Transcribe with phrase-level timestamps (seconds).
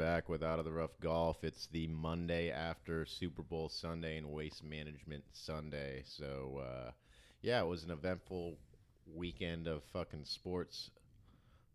[0.00, 1.44] back with Out of the Rough Golf.
[1.44, 6.04] It's the Monday after Super Bowl Sunday and Waste Management Sunday.
[6.06, 6.92] So, uh,
[7.42, 8.56] yeah, it was an eventful
[9.14, 10.90] weekend of fucking sports.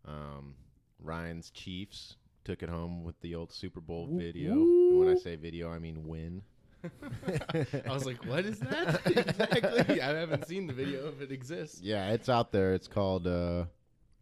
[0.05, 0.55] Um,
[0.99, 4.54] Ryan's Chiefs took it home with the old Super Bowl video.
[4.54, 6.42] And when I say video, I mean win.
[6.84, 10.02] I was like, what is that exactly?
[10.02, 11.80] I haven't seen the video if it exists.
[11.80, 12.73] Yeah, it's out there.
[12.73, 13.66] It's called uh,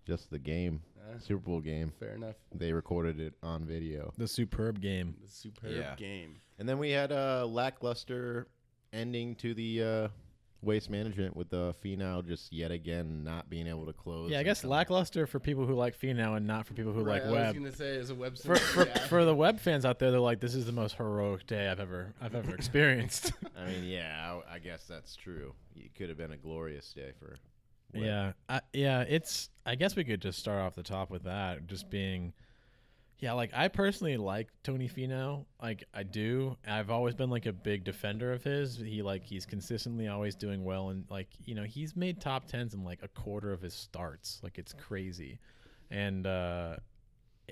[0.06, 0.82] just the game,
[1.20, 1.92] Super Bowl game.
[2.00, 2.36] fair enough.
[2.54, 4.14] They recorded it on video.
[4.18, 5.16] The superb game.
[5.22, 5.96] The superb Yeah.
[5.96, 6.38] game.
[6.60, 8.48] And then we had a lackluster
[8.92, 10.08] ending to the uh,
[10.62, 14.30] waste management with the Finau just yet again not being able to close.
[14.32, 16.94] Yeah, I and guess come- lackluster for people who like Finau and not for people
[16.94, 17.56] who Right, like I Webb.
[17.56, 19.08] was gonna say as a Webb For, for, yeah.
[19.08, 21.80] for the Webb fans out there, they're like, "This is the most heroic day I've
[21.80, 25.54] ever I've ever experienced." I mean, yeah, I, I guess that's true.
[25.76, 27.36] It could have been a glorious day for.
[27.94, 28.04] Webb.
[28.04, 29.02] Yeah, I, yeah.
[29.02, 29.50] It's.
[29.66, 32.34] I guess we could just start off the top with that, just being.
[33.20, 35.46] Yeah, like I personally like Tony Finau.
[35.62, 36.58] Like I do.
[36.68, 38.78] I've always been like a big defender of his.
[38.78, 42.74] He like he's consistently always doing well, and like you know he's made top tens
[42.74, 44.42] in like a quarter of his starts.
[44.44, 45.40] Like it's crazy,
[45.90, 46.76] and uh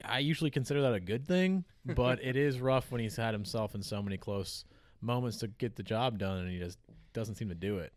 [0.03, 1.63] I usually consider that a good thing.
[1.95, 4.65] But it is rough when he's had himself in so many close
[5.01, 6.77] moments to get the job done, and he just
[7.13, 7.91] doesn't seem to do it.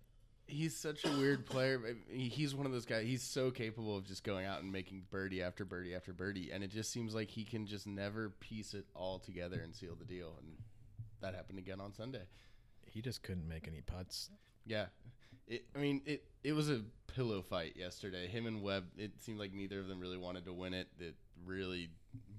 [0.55, 1.81] He's such a weird player.
[2.09, 3.07] He's one of those guys.
[3.07, 6.63] He's so capable of just going out and making birdie after birdie after birdie, and
[6.63, 10.05] it just seems like he can just never piece it all together and seal the
[10.05, 10.35] deal.
[10.39, 10.57] And
[11.21, 12.23] that happened again on Sunday.
[12.87, 14.31] He just couldn't make any putts.
[14.65, 14.87] Yeah,
[15.49, 16.25] it, I mean it.
[16.45, 18.29] It was a pillow fight yesterday.
[18.29, 18.85] Him and Webb.
[18.97, 20.89] It seemed like neither of them really wanted to win it.
[20.99, 21.91] That really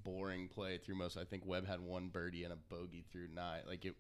[0.04, 1.18] boring play through most.
[1.18, 3.62] I think Webb had one birdie and a bogey through nine.
[3.68, 3.96] Like it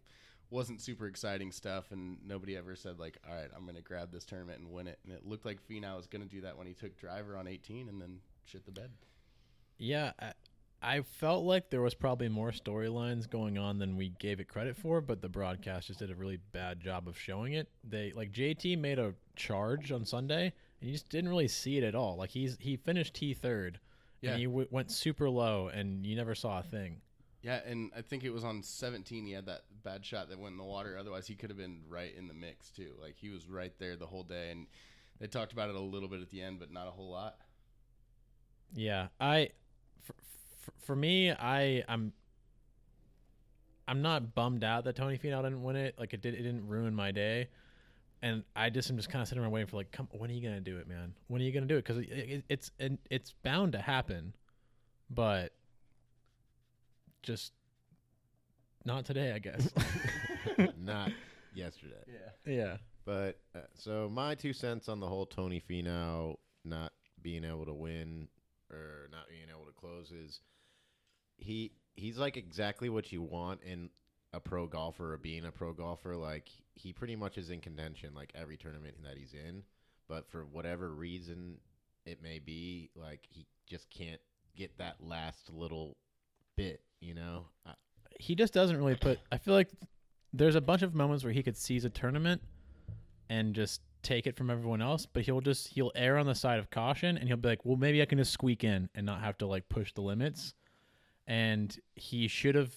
[0.56, 4.11] wasn't super exciting stuff, and nobody ever said like, "All right, I'm going to grab
[4.11, 6.58] this tournament and win it." And it looked like Finau was going to do that
[6.58, 8.89] when he took driver on 18 and then shit the bed.
[9.78, 10.31] Yeah, I,
[10.81, 14.78] I felt like there was probably more storylines going on than we gave it credit
[14.78, 17.67] for, but the broadcast just did a really bad job of showing it.
[17.83, 21.83] They like JT made a charge on Sunday, and you just didn't really see it
[21.83, 22.16] at all.
[22.17, 23.80] Like he's he finished T third,
[24.22, 24.32] Yeah.
[24.32, 27.02] and he w- went super low, and you never saw a thing.
[27.45, 30.54] Yeah, and I think it was on 17 he had that bad shot that went
[30.54, 30.98] in the water.
[30.98, 32.94] Otherwise, he could have been right in the mix too.
[33.00, 34.66] Like he was right there the whole day, and
[35.20, 37.36] they talked about it a little bit at the end, but not a whole lot.
[38.73, 39.50] Yeah, I
[40.02, 40.16] for,
[40.88, 42.14] for, me, I I'm
[43.88, 46.00] I'm not bummed out that Tony Finau didn't win it.
[46.00, 47.50] Like it did, it didn't ruin my day.
[48.23, 50.34] And I just am just kind of sitting around waiting for like, come, when are
[50.34, 51.14] you gonna do it, man?
[51.28, 51.86] When are you gonna do it?
[51.86, 52.72] Because it, it, it's
[53.11, 54.34] it's bound to happen,
[55.11, 55.52] but
[57.25, 57.52] just
[58.86, 59.69] not today, I guess.
[60.77, 61.11] not
[61.53, 62.03] yesterday.
[62.08, 62.53] Yeah.
[62.53, 62.77] yeah.
[63.05, 67.73] But uh, so my two cents on the whole Tony Finau not being able to
[67.73, 68.27] win
[68.71, 70.39] or not being able to close is
[71.37, 73.89] he he's like exactly what you want in
[74.33, 76.15] a pro golfer or being a pro golfer.
[76.15, 79.63] Like he pretty much is in contention like every tournament that he's in,
[80.07, 81.57] but for whatever reason
[82.05, 84.21] it may be, like he just can't
[84.55, 85.97] get that last little
[86.55, 86.81] bit.
[87.00, 87.73] You know, Uh,
[88.20, 89.20] he just doesn't really put.
[89.32, 89.70] I feel like
[90.33, 92.42] there's a bunch of moments where he could seize a tournament
[93.30, 96.60] and just take it from everyone else, but he'll just he'll err on the side
[96.60, 99.22] of caution and he'll be like, well, maybe I can just squeak in and not
[99.22, 100.54] have to like push the limits.
[101.28, 102.73] And he should have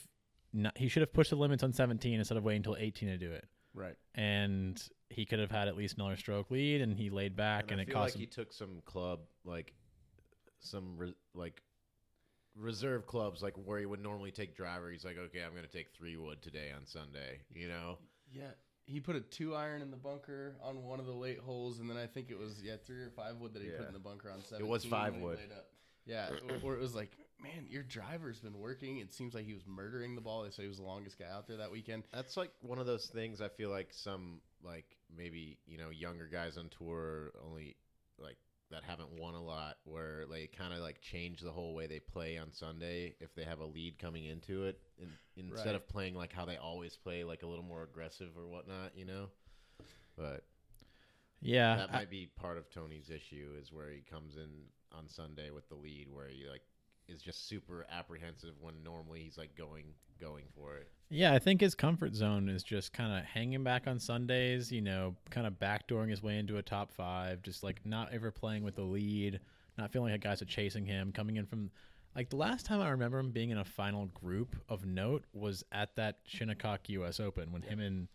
[0.52, 3.18] not, he should have pushed the limits on 17 instead of waiting until 18 to
[3.18, 3.46] do it.
[3.74, 3.96] Right.
[4.14, 7.78] And he could have had at least another stroke lead, and he laid back, and,
[7.78, 8.20] I it feel cost like him.
[8.20, 9.74] he took some club like
[10.60, 11.62] some re- like
[12.58, 14.90] reserve clubs like where he would normally take driver.
[14.90, 17.40] He's like, okay, I'm gonna take three wood today on Sunday.
[17.54, 17.98] You know,
[18.32, 18.50] Yeah.
[18.86, 21.90] He put a two iron in the bunker on one of the late holes, and
[21.90, 23.98] then I think it was yeah three or five wood that he put in the
[23.98, 24.70] bunker on seventeen.
[24.70, 25.38] was five wood.
[26.06, 26.30] Yeah,
[26.62, 27.10] or it was like,
[27.42, 28.96] man, your driver's been working.
[28.96, 30.42] It seems like he was murdering the ball.
[30.42, 32.04] They say he was the longest guy out there that weekend.
[32.10, 33.42] that's like one of those things.
[33.42, 37.76] I feel like some like maybe you know younger guys on tour only
[38.18, 38.38] like
[38.70, 42.00] that haven't won a lot where they kind of like change the whole way they
[42.00, 45.74] play on Sunday if they have a lead coming into it in, instead Right.
[45.76, 48.96] of playing like how they always play like a little more aggressive or whatnot.
[48.96, 49.26] You know,
[50.16, 50.44] but.
[51.40, 54.50] yeah, that I- might be part of Tony's issue is where he comes in
[54.92, 56.62] on Sunday with the lead, where he like
[57.08, 59.84] is just super apprehensive when normally he's like going
[60.20, 60.88] going for it.
[61.10, 64.82] Yeah, I think his comfort zone is just kind of hanging back on Sundays, you
[64.82, 68.62] know, kind of backdooring his way into a top five, just like not ever playing
[68.62, 69.40] with the lead,
[69.78, 71.70] not feeling like guys are chasing him, coming in from
[72.14, 75.64] like the last time I remember him being in a final group of note was
[75.72, 78.08] at that Shinnecock US Open when him and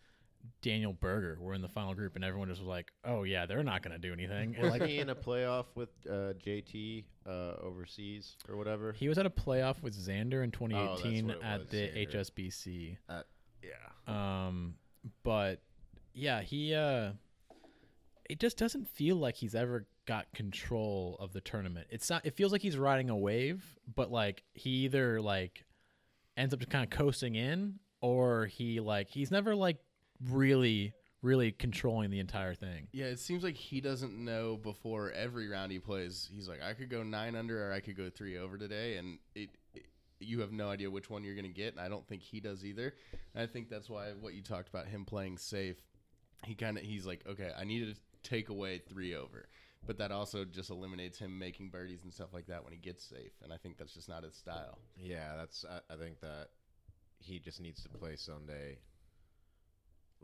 [0.62, 3.62] Daniel Berger were in the final group, and everyone just was like, "Oh yeah, they're
[3.62, 7.54] not gonna do anything." And, Was like he in a playoff with uh, JT uh,
[7.62, 8.92] overseas or whatever?
[8.92, 11.68] he was at a playoff with Xander in Oh, that's 2018 what it at was,
[11.70, 12.14] the Xander.
[12.14, 12.96] HSBC.
[13.62, 14.46] yeah.
[14.46, 14.74] Um,
[15.22, 15.62] but
[16.12, 17.12] yeah, he uh,
[18.28, 21.86] it just doesn't feel like he's ever got control of the tournament.
[21.90, 22.24] It's not.
[22.26, 23.64] It feels like he's riding a wave,
[23.94, 25.64] but like he either like
[26.36, 29.78] ends up just kind of coasting in, or he like he's never like
[30.30, 30.94] really
[31.24, 32.86] really controlling the entire thing.
[32.92, 36.28] Yeah, it seems like he doesn't know before every round he plays.
[36.32, 39.18] He's like, I could go nine under or I could go three over today, and
[39.34, 39.86] it, it
[40.20, 41.72] you have no idea which one you're gonna get.
[41.72, 42.94] And I don't think he does either.
[43.34, 45.78] And I think that's why what you talked about him playing safe.
[46.44, 49.48] He kind of he's like, okay, I need to take away three over,
[49.86, 53.02] but that also just eliminates him making birdies and stuff like that when he gets
[53.02, 53.32] safe.
[53.42, 54.78] And I think that's just not his style.
[54.98, 55.64] Yeah, that's.
[55.64, 56.48] I, I think that
[57.18, 58.76] he just needs to play Sunday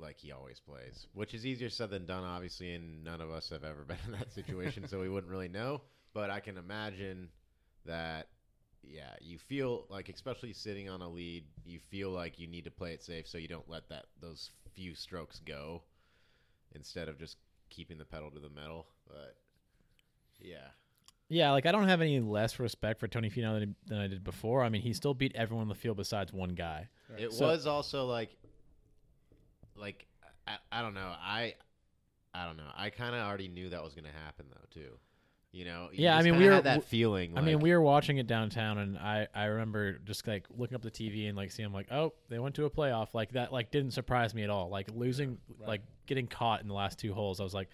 [0.01, 3.51] like he always plays, which is easier said than done, obviously, and none of us
[3.51, 5.83] have ever been in that situation, so we wouldn't really know.
[6.15, 7.29] But I can imagine
[7.87, 8.29] that.
[8.83, 12.71] Yeah, you feel like, especially sitting on a lead, you feel like you need to
[12.71, 15.83] play it safe, so you don't let that those few strokes go,
[16.75, 17.37] instead of just
[17.69, 18.87] keeping the pedal to the metal.
[19.07, 19.37] But
[20.41, 20.69] yeah,
[21.29, 24.25] Yeah, like I don't have any less respect for Tony Finau than, than I did
[24.25, 24.63] before.
[24.65, 26.89] I mean, he still beat everyone in the field besides one guy.
[27.19, 28.31] It So- was also like,
[29.81, 30.07] like
[30.47, 31.13] I, I don't know.
[31.21, 31.55] I
[32.35, 32.71] I don't know.
[32.77, 34.91] I kind of already knew that was gonna happen though too.
[35.53, 35.89] You know.
[35.93, 37.37] You Yeah, I mean, we were- had that feeling.
[37.37, 40.83] I mean, we were watching it downtown, and I I remember just like looking up
[40.83, 43.15] the TV and like seeing like, oh, they went to a playoff.
[43.15, 44.69] Like that, like didn't surprise me at all.
[44.69, 45.69] Like losing, right.
[45.69, 47.69] like getting caught in the last two holes, I was like,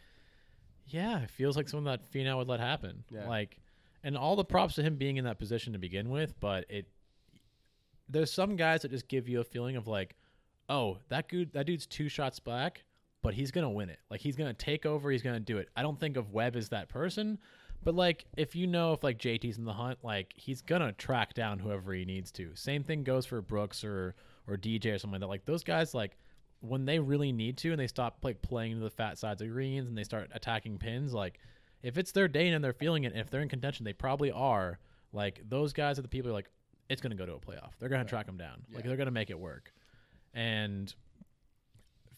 [0.87, 3.05] yeah, it feels like something that Finau would let happen.
[3.11, 3.29] Yeah.
[3.29, 3.59] Like,
[4.03, 6.87] and all the props to him being in that position to begin with, but it
[8.09, 10.15] there's some guys that just give you a feeling of like,
[10.69, 12.85] oh, that dude, that dude's two shots back,
[13.23, 13.99] but he's gonna win it.
[14.11, 15.11] Like he's gonna take over.
[15.11, 15.69] He's gonna do it.
[15.77, 17.39] I don't think of Webb as that person,
[17.85, 21.35] but like if you know if like JT's in the hunt, like he's gonna track
[21.35, 22.51] down whoever he needs to.
[22.55, 24.15] Same thing goes for Brooks or
[24.49, 25.29] or DJ or something like that.
[25.29, 26.17] Like those guys, like
[26.61, 29.51] when they really need to and they stop like playing to the fat sides of
[29.51, 31.39] greens and they start attacking pins, like
[31.83, 34.31] if it's their day and they're feeling it, and if they're in contention, they probably
[34.33, 34.79] are.
[35.13, 36.51] Like those guys are the people who are like,
[36.89, 37.73] it's gonna go to a playoff.
[37.79, 38.63] They're gonna track them down.
[38.73, 39.73] Like they're gonna make it work.
[40.37, 40.95] And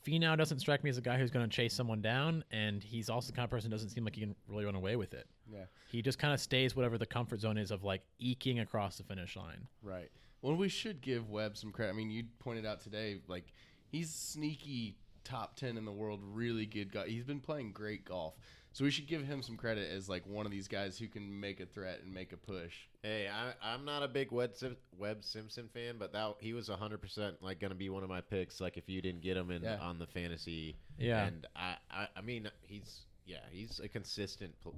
[0.05, 3.09] Finau doesn't strike me as a guy who's going to chase someone down, and he's
[3.09, 5.15] also the kind of person who doesn't seem like he can really run away with
[5.15, 5.27] it.
[5.51, 5.65] Yeah.
[5.89, 9.05] He just kind of stays whatever the comfort zone is of like eking across the
[9.05, 9.69] finish line.
[9.83, 10.11] Right.
[10.43, 11.93] Well, we should give Webb some credit.
[11.93, 13.53] I mean, you pointed out today, like
[13.87, 17.07] he's sneaky top ten in the world, really good guy.
[17.07, 18.35] He's been playing great golf,
[18.79, 21.41] so we should give him some credit as like one of these guys who can
[21.41, 22.75] make a threat and make a push.
[23.03, 26.69] Hey, I, I'm not a big Webb, Sim- Webb Simpson fan, but that he was
[26.69, 28.61] 100 percent like gonna be one of my picks.
[28.61, 29.79] Like if you didn't get him in Yeah.
[29.81, 31.27] on the fantasy, Yeah.
[31.27, 34.71] And I, I, I mean, he's yeah, he's a consistent, uh,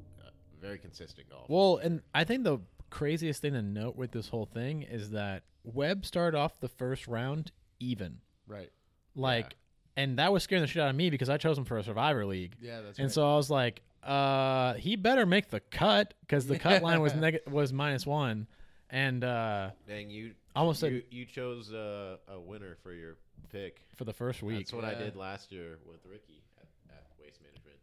[0.62, 1.52] very consistent golfer.
[1.52, 2.58] Well, and I think the
[2.88, 7.06] craziest thing to note with this whole thing is that Webb started off the first
[7.06, 8.18] round even.
[8.48, 8.70] Right.
[9.14, 9.56] Like,
[9.96, 11.82] and that was scaring the shit out of me because I chose him for a
[11.84, 12.56] Survivor League.
[12.60, 13.12] Yeah, that's And right.
[13.12, 17.14] so I was like, uh, he better make the cut because the cut line was
[17.16, 18.46] neg- was minus one,
[18.90, 23.16] and uh, Dang, you Almost said- you, you chose uh, a winner for your
[23.50, 23.82] pick.
[23.96, 27.40] for the first week, That's what I did last year with Rickie at, at Waste
[27.42, 27.76] Management.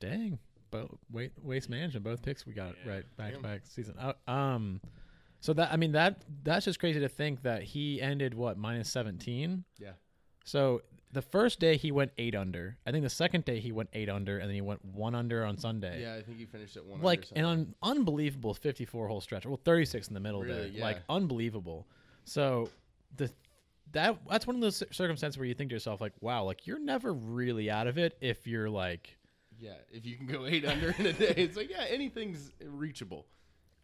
[0.00, 0.38] dang,
[0.70, 2.92] both wait, waste management, both picks we got Yeah.
[2.92, 3.42] right back Damn.
[3.42, 3.94] to back season.
[3.98, 4.80] Uh, um,
[5.40, 8.90] so that I mean that that's just crazy to think that he ended what minus
[8.90, 9.64] seventeen.
[9.78, 9.90] Yeah.
[10.44, 10.82] So
[11.12, 12.76] the first day he went eight under.
[12.86, 15.44] I think the second day he went eight under, and then he went one under
[15.44, 16.02] on Sunday.
[16.02, 17.02] Yeah, I think he finished at one.
[17.02, 19.44] like under an un- unbelievable 54 hole stretch.
[19.46, 20.82] Well, 36 in the middle Really, there.
[20.82, 21.86] Like unbelievable.
[22.24, 22.70] So
[23.16, 23.30] the
[23.92, 26.78] that that's one of those circumstances where you think to yourself like, wow, like you're
[26.78, 29.16] never really out of it if you're like
[29.58, 33.26] yeah, if you can go eight under in a day, it's like yeah, anything's reachable.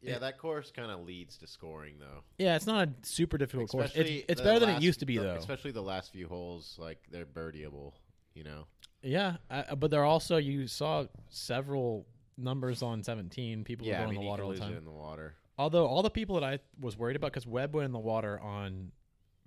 [0.01, 2.23] Yeah, that course kind of leads to scoring though.
[2.39, 3.87] yeah, it's not a super difficult course.
[3.87, 5.35] It's, Especially it's the better than it last- used to be the- though.
[5.35, 7.93] Especially the last few holes, like they're birdieable.
[8.35, 8.67] You know.
[9.03, 13.97] Yeah, uh, but there are also you saw several numbers on 17 people yeah, were
[13.97, 14.75] I going mean, in the you water can all lose the time.
[14.75, 15.35] it in the water.
[15.57, 18.39] Although all the people that I was worried about because Webb went in the water
[18.39, 18.93] on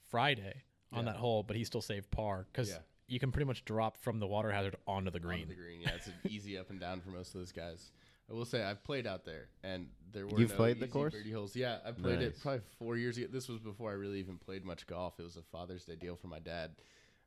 [0.10, 1.14] Friday on Yeah.
[1.14, 2.80] that hole, but he still saved par because Yeah.
[3.08, 5.44] you can pretty much drop from the water hazard onto the green.
[5.44, 7.92] On the green, yeah, it's an easy up and down for most of those guys.
[8.32, 11.14] I will say I've played out there, and there were You've no played the course?
[11.14, 11.54] birdie holes.
[11.56, 13.28] Yeah, I played it probably four years ago.
[13.30, 15.20] This was before I really even played much golf.
[15.20, 16.72] It was a Father's Day deal for my dad,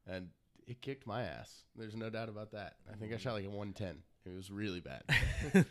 [0.07, 0.29] and
[0.67, 1.65] it kicked my ass.
[1.77, 2.77] There's no doubt about that.
[2.91, 3.99] I think I shot like a 110.
[4.25, 5.03] It was really bad.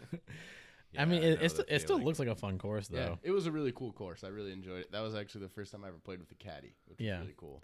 [0.97, 2.97] I mean, Yeah, it, know it's, the it still looks like a fun course though.
[2.97, 4.23] yeah, it was a really cool course.
[4.23, 4.91] I really enjoyed it.
[4.91, 7.13] That was actually the first time I ever played with a caddy, which Yeah.
[7.17, 7.63] was really cool.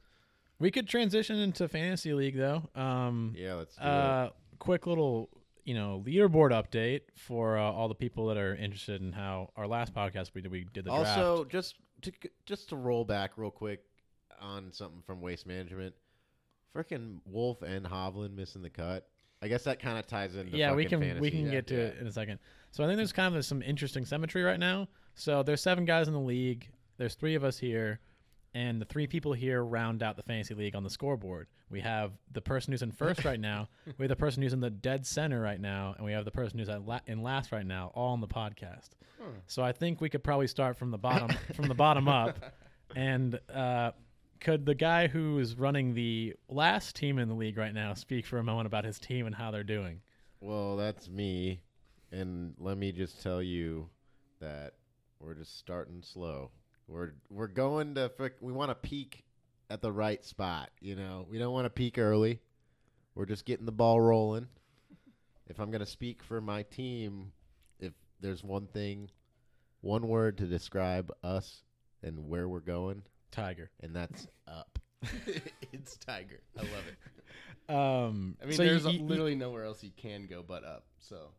[0.57, 2.63] We could transition into fantasy league though.
[2.73, 5.29] Um, Yeah, let's do uh, quick little,
[5.65, 9.67] you know, leaderboard update for uh, all the people that are interested in how our
[9.67, 10.51] last podcast we did.
[10.51, 11.51] We did the Also, draft.
[11.51, 12.11] just to
[12.45, 13.81] just to roll back real quick
[14.41, 15.93] on something from Waste Management,
[16.75, 19.07] freaking Wolff and Hovland missing the cut.
[19.41, 21.51] I guess that kind of ties into yeah, we can we can Yeah.
[21.51, 21.81] get to Yeah.
[21.83, 22.39] it in a second.
[22.71, 24.87] So I think there's kind of some interesting symmetry right now.
[25.15, 26.69] So there's seven guys in the league.
[26.97, 27.99] There's three of us here,
[28.53, 31.47] and the three people here round out the fantasy league on the scoreboard.
[31.69, 33.69] We have the person who's in first right now.
[33.97, 36.31] We have the person who's in the dead center right now, and we have the
[36.31, 38.89] person who's at la- in last right now, all on the podcast.
[39.21, 39.31] Hmm.
[39.47, 42.39] So I think we could probably start from the bottom from the bottom up,
[42.95, 43.91] and uh,
[44.39, 48.25] could the guy who is running the last team in the league right now speak
[48.25, 50.01] for a moment about his team and how they're doing?
[50.39, 51.61] Well, that's me,
[52.11, 53.89] and let me just tell you
[54.39, 54.73] that
[55.19, 56.51] we're just starting slow.
[56.89, 59.24] We're we're going to frick, we want to peak
[59.69, 60.72] at the right spot.
[60.81, 62.39] You know, we don't want to peak early.
[63.15, 64.48] We're just getting the ball rolling.
[65.48, 67.31] If I'm gonna speak for my team,
[67.79, 69.10] if there's one thing,
[69.81, 71.63] one word to describe us
[72.03, 73.72] and where we're going, Tiger.
[73.81, 74.77] and that's up.
[75.74, 76.41] it's Tiger.
[76.58, 76.96] I love it.
[77.69, 80.86] Um, I mean, so there's you- you- literally nowhere else he can go but up.
[80.98, 81.29] So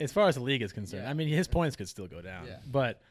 [0.00, 1.10] as far as the league is concerned, Yeah.
[1.10, 2.48] I mean, his points could still go down.
[2.48, 2.56] Yeah.
[2.66, 3.09] But you,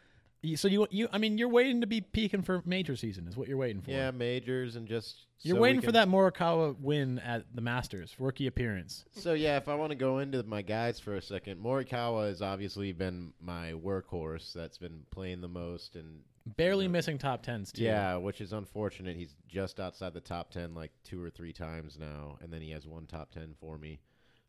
[0.56, 3.48] so you you I mean, you're waiting to be peaking for major season is what
[3.48, 3.92] you're waiting for.
[3.92, 8.48] Yeah, majors and just You're so waiting for that Morikawa win at the Masters rookie
[8.48, 9.06] appearance.
[9.12, 12.42] So yeah, if I want to go into my guys for a second, Morikawa has
[12.42, 16.22] obviously been my workhorse that's been playing the most, and
[16.58, 16.92] Barely Yeah.
[16.92, 17.84] missing top tens too.
[17.84, 19.16] yeah, which is unfortunate.
[19.18, 22.72] He's just outside the top ten like two or three times now, and then he
[22.72, 24.00] has one top ten for me.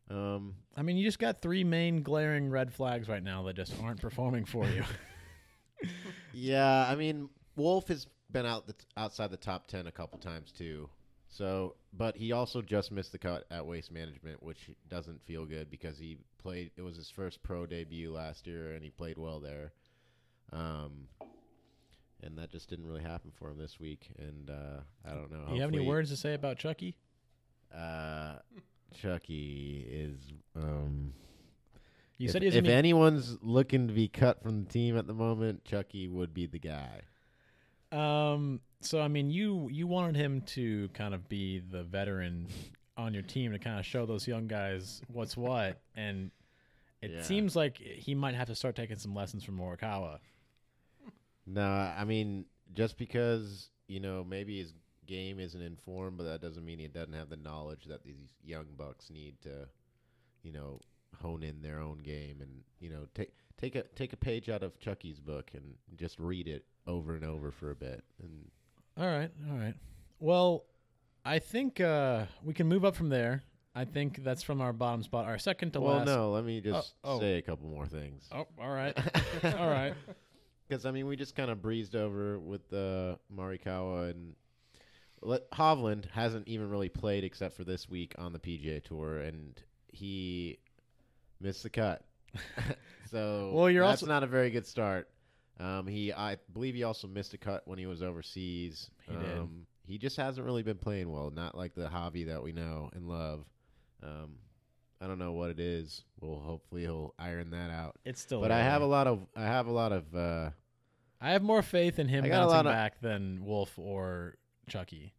[0.09, 3.73] Um, I mean, you just got three main glaring red flags right now that just
[3.81, 4.83] aren't performing for you.
[6.33, 10.51] yeah, I mean Wolff has been out the, outside the top ten a couple times
[10.51, 10.89] too.
[11.27, 15.71] So, but he also just missed the cut at Waste Management, which doesn't feel good
[15.71, 16.71] because he played.
[16.75, 19.71] It was his first pro debut last year, and he played well there.
[20.51, 21.07] Um,
[22.21, 24.09] and that just didn't really happen for him this week.
[24.17, 25.45] And uh, I don't know.
[25.47, 26.97] Do you have any words to say about Chucky?
[27.73, 28.35] Uh,
[28.93, 30.33] Chucky is.
[30.55, 31.13] Um,
[32.21, 35.65] You if, said if anyone's looking to be cut from the team at the moment,
[35.65, 37.01] Chucky would be the guy.
[37.91, 38.61] Um.
[38.81, 42.47] So I mean, you you wanted him to kind of be the veteran
[42.97, 46.31] on your team to kind of show those young guys what's what, and
[47.01, 47.21] it Yeah.
[47.23, 50.19] seems like he might have to start taking some lessons from Morikawa.
[51.45, 54.73] No, I mean just because you know maybe his
[55.07, 58.65] game isn't informed, but that doesn't mean he doesn't have the knowledge that these young
[58.77, 59.67] bucks need to,
[60.43, 60.79] you know,
[61.21, 64.63] hone in their own game and you know take take a take a page out
[64.63, 68.03] of Chucky's book and just read it over and over for a bit.
[68.21, 68.49] And
[68.97, 69.75] All right, all right.
[70.19, 70.65] Well,
[71.23, 73.43] I think uh, we can move up from there.
[73.73, 76.07] I think that's from our bottom spot, our second to well, last.
[76.07, 77.19] Well, no, let me just oh.
[77.19, 78.27] say a couple more things.
[78.31, 78.97] Oh, all right,
[79.43, 79.93] all right.
[80.67, 84.35] Because I mean, we just kind of breezed over with uh, Morikawa and
[85.21, 89.61] let, Hovland hasn't even really played except for this week on the PGA Tour, and
[89.87, 90.59] he
[91.41, 92.03] missed the cut.
[93.11, 95.07] so Well, you're that's also- not a very good start.
[95.59, 98.89] Um, he, I believe, he also missed a cut when he was overseas.
[99.07, 99.37] He did.
[99.37, 101.29] um, He just hasn't really been playing well.
[101.29, 103.45] Not like the Javi that we know and love.
[104.01, 104.37] Um,
[104.99, 106.03] I don't know what it is.
[106.19, 107.97] Well, hopefully he'll iron that out.
[108.05, 108.41] It's still.
[108.41, 110.49] But I have a lot of I have a lot of uh,
[111.19, 113.77] I have more faith in him I got a bouncing lot of- back than Wolff
[113.77, 115.13] or Chucky.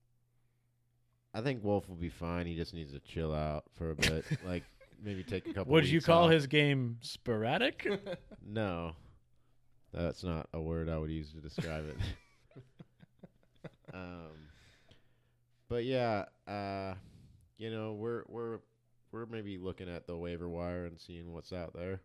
[1.34, 2.46] I think Wolff will be fine.
[2.46, 4.64] He just needs to chill out for a bit, like
[5.02, 5.72] maybe take a couple.
[5.72, 6.32] Would you call off.
[6.32, 7.86] his game sporadic?
[8.44, 8.92] No,
[9.94, 11.96] that's not a word I would use to describe it.
[13.94, 14.48] um,
[15.68, 16.94] but yeah, uh,
[17.56, 18.58] you know, we're we're
[19.12, 22.00] we're maybe looking at the waiver wire and seeing what's out there.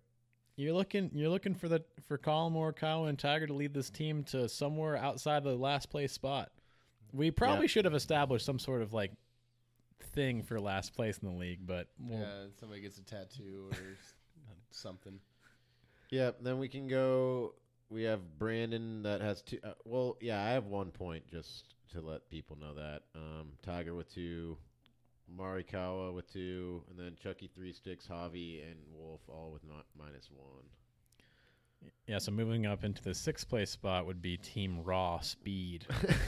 [0.55, 1.09] You're looking.
[1.13, 4.95] You're looking for the for Collin Morikawa and Tiger to lead this team to somewhere
[4.97, 6.51] outside the last place spot.
[7.13, 7.67] We probably Yeah.
[7.67, 9.11] should have established some sort of like
[10.01, 13.77] thing for last place in the league, but we'll, yeah, somebody gets a tattoo or
[14.71, 15.19] something.
[16.09, 17.53] Yeah, then we can go.
[17.89, 19.59] We have Brandon that has two.
[19.63, 23.03] Uh, well, yeah, I have one point just to let people know that.
[23.15, 24.57] Um, Tiger with two,
[25.35, 30.29] Morikawa with two, and then Chucky three sticks, Javi and Wolff all with not minus
[30.31, 31.91] one.
[32.07, 32.17] yeah.
[32.17, 35.85] So moving up into the sixth place spot would be Team Raw Speed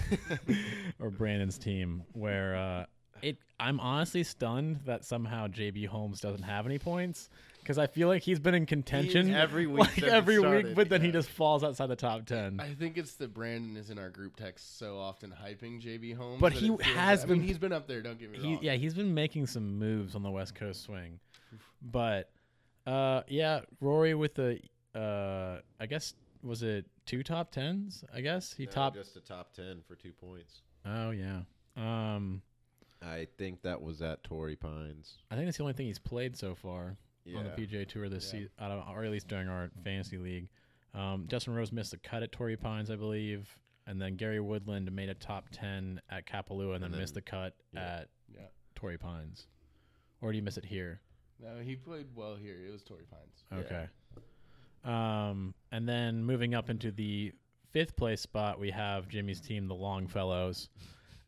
[1.00, 2.86] or Brandon's team, where uh,
[3.22, 3.38] it.
[3.60, 8.24] I'm honestly stunned that somehow JB Holmes doesn't have any points because I feel like
[8.24, 11.14] he's been in contention every week like since it every week, but then he yeah.
[11.14, 12.60] just falls outside the top ten.
[12.60, 16.40] I think it's that Brandon is in our group text so often hyping JB Holmes.
[16.40, 18.02] But that he it feels has like- I mean, been- he's been up there.
[18.02, 18.60] Don't get me He, wrong.
[18.62, 21.20] yeah, he's been making some moves on the West Coast swing,
[21.82, 22.30] but
[22.88, 24.60] uh, yeah, Rory with the
[24.96, 28.04] uh, I guess was it two top tens?
[28.16, 28.96] I guess he No, topped.
[28.96, 30.62] just a top ten for two points.
[30.86, 31.42] Oh yeah.
[31.78, 32.42] Um,
[33.01, 35.18] I think that was at Torrey Pines.
[35.32, 37.38] I think that's the only thing he's played so far Yeah.
[37.39, 38.32] on the PGA Tour this Yeah.
[38.41, 40.50] season, or at least during our fantasy league.
[40.94, 44.91] Um, Justin Rose missed a cut at Torrey Pines, I believe, and then Gary Woodland
[44.91, 48.00] made a top ten at Kapalua, and then, And missed the cut yeah.
[48.00, 48.48] at Yeah.
[48.75, 49.48] Torrey Pines.
[50.22, 51.00] Or do you miss it here?
[51.39, 52.65] No, he played well here.
[52.65, 53.44] It was Torrey Pines.
[53.51, 53.58] Yeah.
[53.60, 53.88] Okay.
[54.84, 57.34] Um, and then moving up into the
[57.72, 60.70] fifth place spot, we have Jimmy's team, the Longfellows.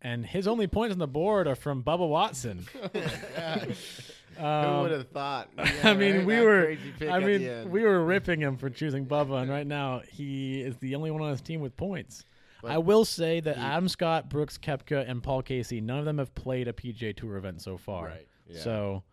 [0.01, 2.65] And his only points on the board are from Bubba Watson.
[4.38, 5.50] Who Um, would have thought?
[5.84, 6.25] I mean, right?
[6.25, 6.63] we That were.
[6.63, 10.62] crazy pick I mean, we were ripping him for choosing Bubba, and right now he
[10.62, 12.24] is the only one on his team with points.
[12.62, 16.05] But I will say that he- Adam Scott, Brooks Koepka, and Paul Casey, none of
[16.05, 18.05] them have played a PGA Tour event so far.
[18.08, 18.27] Right.
[18.48, 18.60] Yeah.
[18.60, 19.03] So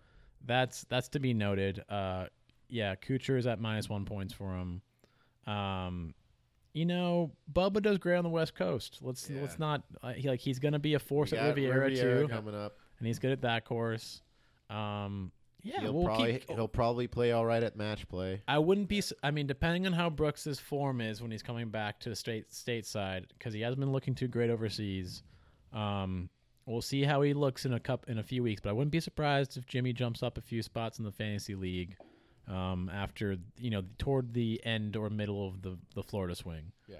[0.47, 1.83] that's that's to be noted.
[1.89, 2.27] Uh,
[2.69, 4.83] yeah, Kuchar is at minus one points for him.
[5.47, 6.15] Um,
[6.73, 8.99] you know, Bubba does great on the West Coast.
[9.03, 9.41] Let's Yeah.
[9.43, 12.55] let's not uh, he, like he's gonna be a force at got Riviera, too, coming
[12.55, 12.77] up.
[12.99, 14.23] and he's good at that course.
[14.71, 15.33] Um,
[15.63, 16.51] yeah, he'll we'll probably keep.
[16.51, 18.43] he'll probably play all right at match play.
[18.47, 19.03] I wouldn't be.
[19.23, 22.51] I mean, depending on how Brooks's form is when he's coming back to the state
[22.51, 25.23] stateside, because he hasn't been looking too great overseas.
[25.73, 26.29] Um,
[26.67, 28.61] we'll see how he looks in a cup in a few weeks.
[28.61, 31.55] But I wouldn't be surprised if Jimmy jumps up a few spots in the fantasy
[31.55, 31.97] league
[32.49, 36.73] um, after you know toward the end or middle of the the Florida swing.
[36.87, 36.97] Yeah.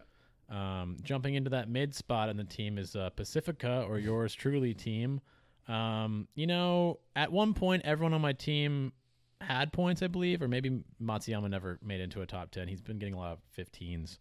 [0.51, 4.75] Um, jumping into that mid spot on the team is uh, Pacifica or yours truly
[4.75, 5.21] team.
[5.69, 8.93] Um, you know, at one point, everyone on my team
[9.41, 12.69] had points, I believe, or maybe Matsuyama never made it into a top 10.
[12.69, 14.19] He's been getting a lot of 15s.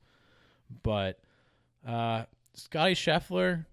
[0.84, 1.19] But
[1.88, 3.65] uh, Scottie Scheffler,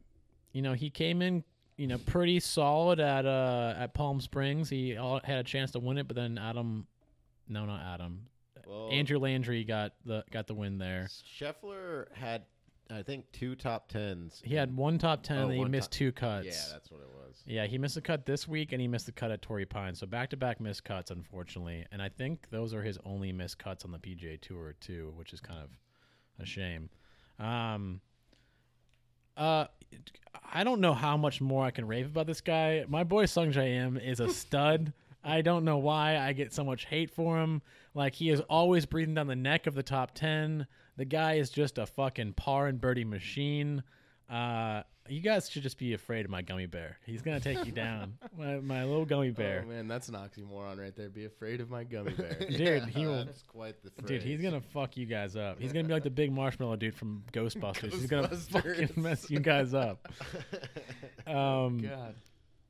[0.52, 1.42] you know, he came in,
[1.76, 4.70] you know, pretty solid at uh, at Palm Springs.
[4.70, 6.86] He all, had a chance to win it, but then Adam,
[7.48, 8.26] no, not Adam,
[8.66, 11.08] Well, Andrew Landry got the got the win there.
[11.38, 12.42] Scheffler had,
[12.90, 14.40] I think, two top tens.
[14.44, 16.46] He had one top 10 Oh, and he missed top- two cuts.
[16.46, 17.42] Yeah, that's what it was.
[17.46, 19.98] Yeah, he missed a cut this week, and he missed the cut at Torrey Pines.
[19.98, 21.84] So back to back missed cuts, unfortunately.
[21.92, 25.32] And I think those are his only missed cuts on the PGA Tour too, which
[25.32, 25.70] is kind of
[26.40, 26.88] a shame.
[27.38, 28.00] Um,
[29.36, 29.66] uh,
[30.52, 32.84] I don't know how much more I can rave about this guy.
[32.88, 34.92] My boy Sungjae Im is a stud.
[35.24, 37.62] I don't know why I get so much hate for him.
[37.94, 40.66] Like he is always breathing down the neck of the top ten.
[40.96, 43.82] The guy is just a fucking par and birdie machine.
[44.30, 46.96] Uh, you guys should just be afraid of my gummy bear.
[47.04, 49.62] He's gonna take you down, my, my little gummy bear.
[49.64, 51.10] Oh man, that's an oxymoron right there.
[51.10, 52.34] Be afraid of my gummy bear.
[52.50, 54.06] Dude, he will- That's quite the phrase.
[54.08, 55.60] Dude, he's gonna fuck you guys up.
[55.60, 57.92] He's gonna be like the big marshmallow dude from Ghostbusters.
[57.92, 60.08] He's gonna fucking mess you guys up.
[61.26, 62.14] Um, God.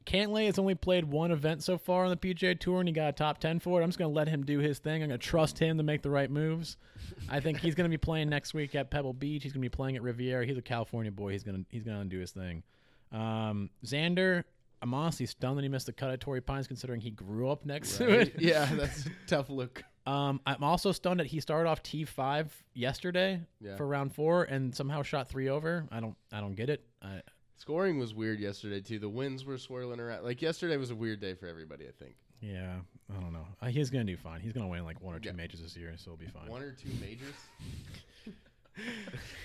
[0.06, 3.08] Cantlay has only played one event so far on the PGA Tour, and he got
[3.08, 3.84] a top ten for it.
[3.84, 5.02] I'm just gonna let him do his thing.
[5.02, 6.76] I'm gonna trust him to make the right moves.
[7.28, 9.42] I think he's gonna be playing next week at Pebble Beach.
[9.42, 10.44] He's gonna be playing at Riviera.
[10.44, 11.32] He's a California boy.
[11.32, 12.62] He's gonna he's gonna do his thing.
[13.12, 14.44] Um, Xander,
[14.82, 17.64] I'm honestly stunned that he missed the cut at Torrey Pines, considering he grew up
[17.64, 18.34] next to it.
[18.38, 19.82] yeah, that's a tough look.
[20.06, 23.76] Um, I'm also stunned that he started off T5 yesterday Yeah.
[23.76, 25.86] for round four and somehow shot three over.
[25.90, 26.84] I don't I don't get it.
[27.00, 27.22] I,
[27.56, 28.98] Scoring was weird yesterday too.
[28.98, 30.24] The winds were swirling around.
[30.24, 31.86] Like yesterday was a weird day for everybody.
[31.86, 32.76] I think yeah,
[33.16, 33.46] I don't know.
[33.62, 34.40] Uh, he's gonna do fine.
[34.40, 35.34] He's gonna win like one or two Yeah.
[35.34, 36.48] majors this year, so he'll be fine.
[36.48, 37.34] one or two majors.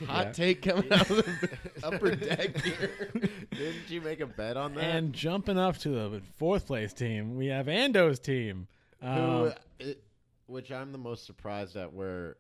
[0.08, 0.32] Hot Yeah.
[0.32, 1.50] take coming out of the
[1.84, 3.12] upper deck here.
[3.52, 4.84] Didn't you make a bet on that?
[4.84, 8.68] And jumping up to the fourth place team, we have Ando's team.
[9.02, 10.04] Who, Um, it,
[10.48, 12.38] which I'm the most surprised at where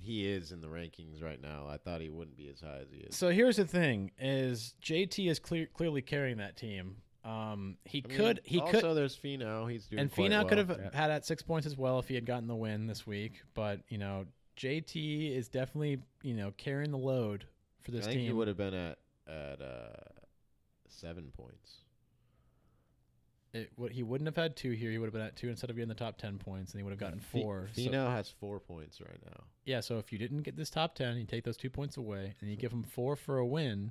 [0.00, 1.66] he is in the rankings right now.
[1.68, 3.16] I thought he wouldn't be as high as he is.
[3.16, 6.96] so here's the thing: is JT is clear, clearly carrying that team.
[7.24, 9.70] Um, he I mean, could he also could there's Finau.
[9.70, 10.78] He's doing and quite Finau could well.
[10.78, 13.42] have had at six points as well if he had gotten the win this week.
[13.54, 14.24] But you know,
[14.56, 17.44] JT is definitely you know carrying the load
[17.82, 18.20] for I this team.
[18.20, 19.96] he would have been at at uh,
[20.88, 21.79] seven points.
[23.52, 24.90] It, what he wouldn't have had two here.
[24.92, 26.84] He would have been at two instead of getting the top ten points, and he
[26.84, 27.68] would have gotten Fi- four.
[27.72, 29.42] So- Finau has four points right now.
[29.64, 32.34] yeah, so if you didn't get this top ten, you take those two points away,
[32.40, 33.90] and you give him four for a win.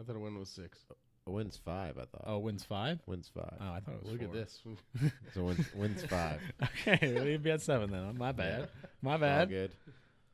[0.00, 0.78] I thought a win was six.
[1.26, 2.24] A wins five, I thought.
[2.26, 3.00] Oh, wins five.
[3.06, 3.56] Wins five.
[3.60, 4.60] Oh, I thought it was Look at this.
[5.34, 6.40] So wins, wins five.
[6.62, 8.16] okay, well, he'd be at seven then.
[8.18, 8.68] My bad.
[9.02, 9.48] My All bad.
[9.48, 9.72] good.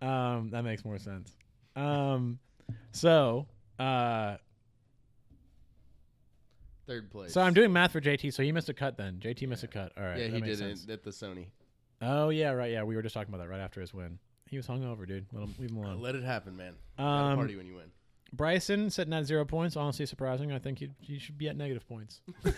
[0.03, 1.33] Um, that makes more sense.
[1.77, 2.39] Um,
[2.93, 3.47] so
[3.79, 4.37] uh,
[6.91, 7.33] third place.
[7.33, 8.33] So I'm doing math for JT.
[8.35, 9.21] So he missed a cut then.
[9.23, 9.93] JT missed a cut.
[9.97, 10.19] All right.
[10.19, 10.85] yeah, that he makes did sense.
[10.85, 11.47] it at the Sony.
[12.03, 12.73] Oh yeah, right.
[12.73, 14.19] Yeah, we were just talking about that right after his win.
[14.49, 15.27] He was hungover, dude.
[15.33, 16.01] Let him leave him alone.
[16.03, 16.75] Let it happen, man.
[16.99, 17.91] Gotta Um, party when you win.
[18.33, 19.77] Bryson sitting at zero points.
[19.77, 20.53] Honestly, surprising.
[20.53, 22.21] I think he he should be at negative points.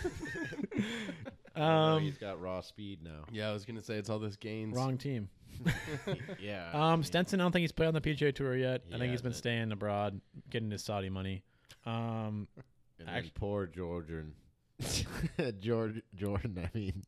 [1.55, 3.25] Um, um, he's got raw speed now.
[3.31, 4.75] Yeah, I was gonna say it's all this gains.
[4.75, 5.29] wrong team.
[6.39, 6.71] yeah.
[6.73, 7.39] Um, Stenson.
[7.39, 8.81] I don't think he's played on the PGA Tour yet.
[8.89, 9.35] I He think he's been hasn't.
[9.43, 10.19] staying abroad,
[10.49, 11.43] getting his Saudi money.
[11.85, 12.47] Um,
[12.99, 14.33] And then Act- poor Georgian.
[15.59, 17.03] George Jordan, I mean.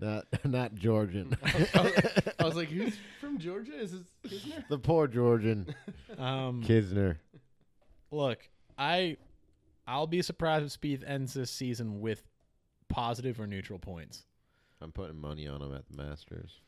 [0.00, 1.36] Not not Georgian.
[1.44, 3.78] I was like, who's from Georgia?
[3.78, 4.66] Is this Kisner?
[4.68, 5.72] the poor Georgian.
[6.18, 7.18] um, Kisner.
[8.10, 8.38] look,
[8.76, 9.16] I,
[9.86, 12.22] I'll be surprised if Spieth ends this season with
[12.88, 14.24] positive or neutral points.
[14.80, 16.60] I'm putting money on him at the Masters.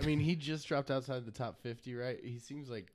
[0.00, 2.18] I mean, he just dropped outside the top 50, right?
[2.22, 2.92] He seems like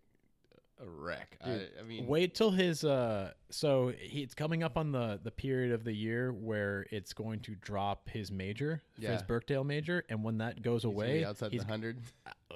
[0.82, 1.38] a wreck.
[1.44, 5.20] I, Dude, I mean, Wait till his uh so he, it's coming up on the
[5.24, 9.26] the period of the year where it's going to drop his major for his Yeah.
[9.26, 12.00] Birkdale major and when that goes he's gonna away outside he's, the hundred.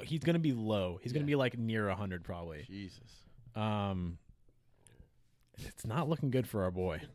[0.03, 0.99] he's going to be low.
[1.01, 2.63] He's going to be like near 100 probably.
[2.67, 2.99] Jesus.
[3.55, 4.17] Um
[5.67, 7.01] it's not looking good for our boy.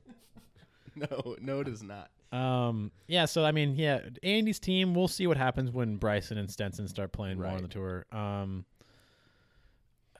[0.96, 2.08] No, no, it is not.
[2.30, 6.48] Um yeah, so I mean, yeah, Andy's team, we'll see what happens when Bryson and
[6.48, 8.06] Stenson start playing more on the tour.
[8.12, 8.64] Um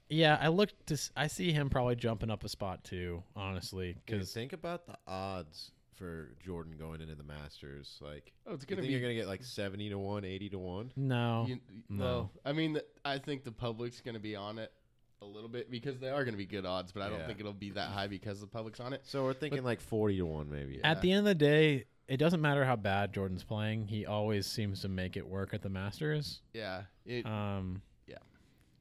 [0.09, 3.97] yeah, I look to s- I see him probably jumping up a spot too, honestly,
[4.07, 7.99] Because think about the odds for Jordan going into the Masters.
[8.03, 8.93] Like, Oh, it's you gonna think be.
[8.93, 10.93] you're gonna get like 70 to one, 80 to one.
[10.97, 11.47] no.
[11.49, 12.05] you, no.
[12.05, 14.73] Well, I mean, th- I think the public's gonna be on it
[15.23, 17.27] a little bit because they are gonna be good odds, but I don't Yeah.
[17.29, 19.03] think it'll be that high because the public's on it.
[19.07, 20.75] So we're thinking like 40 to one, maybe.
[20.79, 20.91] Yeah.
[20.91, 23.87] At the end of the day, it doesn't matter how bad Jordan's playing.
[23.87, 26.43] He always seems to make it work at the Masters.
[26.53, 26.83] Yeah.
[27.07, 28.19] It, Um, Yeah.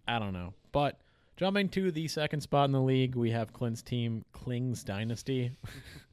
[0.07, 0.53] I don't know.
[0.73, 0.99] But
[1.37, 5.51] jumping to the second spot in the league, we have Clint's team, Kling's Dynasty.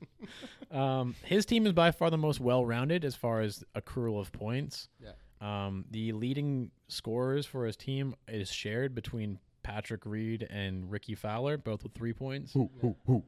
[0.70, 4.88] um, his team is by far the most well-rounded as far as accrual of points.
[5.02, 5.12] Yeah.
[5.40, 11.56] Um, the leading scorers for his team is shared between Patrick Reed and Rickie Fowler,
[11.56, 12.52] both with three points.
[12.52, 13.24] Who, who, who?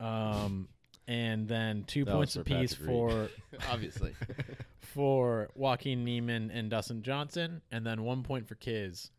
[0.00, 0.68] Um,
[1.06, 3.28] and then two That points apiece Patrick for
[3.70, 4.14] obviously.
[4.80, 9.10] for Joaquin Niemann and Dustin Johnson, and then one point for Kiz.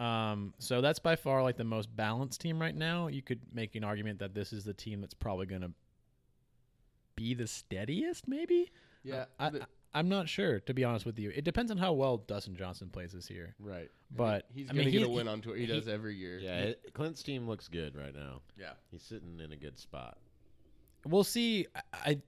[0.00, 3.08] Um, so that's by far like the most balanced team right now.
[3.08, 5.70] You could make an argument that this is the team that's probably going to
[7.16, 8.70] be the steadiest, maybe.
[9.04, 9.26] Yeah.
[9.38, 11.30] I, the- I, I'm not sure, to be honest with you.
[11.34, 13.54] It depends on how well Dustin Johnson plays this year.
[13.58, 13.90] right.
[14.16, 15.54] But, he's gonna get he- a win on tour.
[15.54, 16.38] He, he- does every year.
[16.38, 18.40] Yeah, it, Clint's team looks good right now.
[18.58, 18.72] Yeah.
[18.90, 20.16] He's sitting in a good spot.
[21.06, 21.66] We'll see.
[21.74, 22.18] I, I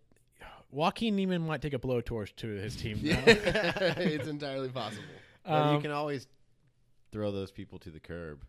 [0.71, 2.99] Joaquin Niemann might take a blowtorch to his team.
[3.03, 3.21] Yeah.
[3.25, 3.33] now.
[4.03, 5.05] it's entirely possible.
[5.45, 6.27] Um, you can always
[7.13, 8.45] throw those people to the curb.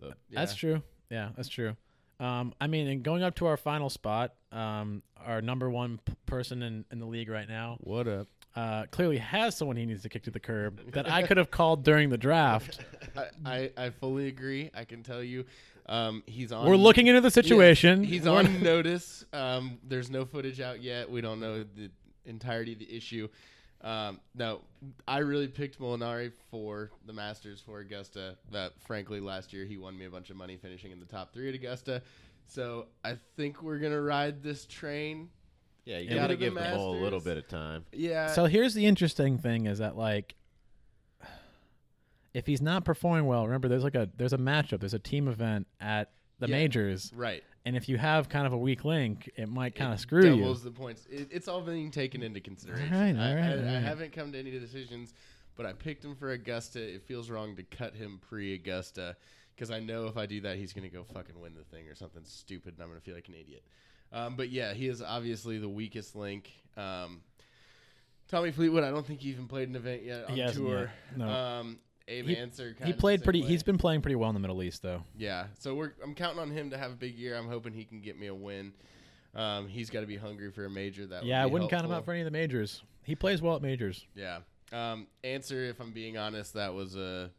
[0.00, 0.82] The- That's true.
[1.10, 1.76] Yeah, that's true.
[2.20, 6.14] Um, I mean, and going up to our final spot, um, our number one p-
[6.26, 8.26] person in, in the league right now What up?
[8.56, 11.50] uh, clearly has someone he needs to kick to the curb that I could have
[11.52, 12.80] called during the draft.
[13.16, 14.70] I, I, I fully agree.
[14.74, 15.44] I can tell you.
[15.86, 16.68] Um, he's on.
[16.68, 18.02] We're looking into the situation.
[18.04, 19.24] He's We're- on notice.
[19.32, 21.08] Um, there's no footage out yet.
[21.08, 21.90] We don't know the
[22.26, 23.28] entirety of the issue.
[23.80, 24.62] Um, no,
[25.06, 28.36] I really picked Molinari for the Masters for Augusta.
[28.50, 31.32] That frankly, last year he won me a bunch of money finishing in the top
[31.32, 32.02] three at Augusta.
[32.48, 35.28] So I think we're gonna ride this train.
[35.84, 37.84] Yeah, you got to to give the ball a little bit of time.
[37.92, 38.32] Yeah.
[38.32, 40.34] So here's the interesting thing: is that like,
[42.34, 45.28] if he's not performing well, remember there's like a there's a matchup, there's a team
[45.28, 46.10] event at
[46.40, 46.56] the Yeah.
[46.56, 47.42] majors, right.
[47.64, 50.36] And if you have kind of a weak link, it might kind of screw you.
[50.36, 51.06] doubles the points.
[51.10, 52.94] It, it's all being taken into consideration.
[52.94, 55.12] All right, I, all right, I, all I haven't come to any decisions,
[55.56, 56.80] but I picked him for Augusta.
[56.80, 59.16] It feels wrong to cut him pre-Augusta
[59.54, 61.88] because I know if I do that, he's going to go fucking win the thing
[61.88, 63.64] or something stupid, and I'm going to feel like an idiot.
[64.12, 66.50] Um, but yeah, he is obviously the weakest link.
[66.76, 67.22] Um,
[68.28, 70.92] Tommy Fleetwood, I don't think he even played an event yet on He tour.
[71.16, 71.28] no.
[71.28, 73.42] Um, Abe He- Ancer, He played pretty.
[73.42, 75.02] He's been playing pretty well in the Middle East, though.
[75.16, 77.36] yeah, so we're I'm counting on him to have a big year.
[77.36, 78.72] I'm hoping he can get me a win.
[79.34, 81.06] Um, he's got to be hungry for a major.
[81.06, 82.82] That would yeah, I wouldn't count him out for any of the majors.
[83.04, 84.06] He plays well at majors.
[84.14, 84.38] Yeah.
[84.72, 87.30] Um, Ancer, if I'm being honest, that was a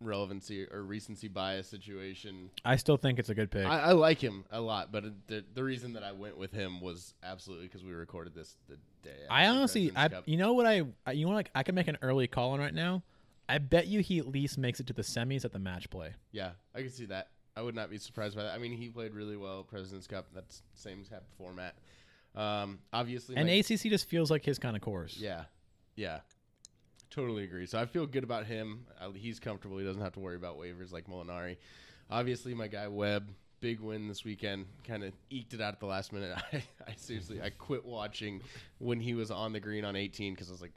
[0.00, 2.50] relevancy or recency bias situation.
[2.64, 3.66] I still think it's a good pick.
[3.66, 6.80] I, I like him a lot, but the the reason that I went with him
[6.80, 9.16] was absolutely because we recorded this the day.
[9.30, 10.24] I honestly, I Cup.
[10.26, 12.60] you know what I, I you know like I can make an early call on
[12.60, 13.02] right now.
[13.48, 16.14] I bet you he at least makes it to the semis at the match play.
[16.32, 17.28] yeah, I can see that.
[17.56, 18.52] I would not be surprised by that.
[18.54, 20.26] I mean, he played really well President's Cup.
[20.34, 21.74] That's same type of format.
[22.34, 25.16] Um, obviously, And ACC just feels like his kind of course.
[25.16, 25.44] Yeah,
[25.94, 26.20] yeah,
[27.10, 27.64] totally agree.
[27.64, 28.84] So I feel good about him.
[29.00, 29.78] Uh, he's comfortable.
[29.78, 31.56] He doesn't have to worry about waivers like Molinari.
[32.10, 33.30] Obviously, my guy Webb
[33.60, 34.66] big win this weekend.
[34.86, 36.36] Kind of eked it out at the last minute.
[36.52, 38.42] I, I seriously, I quit watching
[38.78, 40.74] when he was on the green on 18 because I was like,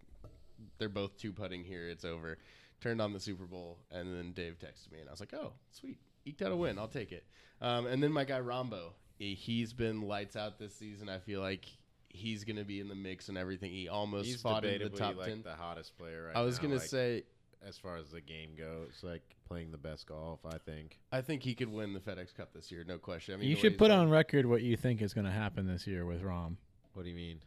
[0.78, 1.88] they're both two putting here.
[1.88, 2.38] It's over.
[2.82, 5.52] Turned on the Super Bowl, and then Dave texted me, and I was like, oh,
[5.72, 6.80] sweet, eked out a win.
[6.80, 7.26] I'll take it.
[7.62, 11.10] Um, and then my guy Rahmbo, he- he's been lights out this season.
[11.10, 11.66] I feel like
[12.08, 13.72] he's gonna be in the mix and everything.
[13.72, 15.42] He almost He's fought into debatably the top like ten.
[15.44, 17.24] the hottest player right I was now, gonna say,
[17.68, 20.40] as far as the game goes, like playing the best golf.
[20.46, 20.98] I think.
[21.12, 23.34] I think he could win the FedEx Cup this year, no question.
[23.34, 25.86] I mean, you should put on record what you think is going to happen this
[25.86, 26.56] year with Rahm.
[26.94, 27.42] What do you mean?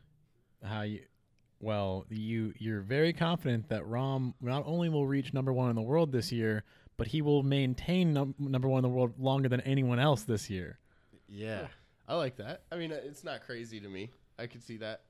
[0.63, 1.01] How you?
[1.63, 5.83] Well, you you're very confident that Rahm not only will reach number one in the
[5.83, 6.65] world this year,
[6.97, 10.51] but he will maintain num- number one in the world longer than anyone else this
[10.51, 10.79] year.
[11.29, 11.69] Yeah.
[12.09, 12.65] I like that.
[12.71, 14.11] I mean, it's not crazy to me.
[14.39, 15.03] I could see that.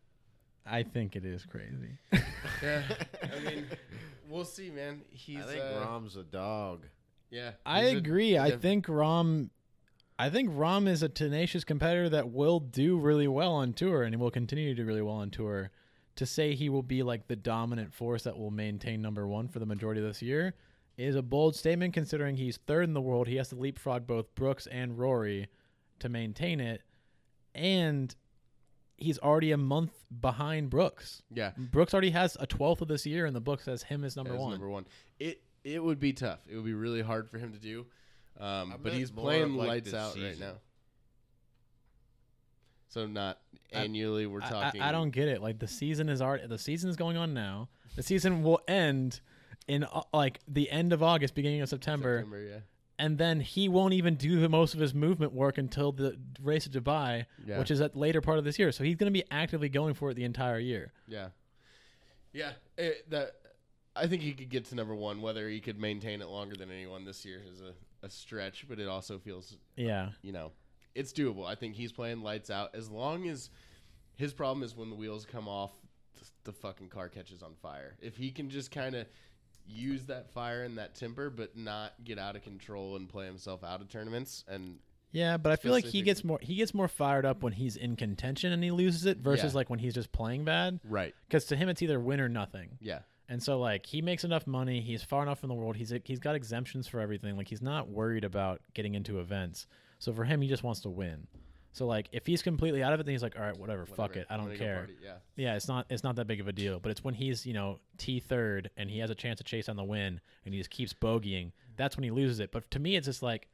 [0.67, 1.99] I think it is crazy.
[2.63, 2.83] Yeah,
[3.23, 3.67] I mean,
[4.29, 5.03] we'll see, man.
[5.11, 5.39] He's.
[5.39, 6.85] I think uh, Rahm's a dog.
[7.31, 8.37] Yeah, I agree.
[8.37, 9.49] I def- think Rahm
[10.19, 14.15] I think Rahm is a tenacious competitor that will do really well on tour and
[14.15, 15.71] he will continue to do really well on tour.
[16.17, 19.59] To say he will be like the dominant force that will maintain number 1 for
[19.59, 20.55] the majority of this year
[20.99, 23.27] is a bold statement considering he's third in the world.
[23.29, 25.49] He has to leapfrog both Brooks and Rory
[26.01, 26.83] to maintain it
[27.55, 28.15] and
[28.97, 31.23] he's already a month behind Brooks.
[31.31, 34.17] Yeah, Brooks already has a 12th of this year and the book says him is
[34.17, 34.51] number as 1.
[34.51, 34.87] Number one.
[35.19, 36.41] It it would be tough.
[36.49, 37.87] It would be really hard for him to do.
[38.39, 40.55] Um, but he's playing of, like, lights this out right now.
[42.93, 43.39] So not
[43.75, 44.27] I- annually.
[44.27, 44.83] We're I- talking.
[44.83, 45.41] I, I don't get it.
[45.41, 47.69] Like the season is already the season is going on now.
[47.97, 49.21] The season will end
[49.67, 52.41] in uh, like the end of August, beginning of September, September.
[52.43, 52.59] Yeah.
[52.99, 56.67] and then he won't even do the most of his movement work until the race
[56.67, 57.59] of Dubai, Yeah.
[57.59, 58.73] which is at later part of this year.
[58.73, 60.93] So he's going to be actively going for it the entire year.
[61.07, 61.29] Yeah,
[62.33, 62.53] yeah.
[62.77, 63.33] It, that
[63.95, 65.21] I think he could get to number one.
[65.23, 67.73] Whether he could maintain it longer than anyone this year is a,
[68.07, 70.53] a stretch, but it also feels Yeah, you know
[70.95, 71.47] it's doable.
[71.47, 73.51] I think he's playing lights out as long as
[74.17, 75.73] his problem is when the wheels come off,
[76.19, 77.97] the, the fucking car catches on fire.
[78.01, 79.07] If he can just kind of
[79.67, 83.63] use that fire and that temper, but not get out of control and play himself
[83.65, 84.79] out of tournaments and
[85.15, 87.77] yeah, but I feel like he gets more he gets more fired up when he's
[87.77, 89.57] in contention and he loses it versus Yeah.
[89.59, 90.81] like when he's just playing bad.
[90.89, 92.79] right, Because to him, it's either win or nothing.
[92.81, 95.93] yeah, And so like he makes enough money, he's far enough in the world, he's
[96.05, 97.37] he's got exemptions for everything.
[97.37, 99.67] Like he's not worried about getting into events.
[100.03, 101.29] So for him, he just wants to win.
[101.71, 104.17] So like if he's completely out of it, then he's like, all right, whatever, fuck
[104.17, 104.79] it, I don't care.
[104.79, 104.97] party.
[105.01, 106.81] Yeah, Yeah, it's not it's not that big of a deal.
[106.81, 109.69] But it's when he's you know T third and he has a chance to chase
[109.69, 111.53] on the win and he just keeps bogeying.
[111.77, 112.51] That's when he loses it.
[112.51, 113.47] But to me, it's just like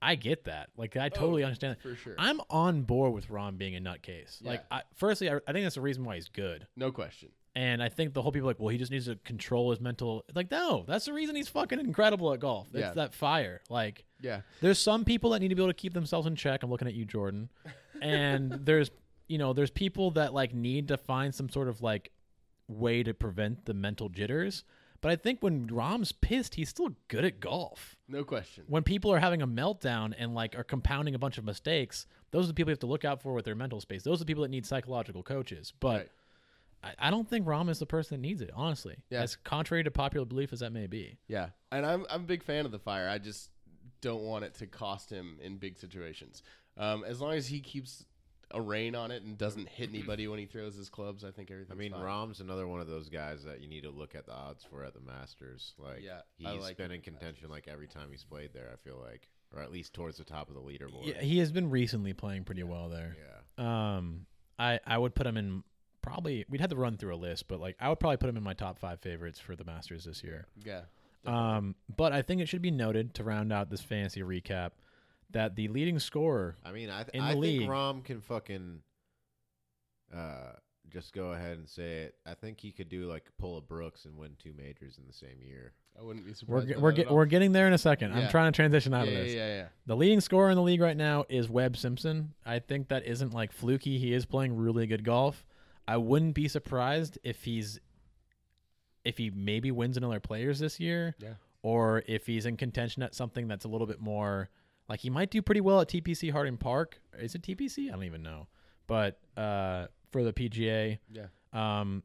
[0.00, 0.68] I get that.
[0.76, 1.78] Like I totally oh, understand.
[1.82, 2.14] for sure.
[2.16, 4.42] I'm on board with Rahm being a nutcase.
[4.42, 6.68] Like, I, firstly, I, I think that's the reason why he's good.
[6.76, 7.30] no question.
[7.56, 9.80] And I think the whole people are like, well, he just needs to control his
[9.80, 10.24] mental.
[10.32, 12.68] Like, no, that's the reason he's fucking incredible at golf.
[12.68, 12.92] It's Yeah.
[12.92, 13.62] that fire.
[13.68, 16.62] Like, Yeah, there's some people that need to be able to keep themselves in check.
[16.62, 17.48] I'm looking at you, Jordan.
[18.02, 18.90] And there's,
[19.28, 22.10] you know, there's people that like need to find some sort of like
[22.66, 24.64] way to prevent the mental jitters.
[25.00, 27.96] But I think when Rahm's pissed, he's still good at golf.
[28.08, 28.64] no question.
[28.66, 32.44] When people are having a meltdown and like are compounding a bunch of mistakes, those
[32.46, 34.02] are the people you have to look out for with their mental space.
[34.02, 35.72] Those are the people that need psychological coaches.
[35.78, 36.08] But Right.
[37.00, 38.96] I, I don't think Rahm is the person that needs it, honestly.
[39.10, 39.22] Yeah.
[39.22, 41.18] As contrary to popular belief as that may be.
[41.28, 43.08] Yeah, and I'm I'm a big fan of the fire.
[43.08, 43.50] I just
[44.00, 46.42] don't want it to cost him in big situations.
[46.76, 48.04] Um, as long as he keeps
[48.52, 51.50] a rein on it and doesn't hit anybody when he throws his clubs, I think
[51.50, 51.72] everything.
[51.72, 52.02] I mean, fine.
[52.02, 54.84] Rahm's another one of those guys that you need to look at the odds for
[54.84, 55.74] at the Masters.
[55.78, 58.70] Like, Yeah, he's I like been in contention like every time he's played there.
[58.72, 61.06] I feel like, or at least towards the top of the leaderboard.
[61.06, 63.16] Yeah, he has been recently playing pretty well there.
[63.58, 63.96] Yeah.
[63.96, 64.26] Um,
[64.58, 65.62] I I would put him in
[66.02, 66.44] probably.
[66.48, 68.42] We'd have to run through a list, but like I would probably put him in
[68.42, 70.46] my top five favorites for the Masters this year.
[70.64, 70.82] Yeah,
[71.26, 74.70] Um, but I think it should be noted to round out this fantasy recap
[75.30, 76.56] that the leading scorer.
[76.64, 77.70] I mean, I, th- In I the think.
[77.70, 78.80] Rahm can fucking
[80.14, 80.52] uh,
[80.90, 82.14] just go ahead and say it.
[82.26, 85.12] I think he could do like pull a Brooks and win two majors in the
[85.12, 85.72] same year.
[85.98, 86.68] I wouldn't be We're surprised.
[86.74, 87.16] by we're that get, all.
[87.16, 88.12] we're getting there in a second.
[88.12, 88.28] I'm Yeah.
[88.28, 89.34] trying to transition out yeah, of this.
[89.34, 89.66] yeah, yeah, yeah.
[89.86, 92.32] The leading scorer in the league right now is Webb Simpson.
[92.46, 93.98] I think that isn't like fluky.
[93.98, 95.44] He is playing really good golf.
[95.86, 97.80] I wouldn't be surprised if he's
[99.08, 101.14] if he maybe wins another players this year.
[101.18, 101.34] Yeah.
[101.62, 104.48] Or if he's in contention at something that's a little bit more
[104.88, 107.00] like he might do pretty well at TPC Harding Park.
[107.18, 107.88] Is it TPC?
[107.88, 108.46] I don't even know.
[108.86, 111.26] But uh for the PGA, Yeah.
[111.52, 112.02] um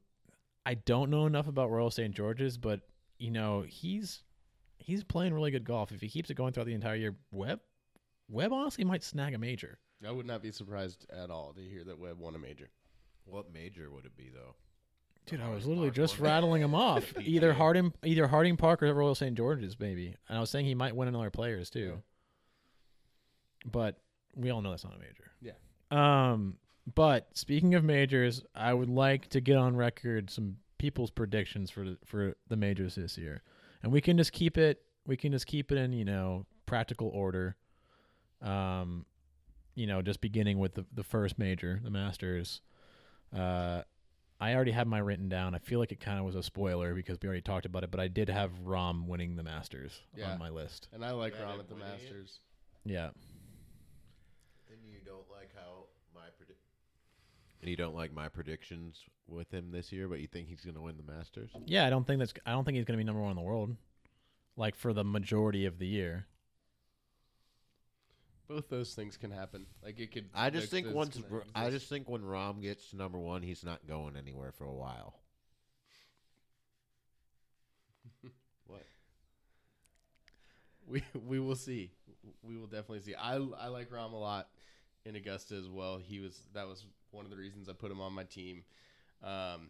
[0.65, 2.13] I don't know enough about Royal St.
[2.15, 2.81] George's, but
[3.19, 4.23] you know, he's
[4.79, 5.91] he's playing really good golf.
[5.91, 7.59] If he keeps it going throughout the entire year, Webb
[8.29, 9.77] Webb honestly might snag a major.
[10.05, 12.69] I would not be surprised at all to hear that Webb won a major.
[13.25, 14.55] What major would it be though?
[15.25, 17.13] Dude, I was literally just rattling them off.
[17.19, 19.35] Either Harding, either Harding Park or Royal St.
[19.35, 20.15] George's, maybe.
[20.27, 22.01] And I was saying he might win another players too.
[23.65, 24.01] But
[24.35, 25.31] we all know that's not a major.
[25.41, 25.53] Yeah.
[25.91, 26.57] Um,
[26.93, 31.85] but speaking of majors, I would like to get on record some people's predictions for
[31.85, 33.41] the, for the majors this year,
[33.81, 34.81] and we can just keep it.
[35.07, 37.55] We can just keep it in you know practical order.
[38.41, 39.05] Um,
[39.75, 42.61] you know, just beginning with the the first major, the Masters.
[43.33, 43.83] Uh,
[44.43, 45.55] I already have my written down.
[45.55, 47.91] I feel like it kind of was a spoiler because we already talked about it,
[47.91, 50.33] but I did have Rahm winning the Masters Yeah.
[50.33, 50.89] on my list.
[50.91, 52.01] And I like Yeah, Rahm at the winning it.
[52.01, 52.39] Masters.
[52.83, 53.11] Yeah.
[54.69, 56.57] And you don't like how my predi-
[57.61, 60.75] And you don't like my predictions with him this year, but you think he's going
[60.75, 61.51] to win the Masters?
[61.65, 62.33] Yeah, I don't think that's.
[62.45, 63.75] I don't think he's going to be number one in the world,
[64.57, 66.27] like for the majority of the year.
[68.53, 69.65] Both those things can happen.
[69.83, 70.29] Like it could.
[70.31, 73.41] I just think once can R- I just think when Rahm gets to number one,
[73.41, 75.15] he's not going anywhere for a while.
[78.67, 78.83] what?
[80.87, 81.89] we we will see.
[82.43, 83.15] We will definitely see.
[83.15, 84.49] I I like Rahm a lot
[85.03, 85.97] in Augusta as well.
[85.97, 88.63] He was that was one of the reasons I put him on my team.
[89.23, 89.69] Um,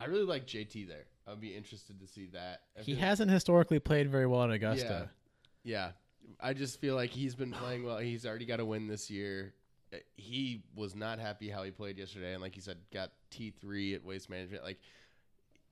[0.00, 1.04] I really like JT there.
[1.26, 2.62] I'd be interested to see that.
[2.78, 5.10] I He hasn't historically played very well in Augusta.
[5.62, 5.90] Yeah.
[6.40, 7.98] I just feel like he's been playing well.
[7.98, 9.54] He's already got a win this year.
[9.92, 13.50] Uh, He was not happy how he played yesterday, and like you said, got T
[13.50, 14.64] three at Waste Management.
[14.64, 14.78] Like,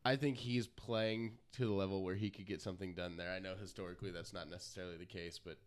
[0.05, 3.31] I think he's playing to the level where he could get something done there.
[3.31, 5.59] I know historically that's not necessarily the case, but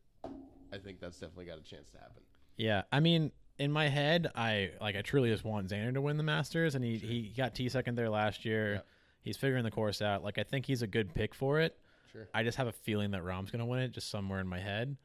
[0.73, 2.23] I think that's definitely got a chance to happen.
[2.57, 6.17] Yeah, I mean, in my head, I like I truly just want Xander to win
[6.17, 8.73] the Masters, and he he got T second there last year.
[8.73, 8.79] Yeah.
[9.21, 10.23] He's figuring the course out.
[10.23, 11.77] Like I think he's a good pick for it.
[12.15, 12.27] Sure.
[12.33, 14.59] I just have a feeling that Rahm's going to win it, just somewhere in my
[14.59, 14.95] head.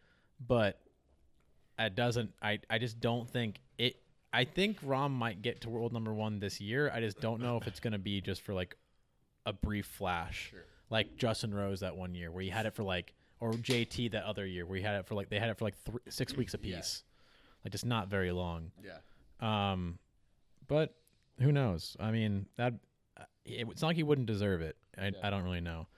[0.47, 0.81] But
[1.79, 2.33] it doesn't.
[2.41, 3.97] I I just don't think it.
[4.33, 6.91] I think Rahm might get to world number one this year.
[6.95, 8.77] I just don't know if it's going to be just for like
[9.45, 10.61] a brief flash, Sure.
[10.89, 14.23] like Justin Rose that one year where he had it for like, or JT that
[14.25, 16.37] other year where he had it for like they had it for like three, six
[16.37, 17.03] weeks apiece,
[17.65, 18.71] like just not very long.
[18.85, 18.99] Yeah.
[19.73, 19.99] Um,
[20.69, 20.95] but
[21.41, 21.97] who knows?
[21.99, 22.75] I mean, that
[23.45, 24.77] it, it's not like he wouldn't deserve it.
[24.97, 25.13] I, Yeah.
[25.25, 25.89] I don't really know.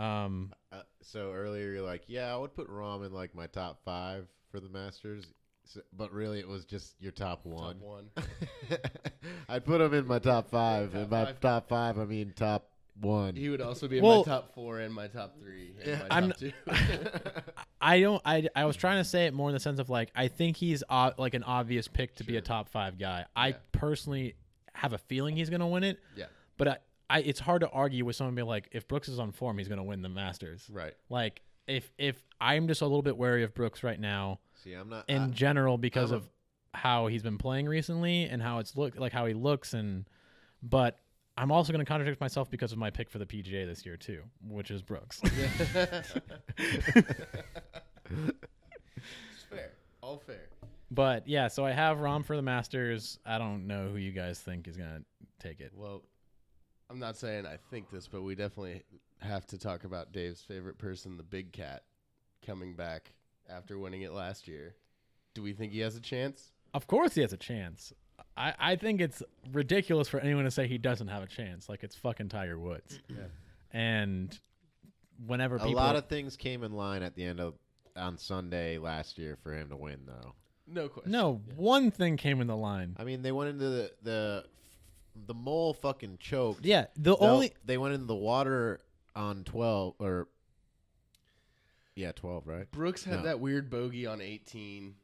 [0.00, 3.80] Um, Uh, so earlier you're like, yeah, I would put Rahm in like my top
[3.84, 5.32] five for the Masters,
[5.64, 7.76] so, but really it was just your top one.
[7.78, 8.10] Top one.
[9.48, 10.92] I'd put him in my top five.
[10.92, 11.40] Top and by five.
[11.40, 12.68] top five, I mean top
[13.00, 13.34] one.
[13.36, 15.74] He would also be in Well- my top four and my top three.
[15.80, 16.52] And Yeah, my I'm- top two.
[17.80, 18.20] I don't.
[18.24, 20.56] I, I was trying to say it more in the sense of like I think
[20.56, 23.24] he's uh, like an obvious pick to be a top five guy.
[23.34, 23.54] I Yeah.
[23.72, 24.34] personally
[24.74, 26.26] have a feeling he's going to win it, yeah.
[26.58, 26.76] but I,
[27.10, 29.68] I it's hard to argue with someone being like if Brooks is on form, he's
[29.68, 30.66] going to win the Masters.
[30.72, 30.94] Right.
[31.10, 34.88] Like if if I'm just a little bit wary of Brooks right now See, I'm
[34.88, 35.04] not.
[35.08, 36.30] in I- general because I'm a- of
[36.72, 40.04] how he's been playing recently and how it's look like how he looks and
[40.62, 40.98] but
[41.36, 43.96] I'm also going to contradict myself because of my pick for the PGA this year
[43.96, 45.20] too, which is Brooks.
[49.32, 49.72] It's fair.
[50.02, 50.48] All fair.
[50.90, 53.18] but yeah, so I have Rahm for the Masters.
[53.24, 55.04] I don't know who you guys think is going to
[55.46, 55.72] take it.
[55.74, 56.02] Well,
[56.90, 58.82] I'm not saying I think this, but we definitely
[59.20, 61.84] have to talk about Dave's favorite person, the Big Cat,
[62.44, 63.12] coming back
[63.48, 64.74] after winning it last year.
[65.34, 66.52] Do we think he has a chance?
[66.74, 67.92] Of course he has a chance.
[68.36, 69.22] I, I think it's
[69.52, 71.68] ridiculous for anyone to say he doesn't have a chance.
[71.68, 73.00] Like it's fucking Tiger Woods.
[73.08, 73.16] Yeah.
[73.72, 74.36] And
[75.26, 77.54] whenever a people lot of things came in line at the end of
[77.96, 80.34] on Sunday last year for him to win, though.
[80.66, 81.12] No question.
[81.12, 82.96] No, one thing came in the line.
[82.98, 84.44] I mean, they went into the the,
[85.14, 86.64] the mole fucking choked.
[86.64, 88.80] Yeah, the They'll- only they went into the water
[89.14, 90.28] on twelve or
[91.94, 92.70] yeah, twelve, right?
[92.70, 93.22] Brooks had No.
[93.24, 94.94] that weird bogey on 18.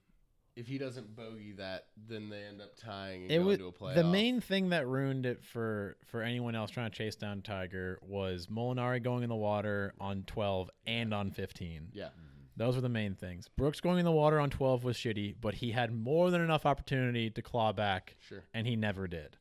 [0.54, 3.66] If he doesn't bogey that, then they end up tying and it going was to
[3.66, 3.94] a playoff.
[3.94, 7.98] the main thing that ruined it for for anyone else trying to chase down Tiger
[8.00, 11.88] was Molinari going in the water on 12 and on 15.
[11.92, 12.04] Yeah.
[12.06, 12.20] Mm-hmm.
[12.56, 13.48] Those were the main things.
[13.48, 16.64] Brooks going in the water on 12 was shitty, but he had more than enough
[16.64, 18.42] opportunity to claw back, Sure.
[18.54, 19.36] and he never did.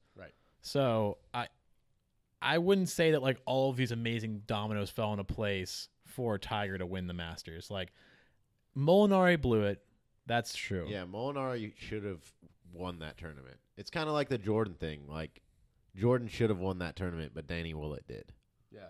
[0.66, 0.72] Right.
[0.72, 1.48] So I
[2.42, 6.78] I wouldn't say that like all of these amazing dominoes fell into place for Tiger
[6.78, 7.70] to win the Masters.
[7.72, 7.92] Like
[8.78, 9.82] Molinari blew it.
[10.28, 10.86] That's true.
[10.90, 12.22] Yeah, Molinari should have
[12.74, 13.58] won that tournament.
[13.78, 15.02] It's kind of like the Jordan thing.
[15.08, 15.42] Like
[15.96, 18.32] Jordan should have won that tournament, but Danny Willett did.
[18.72, 18.88] Yeah.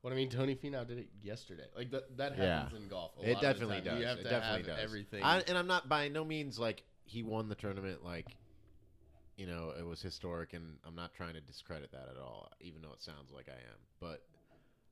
[0.00, 1.66] What I mean, Tony Finau did it yesterday.
[1.76, 2.62] Like that, that Yeah.
[2.62, 3.12] happens in golf.
[3.18, 3.84] A it lot of the definitely time.
[3.84, 4.00] does.
[4.00, 4.84] You have it to definitely have does.
[4.84, 5.22] everything.
[5.22, 8.26] I, and I'm not by no means like he won the tournament like
[9.40, 12.82] you know it was historic, and I'm not trying to discredit that at all, even
[12.82, 13.78] though it sounds like I am.
[13.98, 14.22] But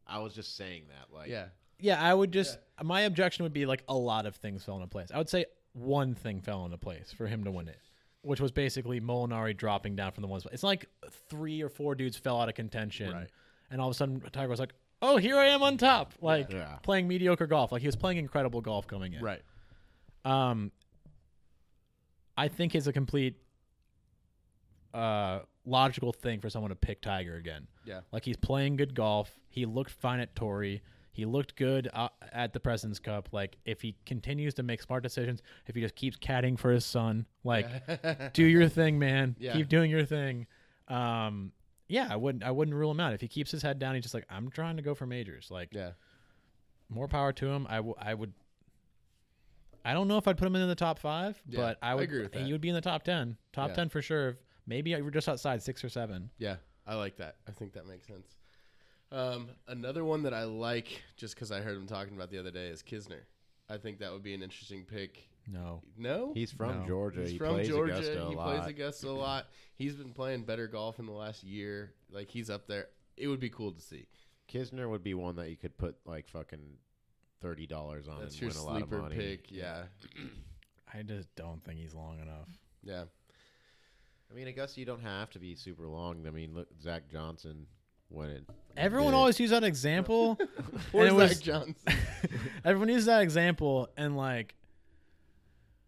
[0.06, 1.46] I was just saying that, like, yeah.
[1.80, 4.88] Yeah, I would just my objection would be like a lot of things fell into
[4.88, 5.11] place.
[5.14, 5.44] I would say
[5.74, 7.78] one thing fell into place for him to win it,
[8.22, 10.55] which was basically Molinari dropping down from the one spot.
[10.55, 10.86] It's like
[11.28, 13.28] three or four dudes fell out of contention, Right.
[13.70, 16.51] and all of a sudden Tiger was like, "Oh, here I am on top!" Like
[16.51, 16.78] Yeah.
[16.82, 17.70] playing mediocre golf.
[17.70, 19.22] Like he was playing incredible golf coming in.
[19.22, 19.42] Right.
[20.24, 20.72] Um,
[22.36, 23.36] I think is a complete
[24.99, 27.66] uh, logical thing for someone to pick Tiger again.
[27.84, 28.01] Yeah.
[28.12, 29.30] Like he's playing good golf.
[29.49, 30.82] He looked fine at Torrey.
[31.12, 33.28] He looked good uh, at the President's Cup.
[33.32, 36.84] Like if he continues to make smart decisions, if he just keeps caddying for his
[36.84, 37.66] son, like
[38.32, 39.34] do your thing, man.
[39.38, 39.53] Yeah.
[39.55, 40.46] Keep doing your thing.
[40.86, 41.53] Um,
[41.88, 42.44] yeah, I wouldn't.
[42.44, 43.94] I wouldn't rule him out if he keeps his head down.
[43.94, 45.49] He's just like, I'm trying to go for majors.
[45.51, 45.92] Like, yeah.
[46.90, 47.66] more power to him.
[47.68, 48.32] I, w- I would.
[49.84, 51.94] I don't know if I'd put him in the top five, Yeah, but I I
[51.94, 52.05] would.
[52.05, 52.42] agree with that.
[52.42, 53.36] He would be in the top ten.
[53.53, 53.74] Top Yeah.
[53.76, 54.36] ten for sure.
[54.68, 56.30] Maybe we're just outside six or seven.
[56.38, 56.56] Yeah,
[56.86, 57.36] I like that.
[57.48, 58.36] I think that makes sense.
[59.10, 62.50] Um, another one that I like, just because I heard him talking about the other
[62.50, 63.20] day, is Kisner.
[63.70, 65.26] I think that would be an interesting pick.
[65.50, 65.80] No.
[65.96, 66.86] No, He's from No.
[66.86, 67.22] Georgia.
[67.22, 67.94] He's he from plays Georgia.
[67.94, 68.56] Augusta a he lot.
[68.56, 69.46] plays Augusta a lot.
[69.74, 71.94] He's been playing better golf in the last year.
[72.10, 72.88] Like he's up there.
[73.16, 74.06] It would be cool to see.
[74.52, 76.76] Kisner would be one that you could put like fucking
[77.40, 79.16] thirty dollars on That's and your win a lot of sleeper money.
[79.16, 79.50] pick.
[79.50, 79.84] Yeah,
[80.94, 82.48] I just don't think he's long enough.
[82.82, 83.04] yeah.
[84.31, 86.26] I mean, I guess you don't have to be super long.
[86.26, 87.66] I mean, look, Zach Johnson
[88.11, 88.45] won it.
[88.76, 89.16] Everyone did.
[89.16, 90.37] always uses that example.
[90.93, 91.74] Poor it Zach was- Johnson.
[92.64, 94.55] Everyone uses that example, and like,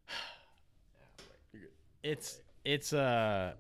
[2.02, 3.52] it's it's uh,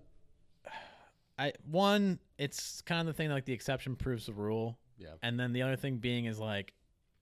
[1.38, 5.08] I one it's kind of the thing like the exception proves the rule, Yeah.
[5.22, 6.72] and then the other thing being is like,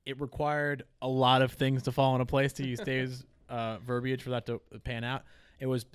[0.07, 4.23] it required a lot of things to fall into place to use Dave's uh, verbiage
[4.23, 5.25] for that to pan out.
[5.61, 5.87] It was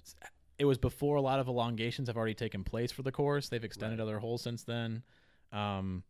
[0.58, 3.50] it was before a lot of elongations have already taken place for the course.
[3.50, 5.04] They've extended other holes since then.
[5.52, 6.04] Um,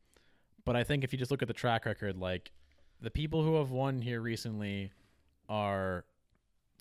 [0.65, 2.51] but I think if you just look at the track record, like
[3.01, 4.91] the people who have won here recently
[5.49, 6.05] are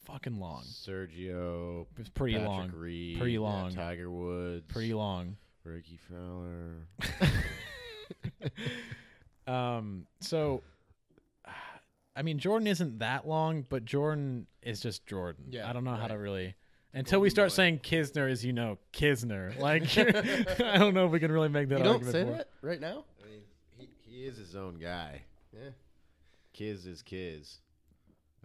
[0.04, 0.62] fucking long.
[0.64, 2.70] Sergio, It's pretty Patrick long.
[2.72, 3.74] Reed, Pretty yeah, long.
[3.74, 5.36] Tiger Woods, Pretty long.
[5.64, 6.88] Rickie Fowler.
[9.46, 10.62] Um, so
[12.14, 15.46] I mean Jordan isn't that long, but Jordan is just Jordan.
[15.50, 16.54] Yeah, I don't know how to really
[16.94, 17.54] until we start boy.
[17.54, 19.58] saying Kisner as you know, Kisner.
[19.58, 19.82] Like
[20.60, 22.48] I don't know if we can really make that You don't argument say for- that
[22.62, 23.04] right now.
[23.22, 23.40] I mean,
[23.78, 25.22] he, he is his own guy.
[25.52, 25.70] Yeah.
[26.52, 27.58] Kiz is Kiz.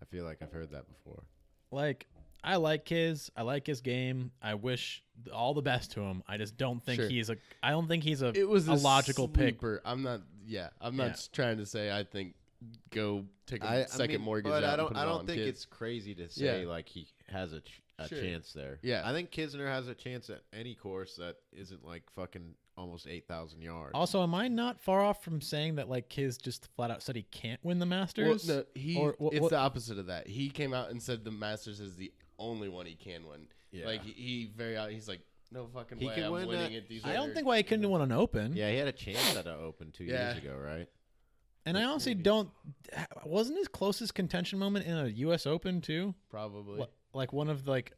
[0.01, 1.23] I feel like I've heard that before.
[1.71, 2.05] like
[2.43, 3.29] I like Kiz.
[3.35, 4.31] I like his game.
[4.41, 6.23] I wish th- all the best to him.
[6.27, 7.09] I just don't think Sure.
[7.09, 7.35] he's a.
[7.63, 8.27] I don't think he's a.
[8.37, 9.55] It was a logical pick.
[9.55, 9.81] sleeper.
[9.83, 10.21] I'm not.
[10.45, 11.11] Yeah, I'm not Yeah.
[11.11, 11.91] s- trying to say.
[11.91, 12.35] I think
[12.91, 14.51] go take a I, second I mean, mortgage.
[14.51, 14.87] but out I and don't.
[14.89, 15.49] put it I don't on think kids.
[15.49, 16.69] it's crazy to say Yeah.
[16.69, 18.21] like he has a, ch- a Sure.
[18.21, 18.79] chance there.
[18.83, 19.01] Yeah.
[19.05, 23.27] I think Kisner has a chance at any course that isn't like fucking almost eight
[23.27, 23.91] thousand yards.
[23.95, 27.15] Also, am I not far off from saying that like Kiz just flat out said
[27.15, 28.47] he can't win the Well, Masters?
[28.47, 28.97] no, he.
[28.97, 30.27] Or what- it's what- the opposite of that.
[30.27, 33.47] He came out and said the Masters is the only one he can win.
[33.71, 33.85] Yeah.
[33.87, 34.77] Like he, he very.
[34.77, 35.21] out- He's like,
[35.51, 36.13] no fucking He way.
[36.15, 36.87] can I'm win winning that- it.
[36.89, 38.55] These I don't think why he couldn't win an Open.
[38.55, 40.33] yeah, he had a chance at an Open two Yeah.
[40.33, 40.87] years ago, right?
[41.65, 42.23] And I honestly Maybe.
[42.23, 42.49] don't.
[43.25, 45.45] Wasn't his closest contention moment in a U.S.
[45.45, 46.15] Open too?
[46.29, 46.79] Probably.
[46.81, 46.87] Li-
[47.17, 47.93] Like one of like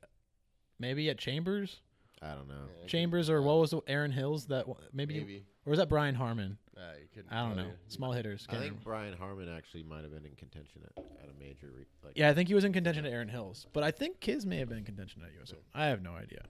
[0.80, 1.82] maybe at Chambers,
[2.22, 2.55] I don't know.
[2.82, 4.45] Yeah, Chambers, or what was it, Erin Hills?
[4.47, 5.45] That w- maybe, Maybe.
[5.65, 6.57] or was that Brian Harman?
[6.78, 6.82] Uh,
[7.30, 7.63] I don't know.
[7.63, 7.72] you.
[7.89, 8.45] Small hitters.
[8.47, 8.82] I think remember.
[8.86, 11.67] Brian Harman actually might have been in contention at, at a major.
[11.76, 14.22] Re- like, Yeah, I think he was in contention at Erin Hills, but I think
[14.22, 15.51] Kiz may have been in contention at U.S.
[15.51, 15.63] Open.
[15.76, 16.43] I have no idea.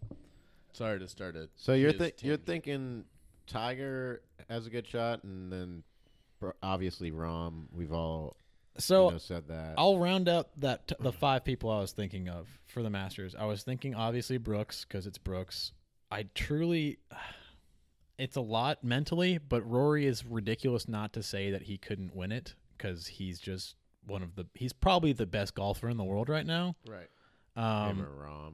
[0.73, 1.49] Sorry to start it.
[1.55, 3.05] So you're his th- you're thinking
[3.47, 5.83] Tiger has a good shot, and then
[6.61, 7.65] obviously Rahm.
[7.73, 8.37] We've all
[8.79, 9.75] So you know, said that.
[9.77, 13.35] I'll round up that t- the five people I was thinking of for the Masters.
[13.37, 15.73] I was thinking obviously Brooks because it's Brooks.
[16.11, 16.99] I truly,
[18.17, 22.31] it's a lot mentally, but Rory is ridiculous not to say that he couldn't win
[22.31, 23.75] it because he's just
[24.05, 24.45] one of the.
[24.53, 26.75] He's probably the best golfer in the world right now.
[26.87, 27.09] Right.
[27.55, 28.53] Him Um, or Rahm.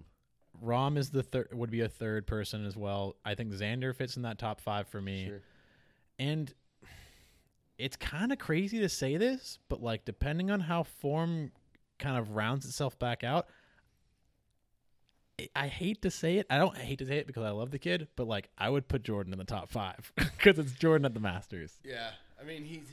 [0.63, 3.15] Rahm is the third would be a third person as well.
[3.25, 5.27] I think Xander fits in that top five for me.
[5.27, 5.41] Sure.
[6.17, 6.53] And
[7.77, 11.51] it's kind of crazy to say this, but like depending on how form
[11.99, 13.47] kind of rounds itself back out,
[15.55, 16.47] I- hate to say it.
[16.49, 18.87] I don't hate to say it because I love the kid, but like I would
[18.87, 21.73] put Jordan in the top five because it's Jordan at the Masters.
[21.83, 22.87] Yeah, I mean he's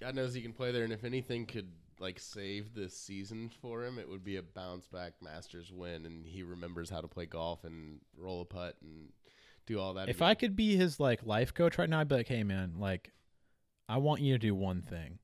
[0.00, 3.82] God knows he can play there, and if anything could like save this season for
[3.84, 7.26] him, it would be a bounce back Masters win, and he remembers how to play
[7.26, 9.08] golf and roll a putt and
[9.66, 10.08] do all that.
[10.08, 10.28] If again.
[10.28, 13.12] I could be his like life coach right now, I'd be like, hey man, like
[13.88, 15.18] I want you to do one thing.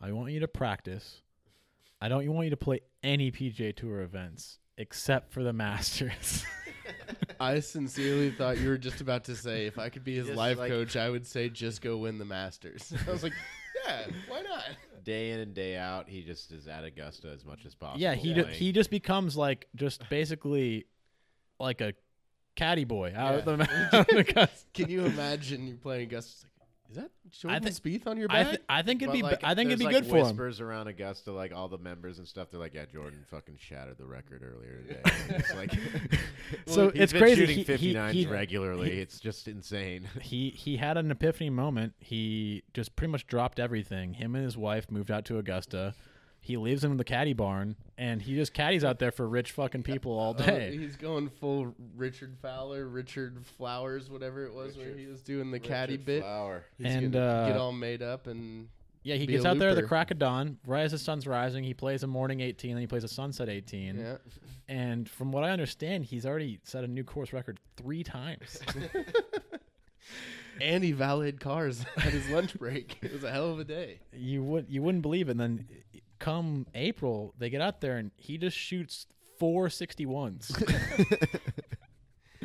[0.00, 1.22] I want you to practice.
[2.00, 6.44] I don't want you to play any PJ Tour events except for the Masters.
[7.40, 10.36] I sincerely thought you were just about to say, if I could be his Just
[10.36, 12.92] life like- coach, I would say just go win the Masters.
[13.08, 13.32] I was like,
[13.86, 14.62] yeah, why not?
[15.04, 18.00] Day in and day out, he just is at Augusta as much as possible.
[18.00, 18.48] yeah, he playing.
[18.50, 20.86] he just becomes like just basically
[21.58, 21.92] like a
[22.54, 23.52] caddy boy out of the,
[23.92, 26.46] out of the cus- Can you imagine you playing Augusta?
[26.46, 26.51] Like,
[26.92, 29.22] Is that Jordan thi- Spieth on your I, th- I think it'd But, be.
[29.22, 30.22] like, I think it'd be there's, good like, for him.
[30.36, 32.48] whispers around Augusta, like all the members and stuff.
[32.50, 35.00] They're like, "Yeah, Jordan fucking shattered the record earlier today."
[35.38, 35.72] it's like,
[36.66, 37.46] So he's it's been crazy.
[37.46, 38.90] Shooting He- he- 59s he- regularly.
[38.92, 40.08] he- it's just insane.
[40.20, 41.94] he he had an epiphany moment.
[41.98, 44.14] He just pretty much dropped everything.
[44.14, 45.94] Him and his wife moved out to Augusta.
[46.44, 49.84] He lives in the caddy barn, and he just caddies out there for rich fucking
[49.84, 50.76] people all Oh, day.
[50.76, 55.60] he's going full Richard Fowler, Richard Flowers, whatever it was, where he was doing the
[55.60, 56.22] caddy bit.
[56.22, 56.64] Flower.
[56.78, 58.66] He's And, gonna get uh, all made up and
[59.04, 60.98] yeah, he be gets a out there at the crack of dawn, right as the
[60.98, 61.62] sun's rising.
[61.64, 63.96] He plays a morning 18, then he plays a sunset 18.
[63.98, 64.16] yeah.
[64.68, 68.58] And from what I understand, he's already set a new course record three times.
[70.60, 72.98] and he valeted cars at his lunch break.
[73.02, 74.00] It was a hell of a day.
[74.12, 75.32] you would you wouldn't believe it.
[75.32, 75.68] And then
[76.22, 79.06] come April, they get out there and he just shoots
[79.38, 80.56] four 61s.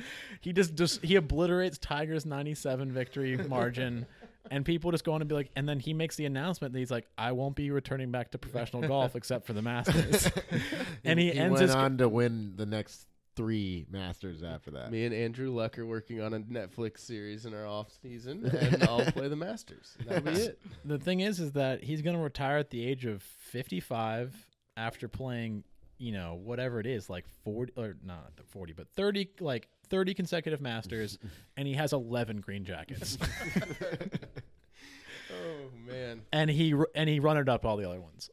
[0.41, 4.05] he just just he obliterates Tiger's 97 victory margin.
[4.49, 6.79] And people just go on and be like, and then he makes the announcement that
[6.79, 10.31] he's like, I won't be returning back to professional golf except for the Masters.
[11.03, 13.07] and he, he ends went his on to win the next
[13.37, 14.91] three Masters after that.
[14.91, 18.83] Me and Andrew Luck are working on a Netflix series in our off season, and
[18.83, 19.95] I'll play the Masters.
[20.05, 20.61] That'll be it.
[20.83, 24.35] the thing is is that he's going to retire at the age of 55
[24.75, 25.63] after playing
[25.99, 30.61] you know whatever it is like 40 or not 40 but 30 like 30 consecutive
[30.61, 31.17] masters
[31.57, 33.17] and he has 11 green jackets
[35.29, 38.29] Oh man, and he ru- and he run it up all the other ones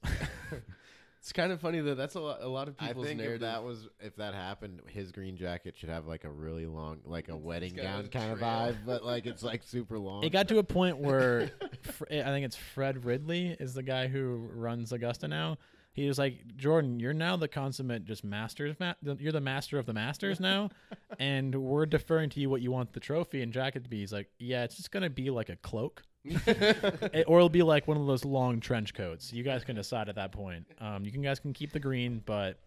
[1.24, 1.94] it's kind of funny though.
[1.94, 2.42] That's a lot.
[2.42, 3.40] A lot of I people's think if narrative.
[3.40, 7.30] that was if that happened, his green jacket should have like a really long, like
[7.30, 10.22] a wedding gown a kind of vibe, but like it's like super long.
[10.22, 11.50] it got to a point where
[11.82, 15.56] Fr- i think it's fred ridley is the guy who runs augusta now
[15.94, 19.86] he was like jordan you're now the consummate just masters ma- you're the master of
[19.86, 20.68] the masters now
[21.18, 24.12] and we're deferring to you what you want the trophy and jacket to be he's
[24.12, 27.96] like yeah it's just gonna be like a cloak It- or it'll be like one
[27.96, 29.32] of those long trench coats.
[29.32, 30.66] You guys can decide at that point.
[30.80, 32.58] Um, you can guys can keep the green, but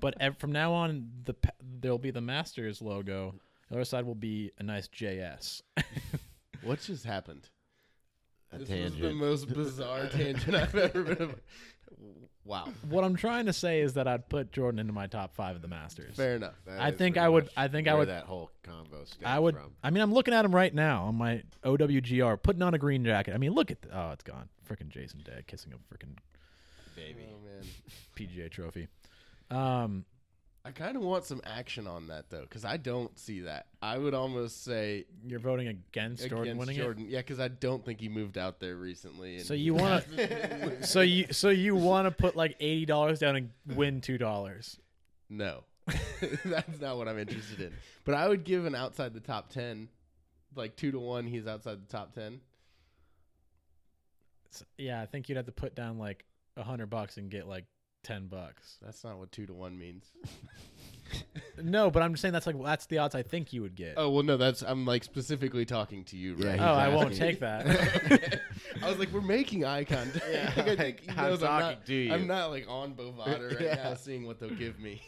[0.00, 1.50] but ev- from now on, the pa-
[1.80, 3.34] there'll be the Masters logo.
[3.70, 5.62] The other side will be a nice JS.
[6.62, 7.48] what just happened?
[8.52, 9.00] a this tangent.
[9.00, 11.34] was the most bizarre tangent I've ever been.
[12.44, 12.68] A- wow.
[12.88, 15.62] what I'm trying to say is that I'd put Jordan into my top five of
[15.62, 16.16] the Masters.
[16.16, 16.54] Fair enough.
[16.66, 19.38] That I think I would- I think I where would- That whole combo stems I
[19.38, 19.54] would.
[19.54, 19.72] from.
[19.82, 23.04] I mean, I'm looking at him right now on my OWGR, putting on a green
[23.04, 23.34] jacket.
[23.34, 24.48] I mean, look at the, oh, it's gone.
[24.68, 26.16] Freaking Jason Day kissing a freaking
[26.96, 27.20] baby.
[27.30, 27.64] Oh man.
[28.16, 28.88] PGA trophy.
[29.50, 30.04] Um,
[30.66, 33.66] I kind of want some action on that though, because I don't see that.
[33.82, 36.82] I would almost say you're voting against Jordan against winning it.
[36.82, 37.06] Jordan.
[37.08, 39.36] Yeah, because I don't think he moved out there recently.
[39.36, 43.18] And So you want to, so you, so you want to put like eighty dollars
[43.18, 44.78] down and win two dollars.
[45.28, 45.64] No,
[46.44, 47.72] that's not what I'm interested in.
[48.04, 49.88] But I would give an outside the top ten,
[50.56, 51.26] like two to one.
[51.26, 52.40] He's outside the top ten.
[54.78, 56.24] Yeah, I think you'd have to put down like
[56.56, 57.64] a hundred bucks and get like
[58.04, 58.76] ten bucks.
[58.82, 60.04] That's not what two to one means.
[61.62, 63.94] No, but I'm just saying that's like that's the odds I think you would get.
[63.96, 66.52] Oh well, no, that's I'm like specifically talking to you, right?
[66.54, 68.40] he's oh, I won't take that.
[68.82, 70.24] I was like, we're making eye contact.
[70.28, 72.12] Yeah, Like, I think like, he knows I'm talking not, you.
[72.12, 73.74] I'm not like on Bovada right Yeah.
[73.90, 75.02] now, seeing what they'll give me.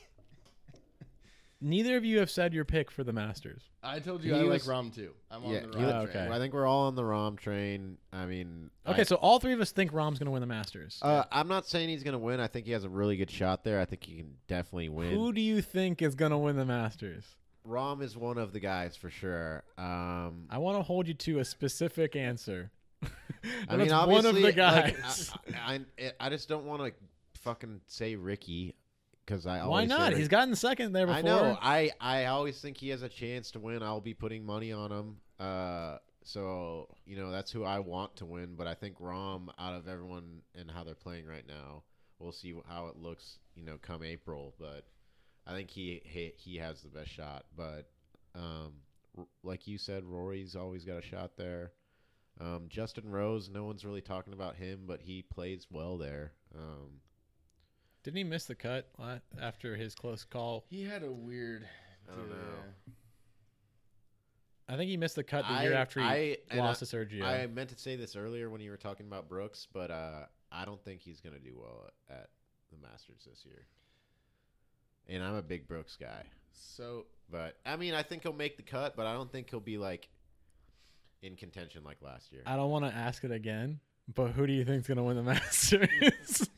[1.61, 3.63] Neither of you have said your pick for the Masters.
[3.83, 5.13] I told you He I was- like Rahm too.
[5.31, 6.25] I'm on Yeah, the he Rahm was- train.
[6.27, 6.35] okay.
[6.35, 7.97] I think we're all on the Rahm train.
[8.13, 10.47] I mean, Okay, I, so all three of us think Rahm's going to win the
[10.47, 10.99] Masters.
[11.03, 12.41] uh, I'm not saying he's gonna win.
[12.41, 13.81] I think he has a really good shot there.
[13.81, 15.13] I think he can definitely win.
[15.13, 17.25] Who do you think is going to win the Masters?
[17.67, 19.65] Rahm is one of the guys for sure.
[19.79, 22.71] Um, I want to hold you to a specific answer.
[23.03, 23.09] I
[23.69, 25.33] And mean, it's obviously, one of the like, guys.
[25.65, 26.93] I, I, I just don't want to
[27.41, 28.75] fucking say Rickie
[29.27, 30.12] because I Why always not?
[30.12, 31.18] He's gotten second there before.
[31.18, 31.59] I know.
[31.61, 33.83] I I always think he has a chance to win.
[33.83, 35.16] I'll be putting money on him.
[35.39, 38.55] Uh, so you know that's who I want to win.
[38.57, 41.83] But I think Rahm, out of everyone and how they're playing right now,
[42.18, 43.39] we'll see how it looks.
[43.55, 44.55] You know, come April.
[44.59, 44.85] But
[45.47, 47.47] I think he he, he has the best shot.
[47.57, 47.89] But
[48.35, 48.74] um,
[49.18, 51.72] r- like you said, Rory's always got a shot there.
[52.39, 56.33] Um, Justin Rose, no one's really talking about him, but he plays well there.
[56.55, 57.01] Um,
[58.07, 58.87] Didn't he miss the cut
[59.43, 60.65] after his close call?
[60.71, 61.67] He had a weird.
[62.09, 62.37] I don't know.
[64.69, 66.87] I think he missed the cut the year I- after he I- and lost I-
[66.87, 67.25] to Sergio.
[67.25, 70.65] I meant to say this earlier when you were talking about Brooks, but uh, I
[70.65, 72.29] don't think he's going to do well at, at
[72.71, 73.67] the Masters this year.
[75.09, 78.63] And I'm a big Brooks guy, So but I mean, I think he'll make the
[78.63, 80.09] cut, but I don't think he'll be like
[81.23, 82.43] in contention like last year.
[82.47, 83.81] I don't want to ask it again,
[84.15, 86.49] but who do you think's going to win the Masters?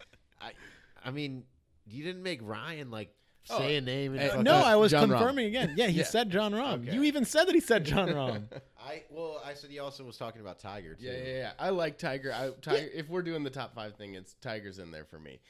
[1.09, 1.44] I mean,
[1.86, 3.14] you didn't make Ryan like
[3.50, 5.12] Oh, say a name and fucking- no, I was Jon Rahm.
[5.16, 5.72] confirming again.
[5.74, 6.04] Yeah, he Yeah.
[6.04, 6.82] said Jon Rahm.
[6.86, 6.94] Okay.
[6.94, 8.44] You even said that he said Jon Rahm.
[8.78, 11.06] I well, I said he also was talking about Tiger too.
[11.06, 11.50] Yeah, yeah, yeah.
[11.59, 12.30] I like Tiger.
[12.32, 12.88] I, Tiger.
[12.92, 15.40] If we're doing the top five thing, it's Tiger's in there for me.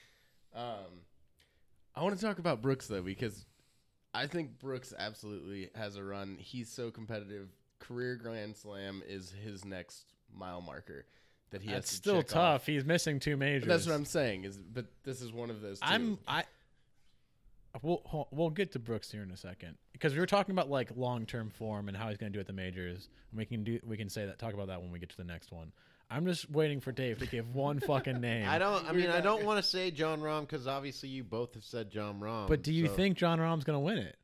[0.55, 1.03] Um,
[1.97, 3.45] I want to talk about Brooks though because
[4.15, 6.37] I think Brooks absolutely has a run.
[6.39, 7.49] He's so competitive.
[7.81, 11.05] Career Grand Slam is his next mile marker
[11.51, 12.61] that he That's has to still check tough.
[12.63, 12.67] off.
[12.67, 13.69] He's missing two majors.
[13.69, 14.45] That's what I'm saying.
[14.45, 15.81] Is but this is one of those.
[15.81, 15.87] Too.
[15.87, 16.45] I'm I.
[17.83, 20.69] We'll hol- we'll get to Brooks here in a second because we were talking about
[20.71, 23.09] like long term form and how he's going to do at the majors.
[23.31, 25.17] And we can do we can say that talk about that when we get to
[25.17, 25.73] the next one.
[26.11, 28.49] I'm just waiting for Dave to give one fucking name.
[28.49, 28.89] I don't.
[28.89, 31.91] I mean, I don't want to say Jon Rahm because obviously you both have said
[31.91, 32.49] Jon Rahm.
[32.49, 34.17] But do you so think Jon Rahm's going to win it?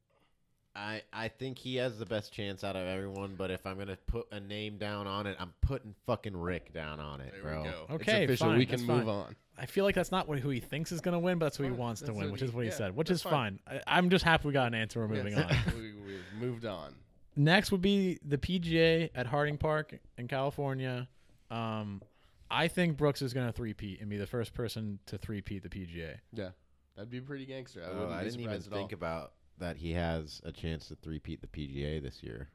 [0.76, 3.34] I I think he has the best chance out of everyone.
[3.36, 6.98] But if I'm gonna put a name down on it, I'm putting fucking Rick down
[7.00, 7.62] on it, There bro.
[7.62, 7.86] we go.
[7.94, 8.46] Okay, it's official.
[8.48, 9.08] fine, we can move fine.
[9.08, 9.36] on.
[9.56, 11.56] I feel like that's not what, who he thinks is going to win, but that's
[11.56, 13.22] who he Fine, wants to win, which he- is what he yeah, said, which is
[13.22, 13.60] fine.
[13.68, 14.98] I, I'm just happy we got an answer.
[14.98, 15.48] We're moving Yes.
[15.68, 15.74] on.
[15.80, 16.92] we, we've moved on.
[17.36, 21.06] Next would be the PGA at Harding Park in California.
[21.52, 22.02] Um,
[22.50, 25.68] I think Brooks is going to three-peat and be the first person to three-peat the
[25.68, 26.16] PGA.
[26.32, 26.48] Yeah,
[26.96, 27.84] that'd be pretty gangster.
[27.84, 28.78] I, Oh, I didn't even surprised all.
[28.80, 29.76] think about that.
[29.76, 32.48] He has a chance to three-peat the PGA this year.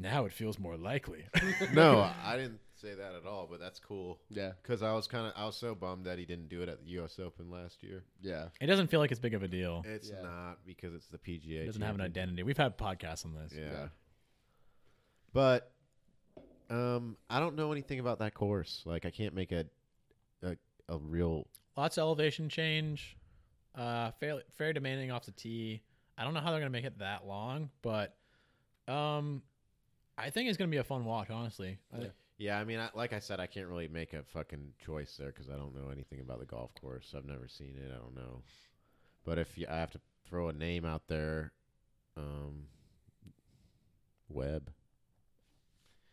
[0.00, 1.24] Now it feels more likely.
[1.74, 3.48] no, I didn't say that at all.
[3.50, 6.24] But that's cool Yeah, because I was kind of I was so bummed that he
[6.24, 7.18] didn't do it at the U.S.
[7.18, 8.04] Open last year.
[8.22, 8.44] yeah.
[8.60, 9.82] it doesn't feel like it's big of a deal.
[9.84, 10.22] It's Yeah.
[10.22, 11.62] not because it's the PGA.
[11.62, 12.22] It doesn't have an champion.
[12.22, 12.42] identity.
[12.44, 13.52] We've had podcasts on this.
[13.56, 13.64] Yeah.
[13.72, 13.86] Yeah.
[15.32, 15.72] But
[16.70, 18.82] um I don't know anything about that course.
[18.86, 19.64] Like I can't make a
[20.42, 20.56] a,
[20.88, 23.16] a real Lots of elevation change.
[23.74, 25.80] Uh, fairly, very demanding off the tee.
[26.18, 28.16] I don't know how they're going to make it that long, but
[28.88, 29.42] um,
[30.16, 31.30] I think it's going to be a fun watch.
[31.30, 32.06] Honestly, I- Yeah.
[32.40, 35.26] Yeah, I mean, I, like I said, I can't really make a fucking choice there
[35.32, 37.12] because I don't know anything about the golf course.
[37.16, 37.90] I've never seen it.
[37.92, 38.42] I don't know.
[39.24, 41.52] But if you, I have to throw a name out there,
[42.16, 42.66] um,
[44.28, 44.70] Webb.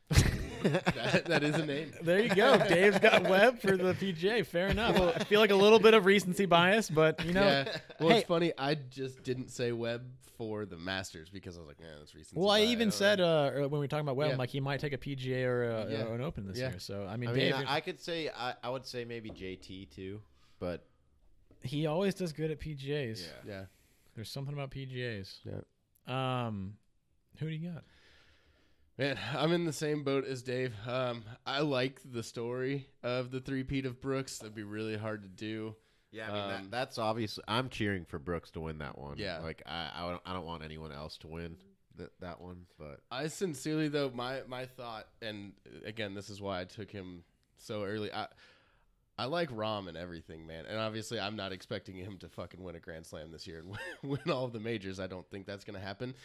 [0.09, 1.91] That, that is a name.
[2.01, 2.57] There you go.
[2.57, 4.45] Dave's got Webb for the PGA.
[4.45, 4.99] Fair enough.
[4.99, 7.77] I feel like a little bit of recency bias, but you know, yeah.
[7.99, 8.53] Well, hey- it's funny.
[8.57, 10.03] I just didn't say Webb
[10.37, 12.37] for the Masters because I was like, yeah, that's recent.
[12.39, 14.35] well, I even said uh, when we were talking about Webb, Yeah.
[14.37, 16.03] like he might take a PGA or, a, Yeah.
[16.05, 16.71] or an Open this Yeah.
[16.71, 16.79] year.
[16.79, 19.29] So I mean, I mean, Dave, I, I could say I, I would say maybe
[19.29, 20.19] JT too,
[20.59, 20.85] but
[21.61, 23.25] he always does good at PGAs.
[23.47, 23.65] yeah.
[24.15, 25.39] There's something about PGAs.
[25.45, 26.45] Yeah.
[26.47, 26.73] Um,
[27.39, 27.83] who do you got?
[28.97, 30.73] Man, I'm in the same boat as Dave.
[30.87, 34.37] Um, I like the story of the three-peat of Brooks.
[34.37, 35.75] That'd be really hard to do.
[36.11, 37.37] Yeah, I mean Um, that, that's obvious.
[37.45, 39.17] I'm cheering for Brooks to win that one.
[39.17, 39.39] Yeah.
[39.39, 41.57] like I I don't, I don't want anyone else to win
[41.97, 42.67] that that one.
[42.79, 45.51] But I sincerely though my my thought, and
[45.85, 47.23] again, this is why I took him
[47.57, 48.13] so early.
[48.13, 48.27] I
[49.17, 50.65] I like Rahm and everything, man.
[50.65, 53.69] And obviously, I'm not expecting him to fucking win a Grand Slam this year and
[53.69, 53.79] win,
[54.25, 54.99] win all of the majors.
[55.01, 56.15] I don't think that's going to happen.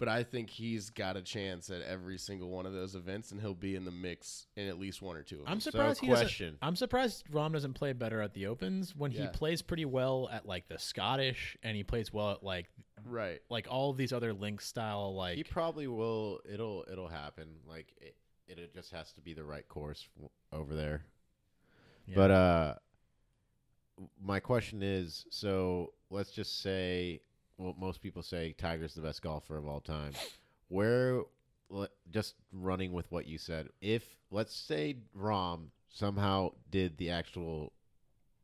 [0.00, 3.40] But I think he's got a chance at every single one of those events, and
[3.40, 5.52] he'll be in the mix in at least one or two of them.
[5.52, 6.24] I'm surprised he doesn't.
[6.24, 6.58] question.
[6.62, 10.46] I'm surprised Rahm doesn't play better at the Opens when he plays pretty well at
[10.46, 12.70] like the Scottish and he plays well at like
[13.04, 13.40] right.
[13.50, 16.40] like all of these other link style like he probably will.
[16.50, 17.48] It'll it'll happen.
[17.68, 18.16] Like it,
[18.48, 20.08] it just has to be the right course
[20.50, 21.04] over there.
[22.06, 22.14] yeah.
[22.16, 22.74] But uh,
[24.18, 27.20] my question is: so let's just say,
[27.60, 30.12] well, most people say Tiger's the best golfer of all time.
[30.68, 31.22] Where,
[31.68, 37.72] le- just running with what you said, if let's say Rahm somehow did the actual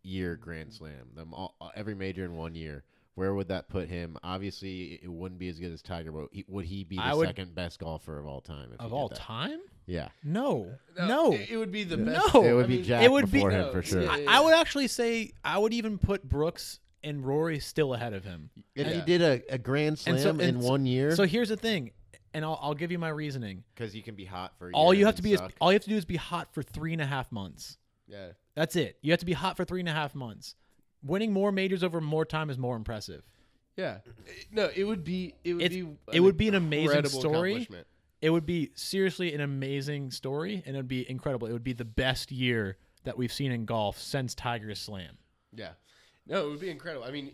[0.03, 2.85] year Grand Slam, them all, uh, every major in one year.
[3.14, 4.19] Where would that put him?
[4.23, 7.27] Obviously, it wouldn't be as good as Tiger, but he, would he be the would-
[7.27, 8.69] second best golfer of all time?
[8.75, 9.17] If of all that?
[9.17, 11.33] time, Yeah, no, no.
[11.33, 12.12] it, it would be the No.
[12.12, 12.35] best.
[12.35, 14.03] Oh, it would I be mean, Jack it would be- him no, for sure.
[14.03, 18.13] yeah, I, I would actually say I would even put Brooks and Rory's still ahead
[18.13, 18.51] of him.
[18.75, 21.25] If he did a, a Grand Slam And so- in and so- one year, So
[21.25, 21.93] here's the thing,
[22.35, 23.65] and I'll, I'll give you my reasoning.
[23.75, 25.35] because you can be hot for a All year you and have to then be
[25.47, 27.79] is all you have to do is be hot for three and a half months.
[28.07, 28.29] Yeah.
[28.55, 28.99] That's it.
[29.03, 30.55] You have to be hot for three and a half months.
[31.03, 33.23] Winning more majors over more time is more impressive.
[33.77, 33.99] Yeah.
[34.51, 35.35] No, it would be.
[35.45, 35.97] It would It's- be.
[36.13, 37.53] it would be an amazing incredible story.
[37.53, 37.87] accomplishment.
[38.23, 41.47] It would be seriously an amazing story, and it would be incredible.
[41.47, 45.19] It would be the best year that we've seen in golf since Tiger's Slam.
[45.55, 45.73] Yeah.
[46.27, 47.07] No, it would be incredible.
[47.07, 47.33] I mean,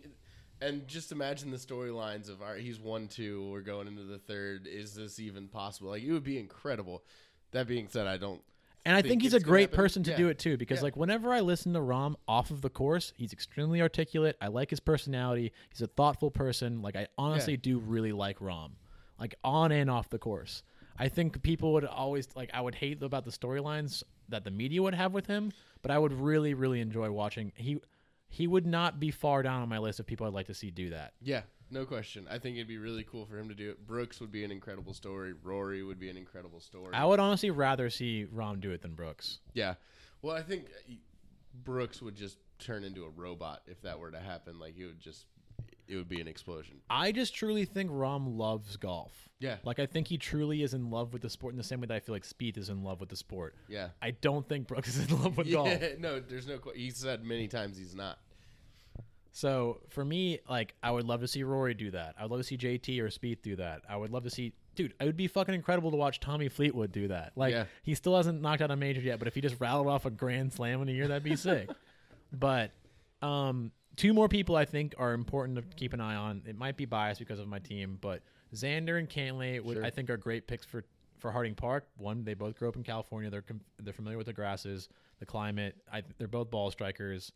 [0.61, 4.17] and just imagine the storylines of all right, he's one two, we're going into the
[4.19, 4.67] third.
[4.67, 5.89] Is this even possible?
[5.89, 7.03] Like it would be incredible.
[7.51, 8.41] That being said, I don't.
[8.85, 10.17] And I think think he's a great person to Yeah.
[10.17, 10.83] do it too, because Yeah.
[10.83, 14.35] like whenever I listen to Rahm off of the course, he's extremely articulate.
[14.41, 15.53] I like his personality.
[15.69, 16.81] He's a thoughtful person.
[16.81, 18.71] Like I honestly do really like Rahm,
[19.19, 20.63] like on and off the course.
[20.97, 24.81] I think people would always like I would hate about the storylines that the media
[24.81, 27.51] would have with him, but I would really really enjoy watching.
[27.55, 27.79] He
[28.33, 30.71] he would not be far down on my list of people I'd like to see
[30.71, 31.13] do that.
[31.21, 31.41] Yeah.
[31.69, 32.25] no question.
[32.31, 33.85] I think it'd be really cool for him to do it.
[33.85, 35.33] Brooks would be an incredible story.
[35.43, 36.93] Rory would be an incredible story.
[36.95, 39.39] I would honestly rather see Rahm do it than Brooks.
[39.53, 39.75] Yeah.
[40.23, 40.93] Well, I think uh,
[41.63, 44.57] Brooks would just turn into a robot if that were to happen.
[44.59, 45.25] Like it would just,
[45.87, 46.77] it would be an explosion.
[46.89, 49.29] I just truly think Rahm loves golf.
[49.39, 49.57] Yeah.
[49.63, 51.87] Like I think he truly is in love with the sport in the same way
[51.87, 53.55] that I feel like Spieth is in love with the sport.
[53.67, 53.89] Yeah.
[54.01, 55.53] I don't think Brooks is in love with yeah.
[55.55, 55.81] golf.
[55.99, 56.59] No, there's no.
[56.75, 58.19] He said many times he's not.
[59.35, 62.13] So for me, like I would love to see Rory do that.
[62.19, 63.81] I would love to see JT or Spieth do that.
[63.89, 64.93] I would love to see, dude.
[65.01, 67.33] It would be fucking incredible to watch Tommy Fleetwood do that.
[67.35, 67.65] Like Yeah.
[67.81, 70.11] he still hasn't knocked out a major yet, but if he just rattled off a
[70.11, 71.69] grand slam in a year, that'd be sick.
[72.31, 72.71] But
[73.21, 76.41] um, two more people I think are important to keep an eye on.
[76.47, 78.23] It might be biased because of my team, but
[78.55, 79.85] Xander and Cantlay would, Sure.
[79.85, 80.83] I think are great picks for
[81.19, 81.87] for Harding Park.
[81.97, 83.29] One, they both grew up in California.
[83.29, 85.75] They're com- they're familiar with the grasses, the climate.
[85.91, 87.31] I, they're both ball strikers.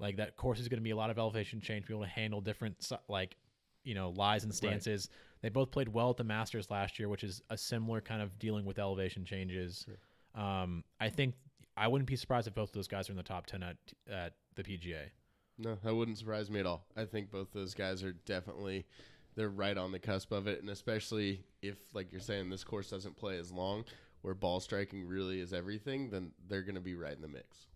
[0.00, 2.08] Like that course is going to be a lot of elevation change, be able to
[2.08, 3.36] handle different like
[3.84, 5.08] you know lies and stances.
[5.42, 8.38] They both played well at the Masters last year, which is a similar kind of
[8.38, 9.86] dealing with elevation changes.
[10.34, 11.34] Um, I think
[11.76, 13.76] I wouldn't be surprised if both of those guys are in the top ten at
[14.10, 15.10] at the PGA.
[15.58, 16.86] No, that wouldn't surprise me at all.
[16.96, 18.86] I think both those guys are definitely
[19.34, 22.90] they're right on the cusp of it, and especially if, like you're saying, this course
[22.90, 23.84] doesn't play as long,
[24.22, 27.66] where ball striking really is everything, then they're going to be right in the mix.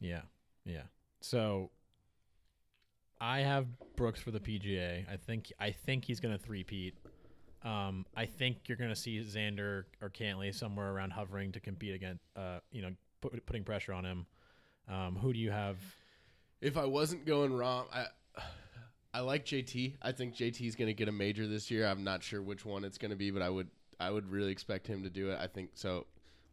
[0.00, 0.22] Yeah,
[0.64, 0.82] yeah.
[1.26, 1.70] So
[3.20, 3.66] I have
[3.96, 5.04] Brooks for the PGA.
[5.10, 6.94] I think I think he's going to three-peat.
[7.64, 11.94] Um, I think you're going to see Xander or Cantlay somewhere around hovering to compete
[11.94, 14.26] against, uh, you know, put, putting pressure on him.
[14.88, 15.78] Um, who do you have?
[16.60, 18.06] If I wasn't going wrong, I
[19.12, 19.94] I like JT.
[20.02, 21.86] I think JT is going to get a major this year.
[21.86, 23.68] I'm not sure which one it's going to be, but I would
[23.98, 25.38] I would really expect him to do it.
[25.40, 26.06] I think so.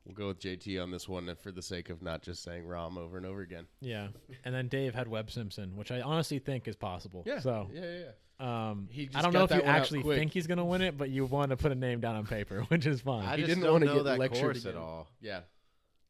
[0.05, 2.97] We'll go with JT on this one for the sake of not just saying Rahm
[2.97, 3.67] over and over again.
[3.79, 4.07] Yeah,
[4.43, 7.25] and then Dave had Webb Simpson, which I honestly think is possible.
[7.41, 7.99] So yeah, yeah,
[8.39, 8.69] yeah.
[8.69, 10.81] um, I don't know if you that one out actually think he's going to win
[10.81, 13.25] it, but you want to put a name down on paper, which is fine.
[13.25, 15.07] I He just didn't don't wanna know get that lectured course at all.
[15.21, 15.41] Yeah.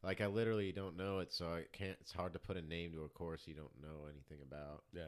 [0.02, 1.96] Like I literally don't know it, so I can't.
[2.00, 4.82] It's hard to put a name to a course you don't know anything about.
[4.92, 5.02] Yeah.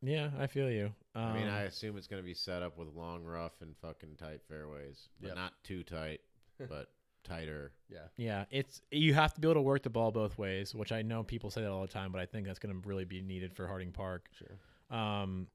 [0.00, 0.86] yeah, I feel you.
[1.14, 3.74] Um, I mean, I assume it's going to be set up with long, rough, and
[3.82, 5.36] fucking tight fairways, but Yep.
[5.36, 6.20] not too tight,
[6.68, 6.88] but
[7.24, 7.72] tighter.
[7.88, 7.98] Yeah.
[8.16, 11.02] Yeah, it's you have to be able to work the ball both ways, which I
[11.02, 13.20] know people say that all the time, but I think that's going to really be
[13.20, 14.28] needed for Harding Park.
[14.38, 14.96] Sure.
[14.98, 15.46] Um,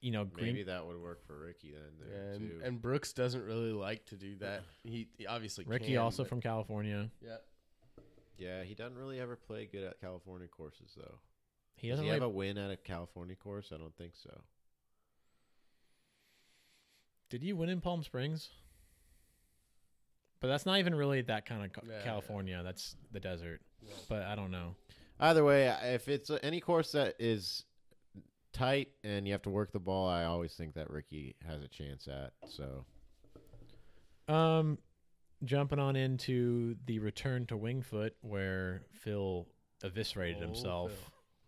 [0.00, 2.08] you know, Green, Maybe that would work for Rickie then.
[2.08, 2.60] There And, too.
[2.64, 4.62] and Brooks doesn't really like to do that.
[4.84, 7.10] He, he obviously Rickie can, also but- from California.
[7.20, 7.36] yeah.
[8.38, 11.18] yeah, he doesn't really ever play good at California courses though.
[11.76, 13.70] He Does doesn't he really, have a win at a California course?
[13.74, 14.42] I don't think so.
[17.28, 18.50] Did you win in Palm Springs?
[20.40, 22.04] But that's not even really that kind of ca- Yeah, yeah.
[22.04, 22.60] California.
[22.62, 23.60] That's the desert.
[23.82, 23.92] Yeah.
[24.08, 24.74] But I don't know.
[25.18, 27.64] Either way, if it's uh, any course that is
[28.52, 31.68] tight and you have to work the ball, I always think that Rickie has a
[31.68, 32.32] chance at.
[32.48, 32.84] So
[34.32, 34.78] Um,
[35.44, 39.46] jumping on into the return to Winged Foot, where Phil
[39.82, 40.92] eviscerated Oh, himself.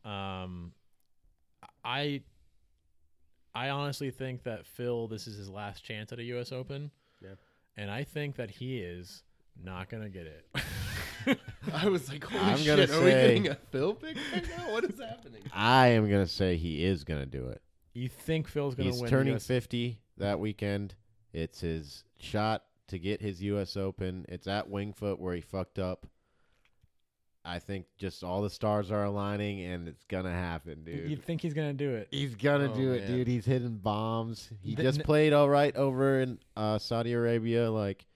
[0.04, 0.72] Um,
[1.84, 2.22] I,
[3.54, 6.52] I honestly think that Phil, this is his last chance at a U.S.
[6.52, 6.90] Open.
[7.78, 7.82] Yeah.
[7.84, 9.22] and I think that he is
[9.62, 11.38] not gonna get it.
[11.72, 14.46] I was like, holy I'm shit, gonna are we say- getting a Phil pick right
[14.56, 14.72] now?
[14.72, 15.42] What is happening?
[15.54, 17.60] I am gonna say he is gonna do it.
[17.94, 19.10] you think Phil's gonna He's win?
[19.10, 20.94] turning US 50 that weekend.
[21.32, 23.76] It's his shot to get his U.S.
[23.76, 24.24] Open.
[24.28, 26.06] It's at Winged Foot where he fucked up.
[27.44, 31.10] I think just all the stars are aligning, and it's gonna happen, dude.
[31.10, 32.08] You think he's gonna do it?
[32.10, 33.10] He's gonna Oh, do it, man.
[33.18, 33.28] dude.
[33.28, 34.50] He's hitting bombs.
[34.60, 37.70] He The- just played all right over in uh, Saudi Arabia.
[37.70, 38.06] Like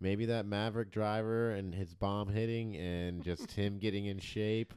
[0.00, 4.72] maybe that Maverick driver and his bomb hitting, and just him getting in shape.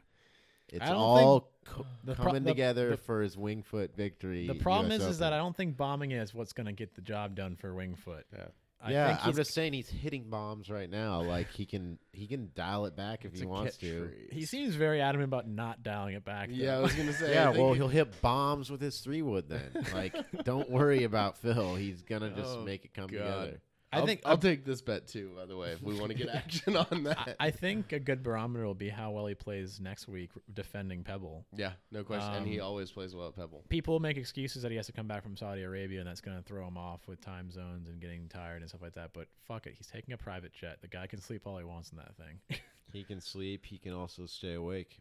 [0.74, 4.48] It's all co- the pro- coming the- together the- for his Winged Foot victory.
[4.48, 7.02] The problem US is, is that I don't think bombing is what's gonna get the
[7.02, 8.26] job done for Winged Foot.
[8.34, 8.48] Yeah.
[8.84, 11.22] I yeah, think I'm just saying he's hitting bombs right now.
[11.22, 13.86] Like he can he can dial it back if he wants to.
[13.86, 14.34] catchphrase.
[14.34, 16.50] He seems very adamant about not dialing it back.
[16.52, 17.32] Yeah, I was gonna say.
[17.34, 19.86] Yeah, well, it- he'll hit bombs with his three wood then.
[19.94, 21.76] Like, don't worry about Phil.
[21.76, 23.18] He's gonna just Oh, make it come God.
[23.18, 23.62] together.
[23.94, 25.32] I I'll- think I'll take this bet too.
[25.36, 27.36] By the way, if we want to get action on that.
[27.40, 31.46] I think a good barometer will be how well he plays next week defending Pebble.
[31.54, 32.34] yeah, no question.
[32.34, 33.66] and he Um, always plays well at Pebble.
[33.68, 36.38] People make excuses that he has to come back from Saudi Arabia and that's going
[36.38, 39.12] to throw him off with time zones and getting tired and stuff like that.
[39.14, 40.78] But fuck it, he's taking a private jet.
[40.82, 42.60] The guy can sleep all he wants in that thing.
[42.94, 43.66] He can sleep.
[43.66, 45.00] He can also stay awake.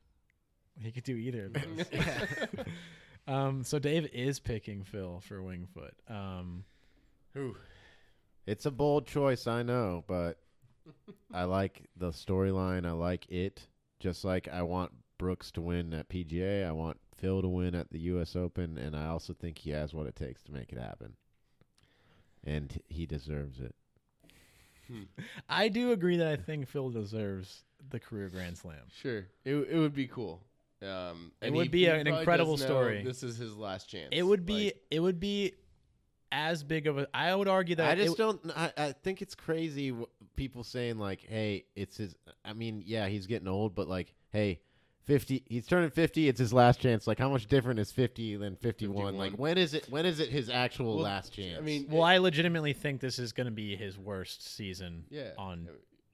[0.81, 1.87] he could do either of those.
[3.27, 5.95] um, so Dave is picking Phil for Winged Foot.
[6.09, 6.65] Um,
[7.35, 7.57] Who?
[8.51, 10.39] It's a bold choice, I know, but
[11.33, 12.85] I like the storyline.
[12.87, 13.67] I like it.
[14.01, 17.91] Just like I want Brooks to win at PGA, I want Phil to win at
[17.91, 18.35] the U.S.
[18.35, 21.13] Open, and I also think he has what it takes to make it happen,
[22.43, 23.75] and he deserves it.
[25.49, 28.81] I do agree that I think Phil deserves the career Grand Slam.
[29.01, 30.43] Sure, it it would be cool.
[30.83, 33.05] Um, It would he- be he an incredible story.
[33.05, 34.09] This is his last chance.
[34.11, 35.53] It would be Like, it would be
[36.33, 37.09] as big of a.
[37.15, 38.57] I would argue that I just w- don't.
[38.57, 39.91] I, I think it's crazy.
[39.91, 40.05] wh-
[40.37, 42.15] People saying like, "Hey, it's his."
[42.45, 44.61] I mean, yeah, he's getting old, but like, hey,
[45.05, 45.43] fifty.
[45.47, 46.29] He's turning fifty.
[46.29, 47.07] It's his last chance.
[47.07, 49.15] Like, how much different is fifty than fifty-one?
[49.15, 49.17] 51.
[49.19, 49.87] Like, when is it?
[49.91, 51.59] When is it his actual Well, last chance?
[51.59, 55.05] I mean, Well, I legitimately think this is going to be his worst season.
[55.11, 55.31] yeah.
[55.37, 55.69] on-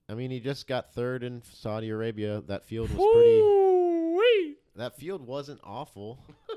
[0.08, 2.40] I mean, he just got third in Saudi Arabia.
[2.46, 3.40] That field was pretty.
[3.42, 4.54] Woo-wee.
[4.76, 6.20] That field wasn't awful.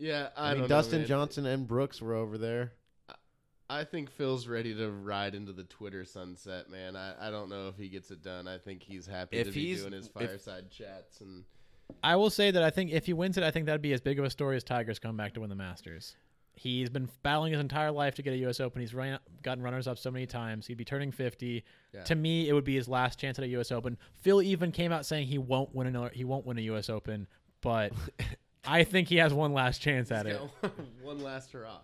[0.00, 1.06] yeah, I, I, mean, don't Dustin know.
[1.06, 2.72] Johnson and Brooks were over there.
[3.68, 6.96] I think Phil's ready to ride into the Twitter sunset, man.
[6.96, 8.48] I, I don't know if he gets it done.
[8.48, 11.44] I think he's happy If to be he's- doing his if- fireside chats and
[12.04, 14.00] I will say that I think if he wins it, I think that'd be as
[14.00, 16.14] big of a story as Tiger's come back to win the Masters.
[16.54, 18.60] He's been battling his entire life to get a U.S.
[18.60, 18.80] Open.
[18.80, 20.66] He's run, gotten runners up so many times.
[20.68, 21.64] He'd be turning 50.
[21.92, 22.02] Yeah.
[22.04, 23.72] To me, it would be his last chance at a U.S.
[23.72, 23.96] Open.
[24.20, 26.10] Phil even came out saying he won't win another.
[26.14, 26.90] He won't win a U.S.
[26.90, 27.26] Open,
[27.60, 27.92] but
[28.64, 30.40] I think he has one last chance at He's it.
[31.02, 31.78] one last hurrah.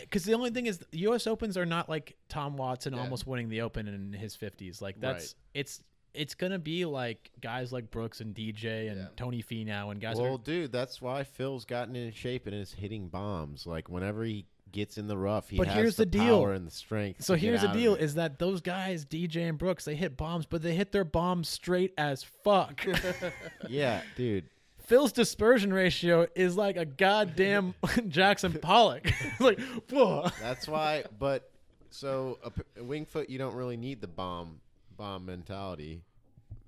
[0.00, 1.26] Because the only thing is, U.S.
[1.26, 3.00] Opens are not like Tom Watson Yeah.
[3.00, 4.80] almost winning the Open in his 50s.
[4.80, 5.60] Like that's Right.
[5.60, 5.82] it's
[6.14, 9.06] it's gonna be like guys like Brooks and DJ and Yeah.
[9.16, 10.16] Tony Finau and guys.
[10.16, 13.66] that Well, are, dude, that's why Phil's gotten in shape and is hitting bombs.
[13.66, 16.38] Like whenever he gets in the rough, he But has here's the, the deal.
[16.40, 17.22] power and the strength.
[17.22, 18.00] so to get here's the out of deal: it.
[18.00, 21.48] is that those guys, DJ and Brooks, they hit bombs, but they hit their bombs
[21.48, 22.86] straight as fuck.
[23.68, 24.44] yeah, dude.
[24.84, 27.74] Phil's dispersion ratio is like a goddamn
[28.08, 29.02] Jackson Pollock.
[29.20, 29.60] it's like,
[29.90, 30.28] whoa.
[30.40, 31.04] That's why.
[31.18, 31.50] But
[31.90, 34.60] so a, p- a wing foot, you don't really need the bomb
[34.96, 36.02] bomb mentality.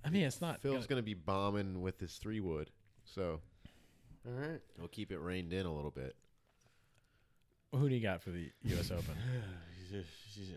[0.04, 0.60] I mean, it's not.
[0.62, 2.70] Phil's gonna- gonna be bombing with his three wood,
[3.04, 3.40] so
[4.26, 4.60] All right.
[4.78, 6.14] we'll keep it reined in a little bit.
[7.72, 8.90] Who do you got for the U.S.
[8.90, 9.14] Open?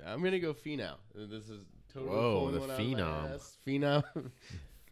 [0.08, 0.96] I'm gonna go Finau.
[1.16, 4.04] This is totally Whoa, pulling the one out of my Phenom.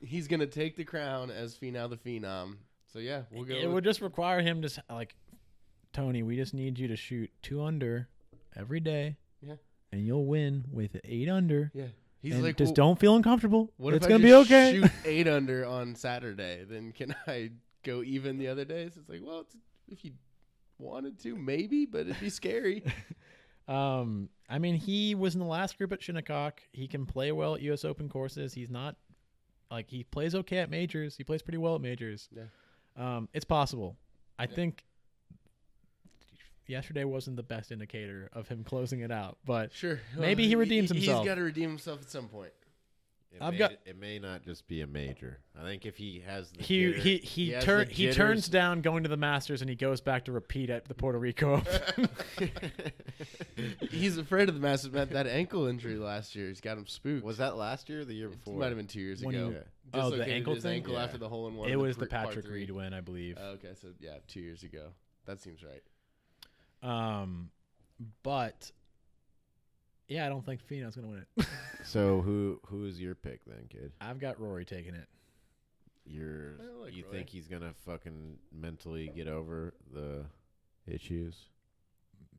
[0.01, 2.57] He's gonna take the crown as Finau the Phenom.
[2.91, 3.55] So yeah, we'll go.
[3.55, 5.15] it with- would just require him to s- like,
[5.93, 6.23] Tony.
[6.23, 8.07] We just need you to shoot two under
[8.55, 9.17] every day.
[9.41, 9.55] Yeah.
[9.91, 11.71] And you'll win with eight under.
[11.73, 11.87] yeah.
[12.19, 13.71] He's and like, just well, don't feel uncomfortable.
[13.77, 14.71] What it's if gonna I be okay.
[14.81, 17.51] Shoot eight under on Saturday, then can I
[17.83, 18.97] go even the other days?
[18.97, 19.55] It's like, well, it's,
[19.87, 20.11] if you
[20.79, 22.83] wanted to, maybe, but it'd be scary.
[23.67, 26.61] Um, I mean, he was in the last group at Shinnecock.
[26.71, 27.83] He can play well at U.S.
[27.83, 28.53] Open courses.
[28.53, 28.95] He's not
[29.71, 31.15] like he plays okay at majors.
[31.17, 32.29] He plays pretty well at majors.
[32.35, 32.43] Yeah.
[32.97, 33.95] Um, it's possible.
[34.39, 34.49] I Yeah.
[34.55, 34.83] think
[36.67, 39.99] yesterday wasn't the best indicator of him closing it out, but sure.
[40.17, 41.19] Maybe he redeems himself.
[41.21, 42.51] He's got to redeem himself at some point.
[43.31, 45.39] It I've may, got- It may not just be a major.
[45.55, 48.47] I think if he has the he jitter- he he, has turn the he turns
[48.47, 51.61] down going to the Masters and he goes back to repeat at the Puerto Rico.
[53.91, 54.91] He's afraid of the Masters.
[54.91, 56.47] that, that ankle injury last year.
[56.47, 57.23] He's got him spooked.
[57.23, 58.55] Was that last year or the year before?
[58.55, 59.49] It might have been two years When ago.
[59.49, 59.63] you- Okay.
[59.93, 60.73] Oh, the Dislocated ankle his thing?
[60.75, 61.03] ankle Yeah.
[61.03, 61.69] after the hole in one.
[61.69, 62.49] it was the pr- par Patrick.
[62.49, 63.37] Reed win, I believe.
[63.39, 64.89] Oh, okay, so yeah, two years ago.
[65.25, 65.81] That seems right.
[66.83, 67.49] Um,
[68.21, 68.69] but
[70.07, 71.45] yeah, I don't think Finau's gonna win it.
[71.83, 73.93] So who who is your pick then, kid?
[74.01, 75.07] I've got Rory taking it.
[76.05, 77.11] You're like you Roy.
[77.11, 80.25] think he's gonna fucking mentally get over the
[80.85, 81.35] issues?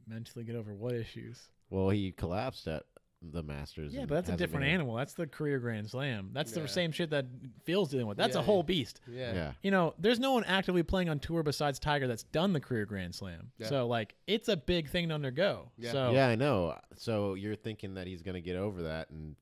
[0.06, 1.38] Mentally get over what issues?
[1.70, 2.84] Well, he collapsed at
[3.20, 3.92] the Masters.
[3.92, 4.94] Yeah, but that's a different been- animal.
[4.94, 6.30] That's the career Grand Slam.
[6.32, 6.62] That's Yeah.
[6.62, 7.26] the same shit that
[7.64, 8.16] Phil's dealing with.
[8.16, 9.00] That's a whole beast.
[9.10, 9.34] Yeah.
[9.34, 9.52] Yeah.
[9.62, 12.84] You know, there's no one actively playing on tour besides Tiger that's done the career
[12.86, 13.50] Grand Slam.
[13.58, 13.66] Yeah.
[13.68, 15.72] So like, it's a big thing to undergo.
[15.78, 15.90] Yeah.
[15.92, 16.78] So Yeah, I know.
[16.96, 19.34] So you're thinking that he's gonna get over that and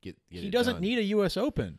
[0.00, 0.82] get, get he it doesn't done.
[0.82, 1.36] need a U.S.
[1.36, 1.78] Open.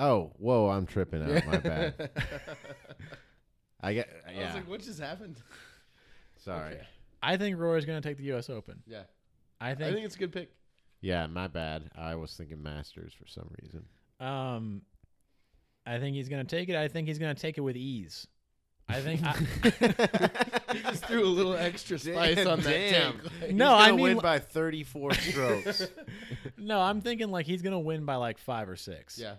[0.00, 0.68] Oh, whoa!
[0.68, 1.44] I'm tripping out.
[1.46, 2.10] My bad.
[3.80, 4.08] I get.
[4.28, 5.40] I was like, what just happened?
[6.36, 6.74] sorry.
[6.74, 6.86] Okay.
[7.22, 8.48] I think Rory's gonna take the U.S.
[8.50, 8.80] Open.
[8.86, 9.02] Yeah.
[9.60, 9.94] I I think.
[9.94, 10.50] think it's a good pick.
[11.00, 11.90] Yeah, my bad.
[11.96, 13.84] I was thinking Masters for some reason.
[14.20, 14.82] um,
[15.86, 16.76] I think he's gonna take it.
[16.76, 18.26] I think he's gonna take it with ease.
[18.88, 19.20] I think.
[19.24, 19.32] I,
[20.72, 23.12] He just threw a little extra spice on that Damn.
[23.20, 23.32] tank.
[23.46, 25.88] He's No, I mean win by 34 strokes.
[26.58, 29.18] no, I'm thinking like he's gonna win by like five or six.
[29.18, 29.36] yeah.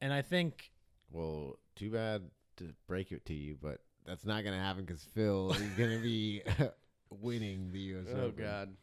[0.00, 0.70] And I think
[1.10, 2.22] well, too bad
[2.56, 6.42] to break it to you, but that's not gonna happen because Phil is gonna be
[7.10, 8.06] winning the U.S.
[8.14, 8.44] Oh Open.
[8.44, 8.76] God.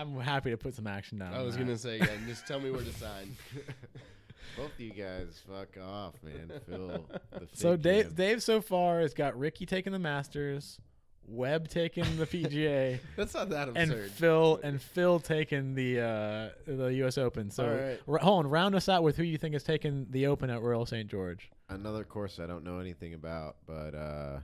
[0.00, 1.32] I'm happy to put some action down.
[1.34, 3.36] I was gonna say, yeah, just tell me where to sign.
[4.56, 6.52] Both of you guys, fuck off, man.
[6.68, 7.04] Phil.
[7.32, 8.14] The So Dave, man.
[8.14, 10.78] Dave so far has got Rickie taking the Masters,
[11.26, 13.90] Webb taking the PGA, That's not that absurd.
[13.98, 14.10] and.
[14.12, 17.18] Phil and Phil taking the uh, the U.S.
[17.18, 17.50] Open.
[17.50, 18.00] So, All right.
[18.06, 20.60] r- hold on, round us out with who you think has taken the Open at
[20.62, 21.08] Royal St.
[21.10, 21.50] George.
[21.68, 24.38] Another course I don't know anything about, but uh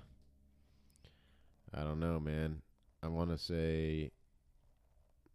[1.75, 2.63] I don't know, man.
[3.03, 4.11] I want to say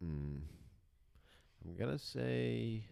[0.00, 0.36] hmm,
[1.64, 2.84] I'm going to say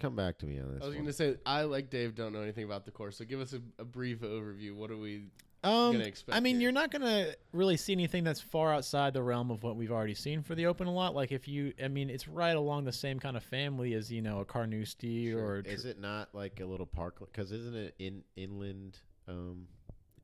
[0.00, 0.82] come back to me on this.
[0.82, 1.04] I was one.
[1.04, 3.16] going to say, I, like Dave, don't know anything about the course.
[3.16, 4.74] So give us a, a brief overview.
[4.74, 5.28] What are we.
[5.62, 6.64] Um, Gonna expect I mean, here.
[6.64, 10.14] you're not gonna really see anything that's far outside the realm of what we've already
[10.14, 11.14] seen for the Open a lot.
[11.14, 14.20] Like if you, I mean, it's right along the same kind of family as you
[14.20, 15.42] know a Carnoustie Sure.
[15.42, 19.66] or is it not like a little park cuz isn't it in inland um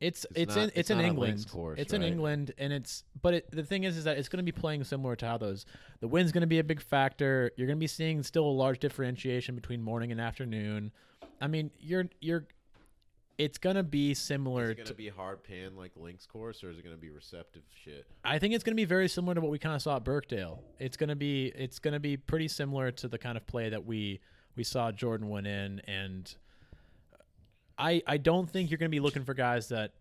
[0.01, 1.47] It's It's it's, not- in it's it's, in England.
[1.51, 2.03] course, it's in?
[2.03, 4.85] England, and it's but it, the thing is, is that it's going to be playing
[4.85, 5.67] similar to how those
[6.01, 7.51] the wind's going to be a big factor.
[7.57, 10.93] You're going to be seeing still a large differentiation between morning and afternoon.
[11.41, 12.47] I mean, you're you're
[13.37, 14.93] it's going to be is similar it going to.
[14.93, 18.07] to be hard pan like links course or is it going to be receptive shit?
[18.25, 20.05] I think it's going to be very similar to what we kind of saw at
[20.05, 20.61] Birkdale.
[20.79, 23.69] It's going to be it's going to be pretty similar to the kind of play
[23.71, 24.21] that we
[24.57, 26.35] we saw Jordan win in, and
[27.81, 29.93] I I don't think you're going to be looking for guys that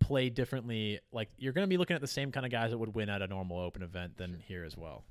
[0.00, 1.00] play differently.
[1.12, 3.08] Like you're going to be looking at the same kind of guys that would win
[3.10, 5.04] at a normal Open event than here as well.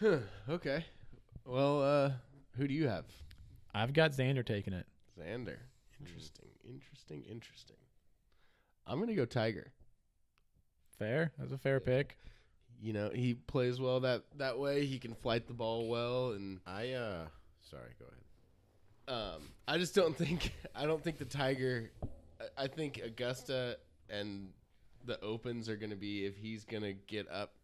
[0.00, 0.18] Huh,
[0.48, 0.84] okay.
[1.44, 2.10] Well, uh,
[2.56, 3.04] who do you have?
[3.74, 4.86] I've got Xander taking it.
[5.18, 5.56] Xander.
[6.00, 6.48] Interesting.
[6.64, 7.22] Interesting.
[7.30, 7.76] Interesting.
[8.86, 9.72] I'm going to go Tiger.
[10.98, 11.32] Fair.
[11.38, 12.16] That's a fair pick.
[12.80, 14.84] You know, he plays well that, that way.
[14.84, 16.32] He can flight the ball well.
[16.32, 17.26] And I uh
[17.62, 18.23] sorry, go ahead.
[19.08, 21.90] Um, I just don't think, I don't think the Tiger,
[22.40, 23.78] I, I think Augusta
[24.08, 24.48] and
[25.04, 27.54] the Opens are going to be, if he's going to get up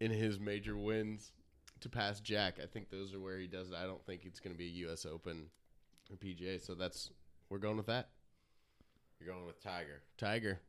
[0.00, 1.32] in his major wins
[1.80, 3.76] to pass Jack, I think those are where he does it.
[3.76, 5.06] I don't think it's going to be a U.S.
[5.06, 5.46] Open
[6.10, 6.64] or PGA.
[6.64, 7.10] So that's,
[7.48, 8.08] we're going with that.
[9.20, 10.02] You're going with Tiger.
[10.18, 10.60] Tiger,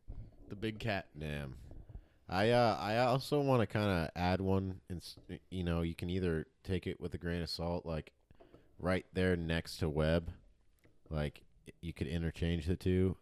[0.49, 1.07] the big cat.
[1.17, 1.55] Damn.
[2.27, 5.03] I uh I also want to kind of add one and
[5.51, 8.11] you know, you can either take it with a grain of salt like
[8.79, 10.31] right there next to Webb.
[11.09, 11.41] Like
[11.81, 13.17] you could interchange the two.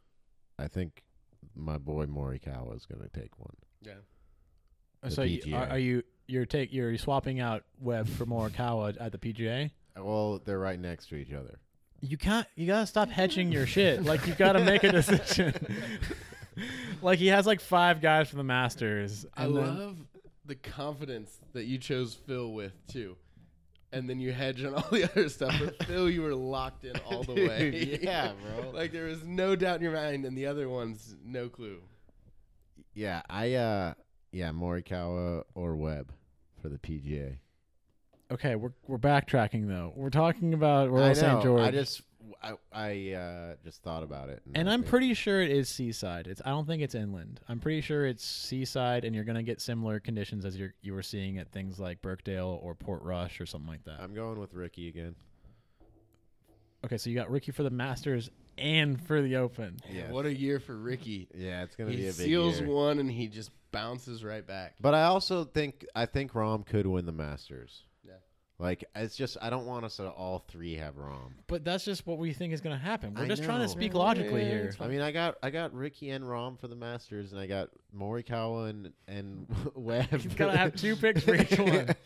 [0.57, 1.03] I think
[1.55, 3.55] my boy Morikawa is going to take one.
[3.81, 3.93] Yeah.
[5.01, 5.53] Uh, the so you, PGA.
[5.59, 9.71] are, are you you're take you're swapping out Webb for Morikawa at the PGA?
[9.97, 11.59] Well, they're right next to each other.
[12.01, 12.47] You can't.
[12.55, 14.03] You gotta stop hedging your shit.
[14.03, 15.53] Like you gotta make a decision.
[17.01, 19.25] like he has like five guys for the Masters.
[19.35, 19.97] I and then- love
[20.45, 23.15] the confidence that you chose Phil with too.
[23.93, 25.55] And then you hedge on all the other stuff.
[25.63, 27.99] But Phil, you were locked in all the way.
[28.01, 28.31] Yeah,
[28.61, 28.71] bro.
[28.71, 31.79] like there was no doubt in your mind, and the other ones, no clue.
[32.95, 33.93] Yeah, I uh
[34.31, 36.11] yeah, Morikawa or Webb
[36.61, 37.37] for the PGA.
[38.31, 39.93] Okay, we're we're backtracking though.
[39.95, 41.13] We're talking about I Royal know.
[41.13, 41.43] St.
[41.43, 41.61] George.
[41.61, 42.01] I just
[42.41, 44.41] I, I uh just thought about it.
[44.55, 46.28] and I I'm think- pretty sure it is seaside.
[46.28, 47.39] It's I don't think it's inland.
[47.49, 50.93] I'm pretty sure it's seaside, and you're gonna get similar conditions as you are you
[50.93, 53.99] were seeing at things like Birkdale or Portrush or something like that.
[53.99, 55.15] I'm going with Rickie again.
[56.86, 59.78] okay, so you got Rickie for the Masters and for the Open.
[59.91, 60.11] Yes.
[60.11, 61.28] What a year for Rickie.
[61.34, 62.69] Yeah, it's gonna He be a big seals year.
[62.69, 64.76] one, and he just bounces right back.
[64.80, 67.84] But I also think I think Rahm could win the Masters.
[68.64, 68.68] Yeah.
[68.70, 71.32] Like it's just I don't want us to all three have Rahm.
[71.47, 73.14] But that's just what we think is gonna happen.
[73.14, 73.72] We're I just trying to know.
[73.72, 74.74] speak Yeah, logically yeah, here.
[74.80, 77.70] I mean, I got I got Rickie and Rahm for the Masters, and I got
[77.95, 80.07] Morikawa and and Webb.
[80.11, 81.89] You've gotta have two picks for each one.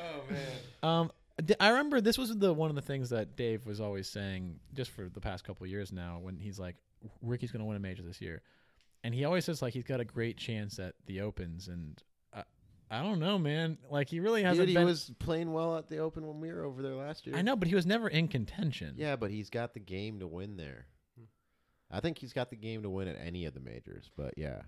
[0.00, 0.40] Oh man.
[0.82, 1.10] Um,
[1.44, 4.60] d- I remember this was the one of the things that Dave was always saying,
[4.74, 6.76] just for the past couple of years now, when he's like,
[7.20, 8.42] Rickie's going to win a major this year,
[9.02, 12.00] and he always says like he's got a great chance at the Opens, and
[12.90, 13.78] I, I don't know, man.
[13.90, 14.84] Like he really hasn't Dude, he been.
[14.86, 17.36] was playing well at the Open when we were over there last year.
[17.36, 18.94] I know, but he was never in contention.
[18.96, 20.86] Yeah, but he's got the game to win there.
[21.90, 24.10] I think he's got the game to win at any of the majors.
[24.16, 24.60] But yeah,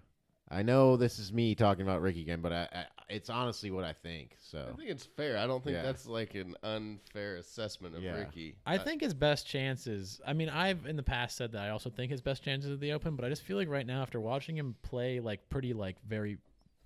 [0.51, 3.85] I know this is me talking about Rickie again, but I, I it's honestly what
[3.85, 4.37] I think.
[4.41, 5.37] So I think it's fair.
[5.37, 5.83] I don't think Yeah.
[5.83, 8.13] that's like an unfair assessment of Yeah.
[8.19, 8.57] Rickie.
[8.65, 10.21] I think his best chances.
[10.27, 12.81] I mean, I've in the past said that I also think his best chances at
[12.81, 15.73] the Open, but I just feel like right now, after watching him play like pretty
[15.75, 16.39] like very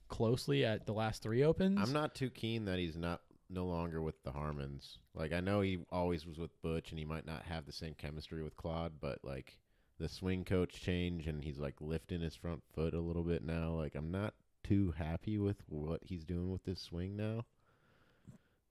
[0.08, 4.00] closely at the last three Opens, I'm not too keen that he's not no longer
[4.02, 4.98] with the Harmons.
[5.14, 7.94] Like I know he always was with Butch, and he might not have the same
[7.94, 9.58] chemistry with Claude, but like
[9.98, 13.70] the swing coach change, and he's like lifting his front foot a little bit now.
[13.70, 17.44] Like I'm not too happy with what he's doing with this swing now.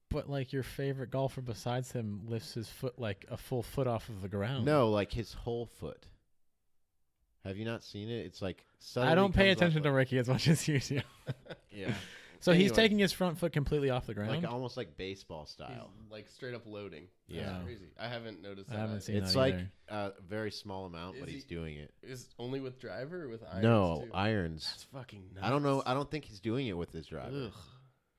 [0.09, 4.09] But like your favorite golfer besides him lifts his foot like a full foot off
[4.09, 4.65] of the ground.
[4.65, 6.05] No, like his whole foot.
[7.45, 8.25] Have you not seen it?
[8.25, 8.63] It's like
[8.97, 11.01] I don't pay comes up attention to like- Ricky as much as you do.
[11.71, 11.93] Yeah,
[12.39, 12.75] So he's Anyway.
[12.75, 14.29] taking his front foot completely off the ground.
[14.43, 15.89] like almost like baseball He's style.
[16.11, 17.07] like straight up loading.
[17.27, 17.45] Yeah.
[17.47, 17.85] That's crazy.
[17.99, 18.69] I haven't noticed.
[18.69, 19.01] I that haven't either.
[19.05, 19.69] seen It's that like either.
[19.89, 21.91] a very small amount, but Is he's he- doing it.
[22.03, 23.63] Is only with driver or with irons?
[23.63, 24.11] No too?
[24.13, 24.65] irons.
[24.69, 25.23] That's fucking.
[25.33, 25.45] Nuts.
[25.47, 25.81] I don't know.
[25.85, 27.53] I don't think he's doing it with his driver, Ugh,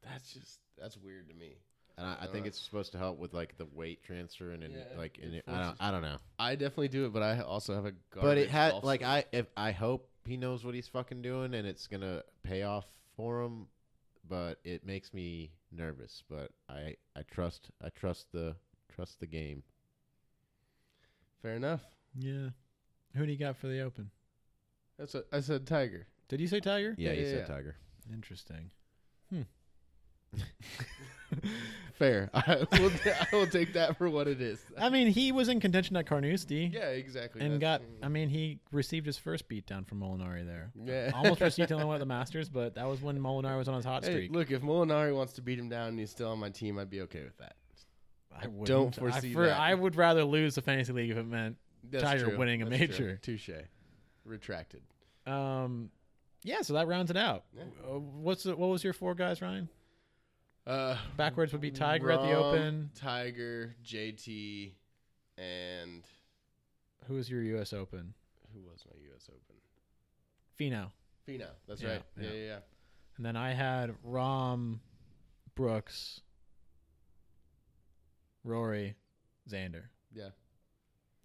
[0.02, 1.58] that's just that's weird to me.
[1.96, 4.62] And I, I think Uh, it's supposed to help with like the weight transfer and,
[4.64, 5.76] and Yeah, like it in it, I don't.
[5.80, 6.18] I don't know.
[6.38, 7.92] I definitely do it, but I also have a.
[8.14, 9.10] but it had golf like swing.
[9.10, 12.86] I if I hope he knows what he's fucking doing and it's gonna pay off
[13.16, 13.66] for him.
[14.26, 16.22] But it makes me nervous.
[16.30, 18.56] But I I trust I trust the
[18.94, 19.62] trust the game.
[21.42, 21.82] Fair enough.
[22.18, 22.48] yeah.
[23.14, 24.10] Who do you got for the Open?
[24.98, 25.66] That's what I said.
[25.66, 26.06] Tiger.
[26.28, 26.94] Did you say Tiger?
[26.96, 27.54] Yeah, Yeah, you yeah, said yeah.
[27.54, 27.76] Tiger.
[28.12, 28.70] Interesting.
[31.94, 32.28] Fair.
[32.34, 32.90] I will.
[33.06, 34.64] I will take that for what it is.
[34.76, 37.40] I mean, he was in contention at Carnoustie yeah, exactly.
[37.40, 37.82] and got.
[38.02, 40.72] I mean, he received his first beatdown from Molinari there.
[40.84, 41.12] yeah.
[41.14, 44.04] Almost received him at the Masters, but that was when Molinari was on his hot
[44.04, 44.32] Hey, streak.
[44.32, 46.90] look, if Molinari wants to beat him down and he's still on my team, I'd
[46.90, 47.54] be okay with that.
[48.36, 48.66] I wouldn't.
[48.66, 49.60] don't I foresee for- that.
[49.60, 51.56] I would rather lose the fantasy league if it meant.
[51.88, 52.38] That's Tiger true.
[52.38, 53.16] winning a That's major.
[53.22, 53.50] Touche.
[54.24, 54.82] Retracted.
[55.26, 55.90] Um,
[56.42, 57.44] yeah, so that rounds it out.
[57.56, 57.62] Yeah.
[57.86, 59.68] Uh, what's the, what was your four guys, Ryan?
[60.66, 62.90] Uh, Backwards would be Tiger at the Open.
[62.94, 64.72] Tiger, JT,
[65.36, 66.02] and
[67.06, 67.72] Who was your U.S.
[67.72, 68.14] Open?
[68.54, 69.28] who was my U.S.
[69.28, 69.56] Open?
[70.58, 70.90] Finau.
[71.28, 71.50] Finau.
[71.66, 72.02] That's Yeah, right.
[72.18, 72.32] Yeah, yeah.
[72.34, 72.58] yeah, yeah.
[73.16, 74.78] And then I had Rahm,
[75.56, 76.20] Brooks,
[78.44, 78.94] Rory,
[79.50, 79.84] Xander.
[80.14, 80.28] Yeah.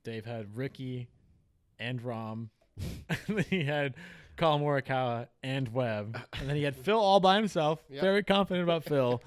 [0.03, 1.07] Dave had Rickie
[1.77, 2.49] and Rahm.
[3.09, 3.93] and then he had
[4.39, 6.19] Collin Morikawa and Webb.
[6.39, 7.83] And then he had Phil all by himself.
[7.89, 8.01] Yep.
[8.01, 9.21] Very confident about Phil.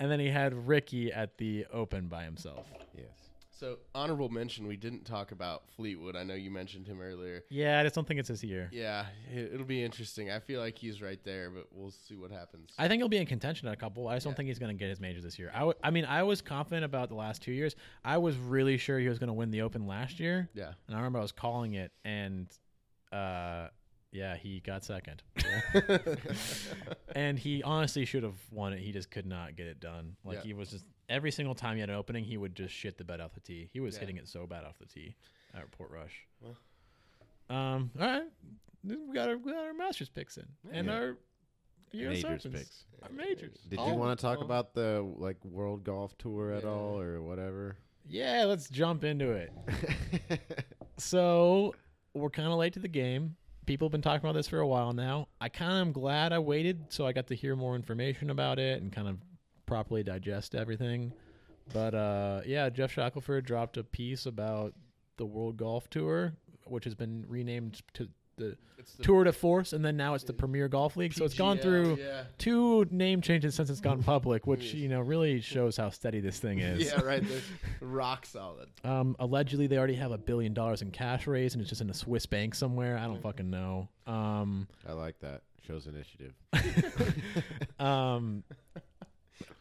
[0.00, 2.66] And then he had Rickie at the Open by himself.
[2.94, 3.06] Yes.
[3.50, 4.68] So honorable mention.
[4.68, 6.14] We didn't talk about Fleetwood.
[6.14, 7.42] I know you mentioned him earlier.
[7.50, 8.68] Yeah, I just don't think it's his year.
[8.72, 10.30] Yeah, it- it'll be interesting.
[10.30, 12.70] I feel like he's right there, but we'll see what happens.
[12.78, 14.06] I think he'll be in contention at a couple.
[14.06, 15.50] I just don't think he's going to get his major this year.
[15.52, 17.74] I, w- I mean, I was confident about the last two years.
[18.04, 20.48] I was really sure he was going to win the Open last year.
[20.54, 20.74] yeah.
[20.86, 22.46] And I remember I was calling it, and
[23.10, 23.66] uh,
[24.12, 25.22] yeah, he got second.
[27.14, 28.80] and he honestly should have won it.
[28.80, 30.16] He just could not get it done.
[30.24, 30.42] Like Yeah.
[30.44, 33.04] he was just every single time he had an opening, he would just shit the
[33.04, 33.68] bed off the tee.
[33.72, 34.00] He was Yeah.
[34.00, 35.14] hitting it so bad off the tee
[35.54, 36.26] at Portrush.
[36.40, 36.56] Well.
[37.50, 37.90] Um.
[37.98, 38.22] All right,
[38.84, 40.92] we got our we got our Masters picks in and Yeah.
[40.92, 41.18] our
[41.92, 42.54] US Majors Opens.
[42.58, 42.84] picks.
[43.02, 43.58] Our majors.
[43.68, 44.44] Did Oh, you want to talk oh.
[44.44, 46.68] about the like World Golf Tour at Yeah.
[46.70, 47.78] all or whatever?
[48.06, 49.52] Yeah, let's jump into it.
[51.00, 51.74] So
[52.12, 53.36] we're kind of late to the game.
[53.68, 55.28] People have been talking about this for a while now.
[55.42, 58.58] I kind of am glad I waited so I got to hear more information about
[58.58, 59.18] it and kind of
[59.66, 61.12] properly digest everything.
[61.74, 64.72] But uh, yeah, Geoff Shackelford dropped a piece about
[65.18, 66.32] the World Golf Tour,
[66.64, 68.08] which has been renamed to
[68.38, 68.56] the
[68.96, 71.12] the Tour de Force, and then now it's the Premier Golf League.
[71.12, 72.22] So it's gone through Yeah.
[72.38, 74.74] two name changes since it's gone public, which Yes.
[74.74, 76.86] you know really shows how steady this thing is.
[76.86, 77.22] Yeah, right.
[77.26, 77.40] They're
[77.80, 78.68] rock solid.
[78.84, 81.90] Um, allegedly, they already have a billion dollars in cash raised, and it's just in
[81.90, 82.96] a Swiss bank somewhere.
[82.96, 83.88] I don't fucking know.
[84.06, 85.42] Um, I like that.
[85.66, 86.32] Shows initiative.
[87.78, 88.44] um,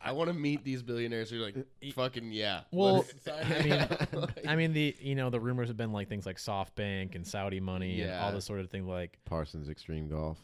[0.07, 1.55] I want to meet these billionaires who are like,
[1.93, 2.61] fucking yeah.
[2.71, 6.25] well, I mean, Like, I mean the you know the rumors have been like things
[6.25, 8.87] like SoftBank and Saudi money and all this sort of thing.
[8.87, 10.37] Like, Parsons Extreme Golf.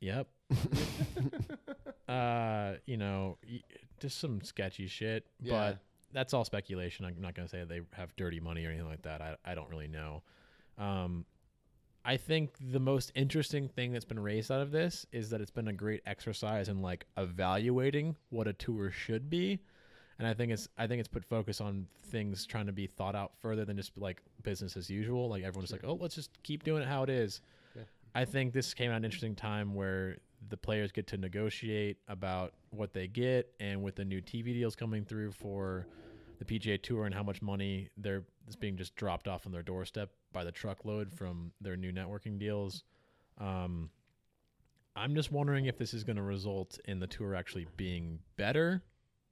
[0.00, 0.26] yep,
[2.08, 3.62] uh, you know, y-
[4.00, 5.26] just some sketchy shit.
[5.40, 5.52] Yeah.
[5.52, 5.78] But
[6.12, 7.04] that's all speculation.
[7.04, 9.20] I'm not gonna say they have dirty money or anything like that.
[9.20, 10.22] I I don't really know.
[10.78, 11.24] Um,
[12.04, 15.50] I think the most interesting thing that's been raised out of this is that it's
[15.50, 19.60] been a great exercise in like evaluating what a tour should be.
[20.18, 23.14] And I think it's I think it's put focus on things trying to be thought
[23.14, 25.28] out further than just like business as usual.
[25.28, 27.40] Like everyone's like, oh, let's just keep doing it how it is.
[27.74, 27.82] Yeah.
[28.14, 32.52] I think this came at an interesting time where the players get to negotiate about
[32.70, 35.86] what they get, and with the new TV deals coming through for
[36.38, 39.62] the PGA Tour and how much money they're is being just dropped off on their
[39.62, 42.84] doorstep by the truckload from their new networking deals.
[43.38, 43.90] Um,
[44.94, 48.82] I'm just wondering if this is going to result in the tour actually being better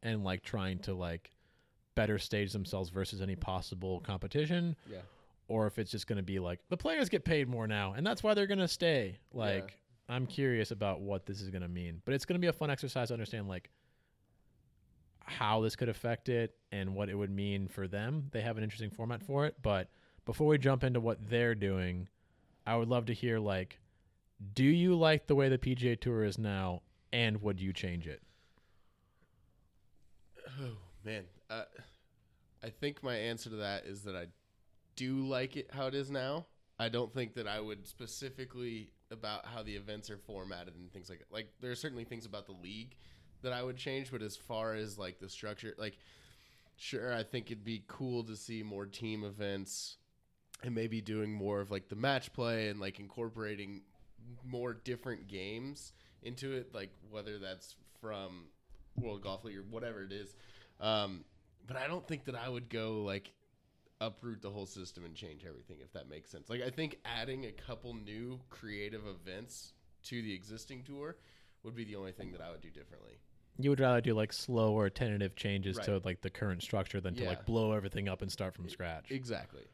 [0.03, 1.31] and like trying to like
[1.95, 4.99] better stage themselves versus any possible competition yeah.
[5.49, 8.07] or if it's just going to be like the players get paid more now and
[8.07, 9.77] that's why they're going to stay like
[10.09, 12.53] i'm curious about what this is going to mean but it's going to be a
[12.53, 13.71] fun exercise to understand like
[15.25, 18.65] how this could affect it and what it would mean for them they have an
[18.65, 19.89] interesting format for it but
[20.25, 22.09] before we jump into what they're doing
[22.67, 23.79] i would love to hear like
[24.55, 26.83] do you like the way the pga tour is now
[27.13, 28.23] and would you change it
[30.61, 31.65] Oh man, uh,
[32.63, 34.27] I think my answer to that is that I
[34.97, 36.47] do like it how it is now.
[36.79, 41.09] I don't think that I would specifically about how the events are formatted and things
[41.11, 41.33] like that.
[41.33, 42.97] Like there are certainly things about the league
[43.43, 45.99] that I would change, but as far as like the structure, like
[46.77, 49.97] sure, I think it'd be cool to see more team events
[50.63, 53.83] and maybe doing more of like the match play and like incorporating
[54.45, 55.93] more different games
[56.23, 58.47] into it, like whether that's from
[58.97, 60.35] World Golf League or whatever it is.
[60.81, 61.25] Um,
[61.67, 63.33] but I don't think that I would go like
[64.01, 66.49] uproot the whole system and change everything if that makes sense.
[66.49, 71.17] Like I think adding a couple new creative events to the existing tour
[71.63, 73.19] would be the only thing that I would do differently.
[73.63, 77.15] You would rather do like slow or tentative changes to like the current structure than
[77.17, 79.11] to like blow everything up and start from scratch.
[79.11, 79.65] Exactly.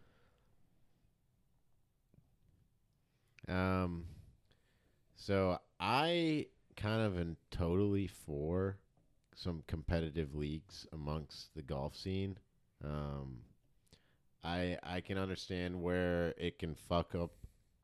[3.48, 4.06] Um,
[5.16, 6.46] so I
[6.76, 8.76] kind of am totally for
[9.34, 12.38] some competitive leagues amongst the golf scene.
[12.84, 13.38] Um,
[14.42, 17.32] I I can understand where it can fuck up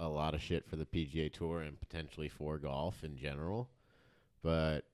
[0.00, 3.70] a lot of shit for the PGA Tour and potentially for golf in general,
[4.42, 4.84] but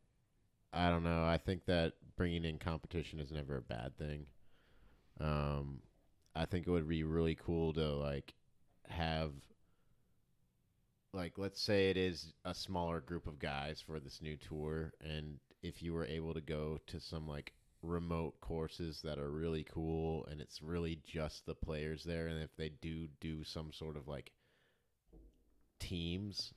[0.72, 1.24] I don't know.
[1.24, 4.26] I think that bringing in competition is never a bad thing.
[5.20, 5.80] Um,
[6.34, 8.34] I think it would be really cool to like
[8.88, 9.32] have
[11.12, 15.38] like let's say it is a smaller group of guys for this new tour and
[15.62, 20.26] if you were able to go to some like remote courses that are really cool
[20.30, 24.06] and it's really just the players there and if they do do some sort of
[24.08, 24.32] like
[25.78, 26.52] teams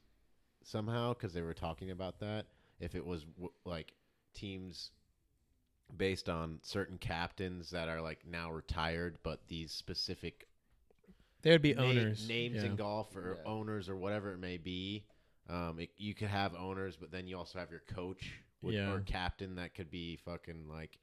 [0.64, 2.46] somehow because they were talking about that
[2.80, 3.94] if it was w- like
[4.34, 4.92] teams
[5.96, 10.48] based on certain captains that are like now retired but these specific
[11.42, 12.28] There would be na- owners.
[12.28, 12.70] names yeah.
[12.70, 13.52] in golf or Yeah.
[13.52, 15.06] owners or whatever it may be.
[15.50, 18.32] Um, it, you could have owners, but then you also have your coach
[18.62, 18.92] which, Yeah.
[18.94, 20.98] or captain that could be fucking like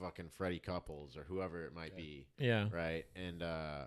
[0.00, 1.96] fucking Freddie Couples or whoever it might Yeah.
[1.96, 2.68] be, Yeah.
[2.72, 3.04] right?
[3.14, 3.84] And uh,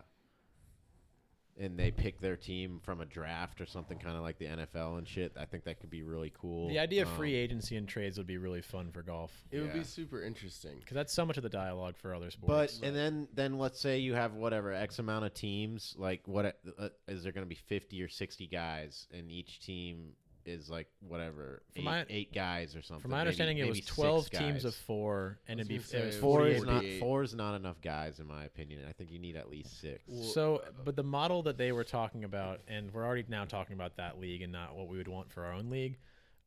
[1.59, 4.97] and they pick their team from a draft or something, kind of like the NFL
[4.97, 5.33] and shit.
[5.39, 6.69] I think that could be really cool.
[6.69, 9.59] The idea of Um, free agency and trades would be really fun for golf It
[9.59, 10.79] would be super interesting.
[10.79, 12.47] because that's so much of the dialogue for other sports.
[12.47, 12.87] But sports.
[12.87, 15.95] and then then let's say you have whatever x amount of teams.
[15.97, 16.45] Like what
[16.79, 20.13] uh, is there going to be fifty or sixty guys, and each team
[20.45, 23.01] is like whatever From eight, my- eight guys or something.
[23.01, 25.99] From my maybe- understanding, it maybe was twelve teams of four, and it'd be say,
[25.99, 26.99] it was Four is not 48.
[26.99, 28.81] four is not enough guys in my opinion.
[28.87, 30.01] I think you need at least six.
[30.07, 33.73] Well, So, but the model that they were talking about, and we're already now talking
[33.73, 35.97] about that league and not what we would want for our own league.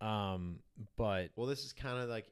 [0.01, 0.59] Um,
[0.97, 2.27] but Well, this is kind of like,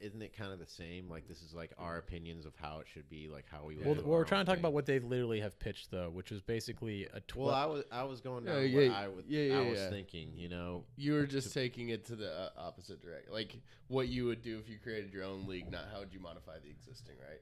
[0.00, 1.08] isn't it kind of the same?
[1.08, 3.76] Like this is like our opinions of how it should be, like how we.
[3.76, 4.62] would well, we're trying own to talk thing.
[4.62, 7.52] about what they literally have pitched, though, which was basically a twelve.
[7.52, 9.70] Well, I was I was going Yeah, down yeah, what I would yeah, yeah, I
[9.70, 9.90] was yeah.
[9.90, 10.32] thinking.
[10.36, 13.32] You know, You were just taking it to the uh, opposite direction.
[13.32, 13.56] Like
[13.88, 16.58] what you would do if you created your own league, not how would you modify
[16.62, 17.40] the existing, right?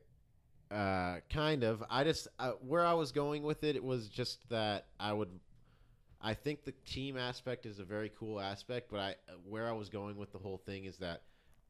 [0.76, 1.82] Uh, kind of.
[1.90, 5.28] I just uh, where I was going with it, it was just that I would.
[6.22, 9.14] I think the team aspect is a very cool aspect, but I
[9.48, 11.22] where I was going with the whole thing is that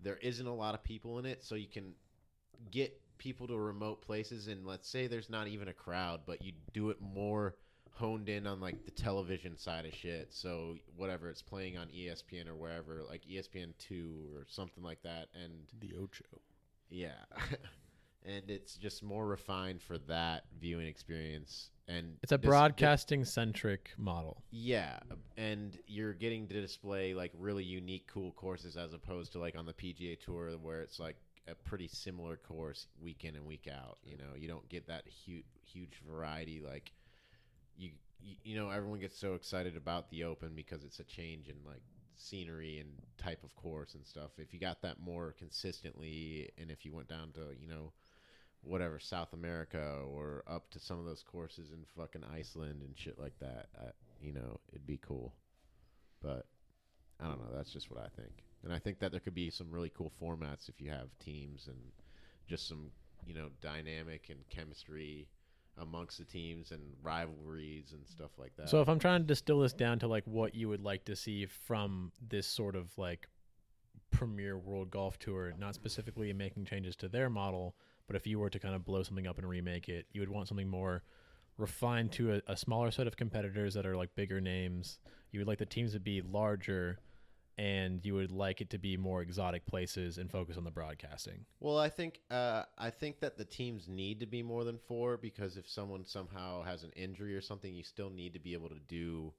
[0.03, 1.95] there isn't a lot of people in it, so you can
[2.71, 6.53] get people to remote places, and let's say there's not even a crowd, but you
[6.73, 7.55] do it more
[7.93, 10.29] honed in on like the television side of shit.
[10.33, 15.29] So whatever it's playing on ESPN or wherever, like ESPN two or something like that,
[15.35, 16.25] and The Ocho.
[16.89, 17.25] yeah.
[18.25, 21.71] and it's just more refined for that viewing experience.
[21.89, 24.43] And it's a broadcasting centric model.
[24.51, 25.01] Yeah,
[25.37, 29.67] and you're getting to display like really unique, cool courses as opposed to like on
[29.67, 31.17] the PGA Tour where it's like
[31.49, 33.99] a pretty similar course week in and week out.
[34.05, 36.63] You know, you don't get that huge, huge variety.
[36.65, 36.93] Like
[37.77, 37.91] you,
[38.45, 41.83] you know, everyone gets so excited about the Open because it's a change in like
[42.17, 44.31] scenery and type of course and stuff.
[44.39, 47.93] If you got that more consistently, and if you went down to you know
[48.63, 53.19] whatever South America or up to some of those courses in fucking Iceland and shit
[53.19, 53.69] like that.
[53.79, 53.87] I,
[54.21, 55.33] you know, it'd be cool.
[56.23, 56.47] But
[57.21, 57.57] I don't know.
[57.57, 58.45] That's just what I think.
[58.63, 61.67] And I think that there could be some really cool formats if you have teams
[61.67, 61.79] and
[62.47, 62.91] just some,
[63.27, 65.29] you know, dynamic and chemistry
[65.79, 68.69] amongst the teams and rivalries and stuff like that.
[68.69, 71.17] So if I'm trying to distill this down to like what you would like to
[71.17, 73.29] see from this sort of like
[74.11, 77.77] premier world golf tour, not specifically in making changes to their model,
[78.11, 80.29] but if you were to kind of blow something up and remake it, you would
[80.29, 81.05] want something more
[81.59, 84.99] refined to a, a smaller set of competitors that are like bigger names.
[85.31, 86.99] You would like the teams to be larger
[87.57, 91.45] and you would like it to be more exotic places and focus on the broadcasting.
[91.61, 95.17] Well, I think uh, I think that the teams need to be more than four
[95.17, 98.71] because if someone somehow has an injury or something, you still need to be able
[98.71, 99.33] to do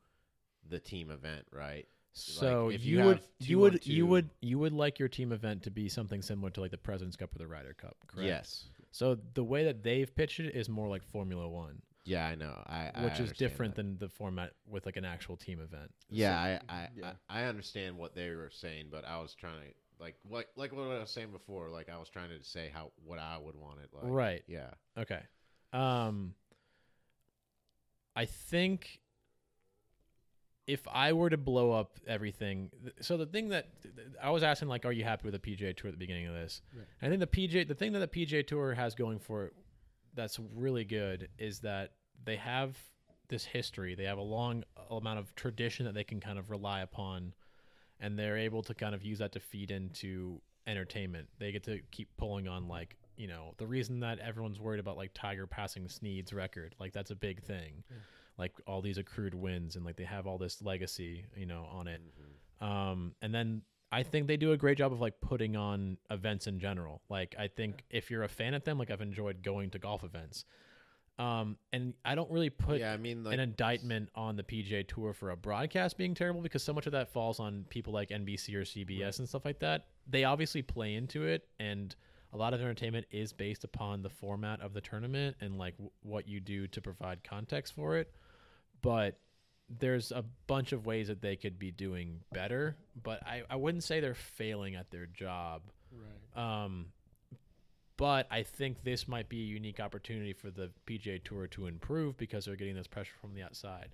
[0.70, 1.90] the team event, right?
[2.14, 5.32] So if you, you would you would on you would you would like your team
[5.32, 8.28] event to be something similar to like the President's Cup or the Ryder Cup, correct?
[8.28, 8.66] Yes.
[8.92, 11.82] So the way that they've pitched it is more like Formula One.
[12.04, 12.54] Yeah, I know.
[12.66, 13.84] I, I which is different that.
[13.84, 15.92] than the format with like an actual team event.
[16.10, 17.12] Yeah, I, I, yeah.
[17.30, 20.74] I I understand what they were saying, but I was trying to like like like
[20.74, 21.70] what I was saying before.
[21.70, 23.90] Like I was trying to say how what I would want it.
[23.94, 24.44] Like, Right.
[24.48, 24.72] Yeah.
[24.98, 25.22] Okay.
[25.72, 26.34] Um
[28.16, 29.00] I think
[30.68, 32.70] if I were to blow up everything,
[33.02, 35.40] so the thing that th- th- I was asking, like, are you happy with the
[35.40, 36.62] PGA Tour at the beginning of this?
[36.76, 36.86] Right.
[37.02, 39.54] I think the PGA, the thing that the PGA Tour has going for it
[40.14, 41.94] that's really good is that
[42.24, 42.78] they have
[43.30, 43.96] this history.
[43.96, 47.34] They have a long uh, amount of tradition that they can kind of rely upon,
[48.00, 51.28] and they're able to kind of use that to feed into entertainment.
[51.40, 54.98] They get to keep pulling on like you know the reason that everyone's worried about
[54.98, 57.84] like Tiger passing Snead's record, like that's a big thing.
[58.42, 61.88] Like all these accrued wins and like they have all this legacy, you know, on
[61.88, 62.02] it.
[62.60, 63.62] Um, and then
[63.92, 67.02] I think they do a great job of like putting on events in general.
[67.08, 70.04] Like I think if you're a fan of them, like I've enjoyed going to golf
[70.04, 70.46] events.
[71.20, 74.88] Um, and I don't really put yeah, I mean, like an indictment on the PGA
[74.88, 78.10] Tour for a broadcast being terrible because so much of that falls on people like
[78.10, 79.86] NBC or CBS and stuff like that.
[80.10, 81.96] They obviously play into it, and
[82.34, 85.92] a lot of entertainment is based upon the format of the tournament and like w-
[86.02, 88.12] what you do to provide context for it.
[88.82, 89.20] But
[89.80, 93.84] there's a bunch of ways that they could be doing better, but I, I wouldn't
[93.84, 95.62] say they're failing at their job.
[95.92, 96.64] Right.
[96.64, 96.88] Um,
[97.98, 102.18] but I think this might be a unique opportunity for the PGA Tour to improve
[102.18, 103.90] because they're getting this pressure from the outside.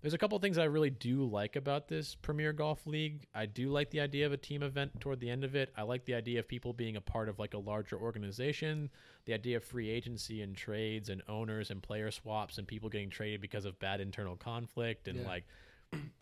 [0.00, 3.26] There's a couple of things I really do like about this Premier Golf League.
[3.34, 5.72] I do like the idea of a team event toward the end of it.
[5.76, 8.90] I like the idea of people being a part of like a larger organization,
[9.24, 13.10] the idea of free agency and trades and owners and player swaps and people getting
[13.10, 15.26] traded because of bad internal conflict and Yeah.
[15.26, 15.44] like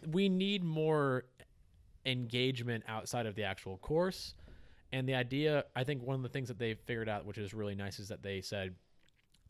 [0.07, 1.25] we need more
[2.07, 4.35] engagement outside of the actual course.
[4.93, 7.53] And the idea, I think one of the things that they figured out, which is
[7.53, 8.75] really nice, is that they said,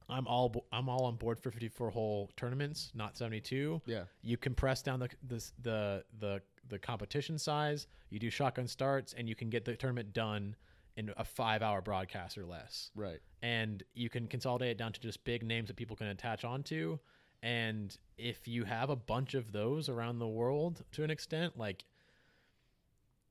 [0.09, 3.83] "I'm all bo- I'm all on board for 54 hole tournaments, not 72.
[3.87, 4.05] Yeah.
[4.23, 7.87] You compress down the the the the, the competition size.
[8.11, 10.57] You do shotgun starts, and you can get the tournament done
[10.97, 12.91] in a five hour broadcast or less.
[12.95, 13.21] Right.
[13.43, 16.99] And you can consolidate it down to just big names that people can attach onto.
[17.43, 21.85] And if you have a bunch of those around the world to an extent, like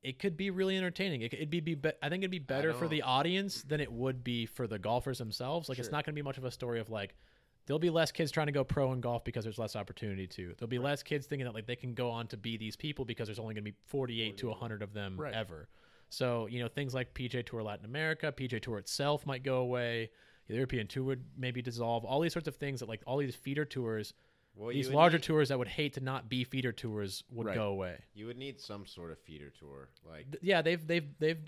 [0.06, 1.22] it could be really entertaining.
[1.22, 3.92] It, it'd be, be, be I think it'd be better for the audience than it
[3.92, 5.68] would be for the golfers themselves.
[5.68, 7.16] Like it's not going to be much of a story of like
[7.66, 10.54] there'll be less kids trying to go pro in golf because there's less opportunity to.
[10.58, 13.06] There'll be less kids thinking that like they can go on to be these people
[13.06, 15.34] because there's only going to be 48 to 100 of them Right.
[15.34, 15.68] ever.
[16.10, 20.12] So, you know, things like PGA Tour Latin America, PGA Tour itself might go away.
[20.48, 22.06] The European Tour would maybe dissolve.
[22.06, 24.14] All these sorts of things that like all these feeder tours,
[24.56, 27.56] Well, these larger need, tours that would hate to not be feeder tours would Right.
[27.56, 28.00] go away.
[28.14, 31.40] You would need some sort of feeder tour, like Th- yeah, they've they've they've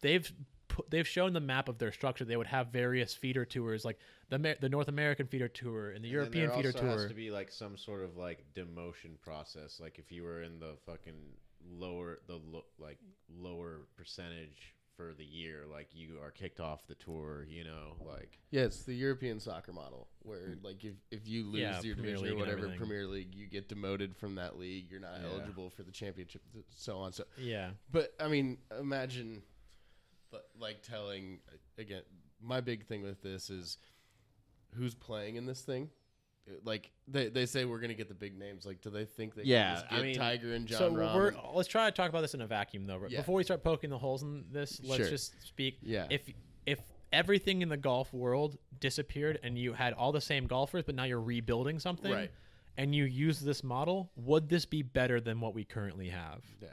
[0.00, 0.32] they've
[0.68, 2.24] put, they've shown the map of their structure.
[2.24, 3.98] They would have various feeder tours, like
[4.30, 6.90] the the North American feeder tour and the and European feeder also tour.
[6.90, 10.58] Has to be like some sort of like demotion process, like if you were in
[10.58, 11.36] the fucking
[11.70, 12.98] lower the lo- like
[13.28, 18.40] lower percentage for the year, like you are kicked off the tour, you know, like
[18.50, 20.64] Yeah, it's the European soccer model where hmm.
[20.64, 22.78] like if, if you lose Yeah, your Premier division League or and whatever everything.
[22.78, 24.90] Premier League, you get demoted from that league.
[24.90, 25.28] You're not Yeah.
[25.30, 27.12] eligible for the championship, th- so on.
[27.12, 29.42] So, yeah, but I mean, imagine
[30.32, 31.38] li- like telling
[31.78, 32.02] again.
[32.40, 33.78] My big thing with this is
[34.74, 35.90] who's playing in this thing.
[36.64, 38.66] Like they, they say we're gonna get the big names.
[38.66, 40.92] Like, do they think they Yeah, can just I get mean- Tiger and Jon so
[40.92, 43.00] Rahm let's try to talk about this in a vacuum though.
[43.08, 43.20] Yeah.
[43.20, 45.10] Before we start poking the holes in this, let's Sure.
[45.10, 45.78] just speak.
[45.82, 46.06] Yeah.
[46.10, 46.28] If
[46.66, 46.80] if
[47.12, 51.04] everything in the golf world disappeared and you had all the same golfers, but now
[51.04, 52.30] you're rebuilding something, Right.
[52.76, 56.44] and you use this model, would this be better than what we currently have?
[56.60, 56.68] yeah,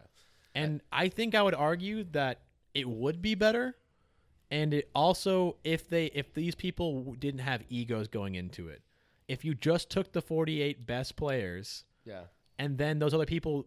[0.53, 2.41] And I think I would argue that
[2.73, 3.77] it would be better.
[4.51, 8.81] And it also, if they, if these people didn't have egos going into it,
[9.27, 12.21] if you just took the 48 best players yeah,
[12.59, 13.65] and then those other people,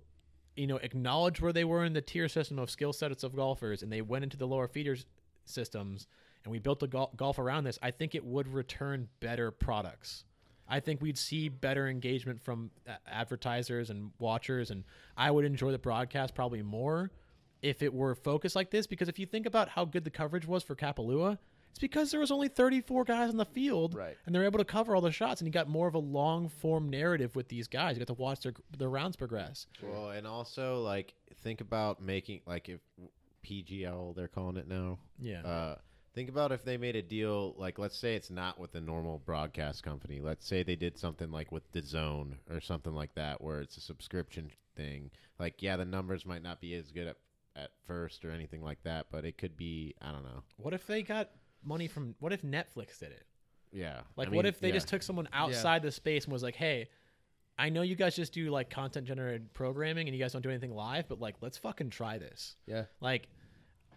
[0.56, 3.82] you know, acknowledged where they were in the tier system of skill sets of golfers,
[3.82, 5.06] and they went into the lower feeders
[5.44, 6.06] systems,
[6.44, 10.24] and we built the gol- golf around this, I think it would return better products.
[10.68, 14.84] I think we'd see better engagement from a- advertisers and watchers, and
[15.16, 17.10] I would enjoy the broadcast probably more
[17.62, 18.86] if it were focused like this.
[18.86, 21.38] Because if you think about how good the coverage was for Kapalua,
[21.70, 24.16] it's because there was only 34 guys on the field, Right.
[24.26, 26.48] and they're able to cover all the shots, and you got more of a long
[26.48, 27.96] form narrative with these guys.
[27.96, 29.66] You got to watch their their rounds progress.
[29.82, 32.80] well, and also like think about making like if
[33.44, 34.98] PGL they're calling it now.
[35.18, 35.42] Yeah.
[35.42, 35.76] Uh,
[36.14, 39.18] think about if they made a deal like let's say it's not with a normal
[39.24, 40.20] broadcast company.
[40.20, 43.80] Let's say they did something like with DAZN or something like that, where it's a
[43.80, 45.10] subscription thing.
[45.38, 47.16] Like yeah, the numbers might not be as good at
[47.56, 50.42] at first or anything like that, but it could be I don't know.
[50.58, 51.30] What if they got
[51.64, 52.14] money from?
[52.20, 53.24] What if Netflix did it?
[53.72, 54.00] Yeah.
[54.16, 54.74] Like, I what mean, if they yeah.
[54.74, 56.88] just took someone outside the space and was like, "Hey,
[57.58, 60.50] I know you guys just do like content generated programming and you guys don't do
[60.50, 62.84] anything live, but like, let's fucking try this." Yeah.
[63.00, 63.28] Like,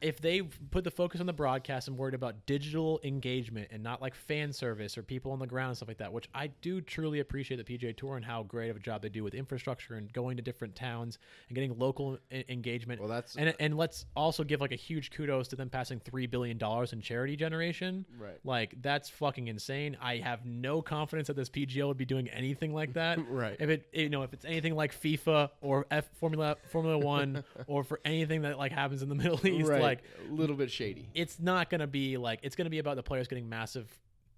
[0.02, 4.02] if they put the focus on the broadcast and worried about digital engagement and not
[4.02, 6.82] like fan service or people on the ground and stuff like that, which I do
[6.82, 9.96] truly appreciate the PGA Tour and how great of a job they do with infrastructure
[9.96, 13.00] and going to different towns and getting local engagement.
[13.00, 16.26] Well, that's and and let's also give like a huge kudos to them passing three
[16.26, 18.06] billion dollars in charity generation.
[18.20, 18.40] Right.
[18.44, 19.98] Like that's fucking insane.
[20.02, 23.20] I have no confidence that this PGL would be doing anything like that.
[23.32, 23.56] Right.
[23.60, 27.84] If it you know if it's anything like FIFA or F Formula Formula One or
[27.84, 29.82] for anything that like happens in the Middle East, right.
[29.82, 31.10] like a little bit shady.
[31.14, 33.88] it's not gonna be like it's gonna be about the players getting massive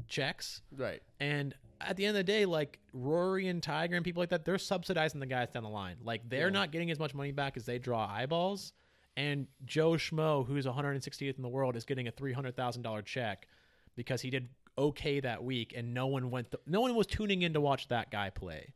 [0.08, 0.62] checks.
[0.76, 1.02] Right.
[1.20, 4.46] And at the end of the day, like Rory and Tiger and people like that,
[4.46, 5.98] they're subsidizing the guys down the line.
[6.04, 6.54] Like they're Yeah.
[6.54, 8.74] not getting as much money back as they draw eyeballs.
[9.16, 13.02] And Joe Schmo, who's 160th in the world, is getting a three hundred thousand dollar
[13.04, 13.48] check
[13.96, 16.54] because he did okay that week, and no one went.
[16.66, 18.74] no one was tuning in to watch that guy play.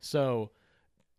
[0.00, 0.52] So,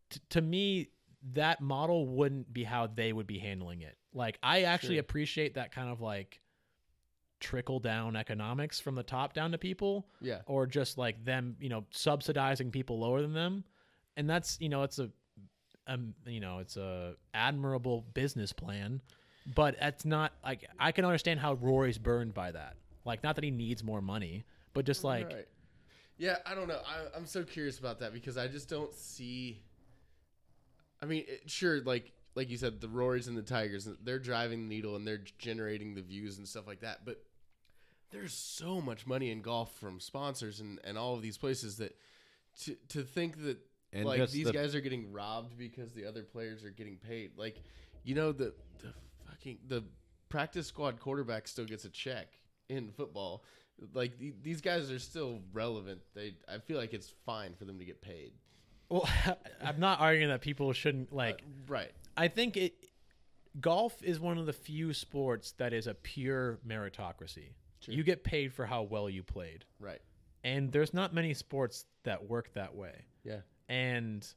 [0.09, 0.89] t- to me,
[1.33, 3.97] that model wouldn't be how they would be handling it.
[4.13, 5.01] Like I actually Sure.
[5.01, 6.41] appreciate that kind of like
[7.39, 10.41] trickle down economics from the top down to people Yeah.
[10.45, 13.63] or just like them, you know, subsidizing people lower than them.
[14.15, 15.09] And that's, you know, it's a
[15.88, 19.01] um, you know, it's a admirable business plan,
[19.55, 22.75] but it's not like I can understand how Rory's burned by that.
[23.05, 24.43] Like not that he needs more money,
[24.73, 25.47] but just like Right.
[26.17, 26.79] Yeah, I don't know.
[26.85, 29.63] I, I'm so curious about that because I just don't see.
[31.01, 34.62] I mean, it, sure, like like you said, the Rorys and the Tigers, they're driving
[34.68, 37.03] the needle and they're generating the views and stuff like that.
[37.06, 37.24] But
[38.12, 41.95] there's so much money in golf from sponsors and, and all of these places that
[42.64, 43.58] to to think that
[43.94, 47.32] And like these the- guys are getting robbed because the other players are getting paid.
[47.38, 47.62] Like,
[48.03, 48.94] you know, the the
[49.30, 49.84] fucking the
[50.30, 52.28] practice squad quarterback still gets a check
[52.70, 53.44] in football.
[53.94, 56.02] Like the, these guys are still relevant.
[56.14, 58.34] They I feel like it's fine for them to get paid.
[58.91, 59.09] Well
[59.63, 61.91] I'm not arguing that people shouldn't like Uh, right.
[62.15, 62.73] I think it
[63.59, 67.53] golf is one of the few sports that is a pure meritocracy.
[67.80, 67.95] Sure.
[67.95, 69.65] You get paid for how well you played.
[69.80, 70.01] Right.
[70.43, 73.05] And there's not many sports that work that way.
[73.23, 73.39] Yeah.
[73.69, 74.27] And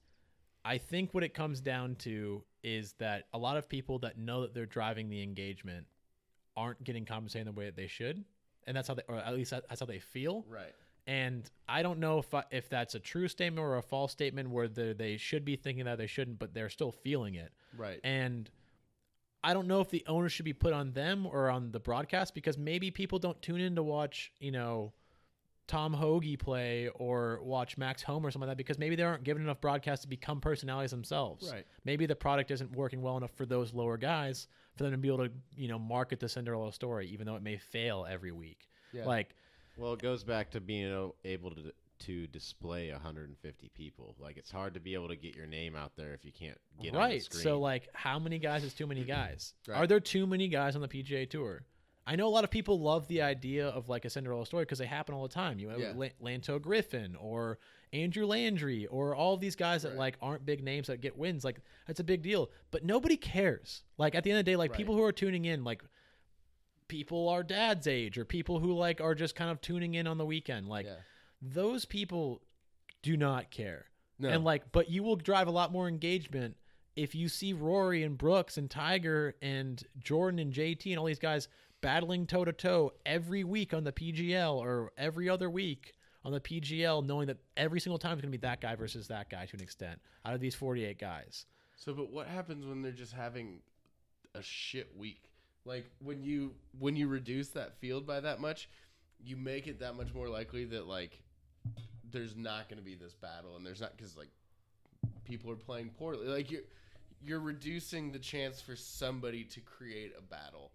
[0.65, 4.43] I think what it comes down to is that a lot of people that know
[4.43, 5.87] that they're driving the engagement
[6.57, 8.25] aren't getting compensated in the way that they should.
[8.67, 10.45] And that's how they, or at least that's how they feel.
[10.49, 10.73] Right.
[11.07, 14.51] And I don't know if I, if that's a true statement or a false statement
[14.51, 17.53] where they they should be thinking that they shouldn't, but they're still feeling it.
[17.77, 18.01] Right.
[18.05, 18.51] And
[19.43, 22.35] I don't know if the owner should be put on them or on the broadcast
[22.35, 24.95] because maybe people don't tune in to watch, you know,
[25.67, 29.25] Tom Hoge play or watch Max Homa or something like that because maybe they aren't
[29.25, 31.51] given enough broadcasts to become personalities themselves.
[31.53, 31.67] Right.
[31.85, 35.09] Maybe the product isn't working well enough for those lower guys for them to be
[35.09, 38.69] able to, you know, market the Cinderella story, even though it may fail every week.
[38.93, 39.07] Yeah.
[39.07, 39.35] Like,
[39.77, 44.17] Well, it goes back to being able to to display 150 people.
[44.19, 46.59] Like it's hard to be able to get your name out there if you can't
[46.83, 47.23] get right.
[47.23, 47.43] screen.
[47.43, 49.55] So, like, how many guys is too many guys?
[49.69, 49.77] Right.
[49.79, 51.63] Are there too many guys on the PGA Tour?
[52.07, 54.79] I know a lot of people love the idea of like a Cinderella story because
[54.79, 55.59] they happen all the time.
[55.59, 55.93] You have Yeah.
[55.97, 57.59] La- Lanto Griffin or
[57.95, 59.99] Andrew Landry or all these guys that Right.
[59.99, 61.45] like aren't big names that get wins.
[61.45, 63.85] Like that's a big deal, but nobody cares.
[63.97, 64.77] Like at the end of the day, like Right.
[64.77, 65.83] people who are tuning in, like
[66.89, 70.19] people our dad's age or people who like are just kind of tuning in on
[70.19, 70.97] the weekend, like yeah.
[71.41, 72.43] those people
[73.03, 73.87] do not care.
[74.19, 74.29] No.
[74.29, 76.57] And like, but you will drive a lot more engagement
[76.97, 81.19] if you see Rory and Brooks and Tiger and Jordan and JT and all these
[81.19, 81.49] guys
[81.81, 85.93] battling toe to toe every week on the PGL or every other week
[86.25, 89.09] on the PGL, knowing that every single time is going to be that guy versus
[89.09, 91.47] that guy to an extent out of these 48 guys.
[91.77, 93.61] So, but what happens when they're just having
[94.35, 95.31] a shit week?
[95.65, 98.69] Like when you when you reduce that field by that much,
[99.23, 101.23] you make it that much more likely that like
[102.11, 104.29] there's not going to be this battle, and there's not because like
[105.25, 106.27] people are playing poorly.
[106.27, 106.63] Like you're
[107.23, 110.71] you're reducing the chance for somebody to create a battle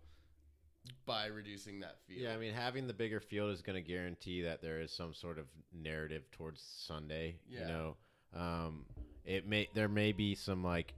[1.05, 2.21] by reducing that field.
[2.21, 5.13] Yeah, I mean, having the bigger field is going to guarantee that there is some
[5.13, 7.35] sort of narrative towards Sunday.
[7.47, 7.59] Yeah.
[7.59, 7.95] You know,
[8.35, 8.85] um,
[9.25, 10.93] it may there may be some like,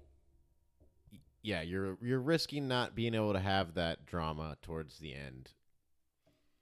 [1.43, 5.49] yeah, you're you're risking not being able to have that drama towards the end.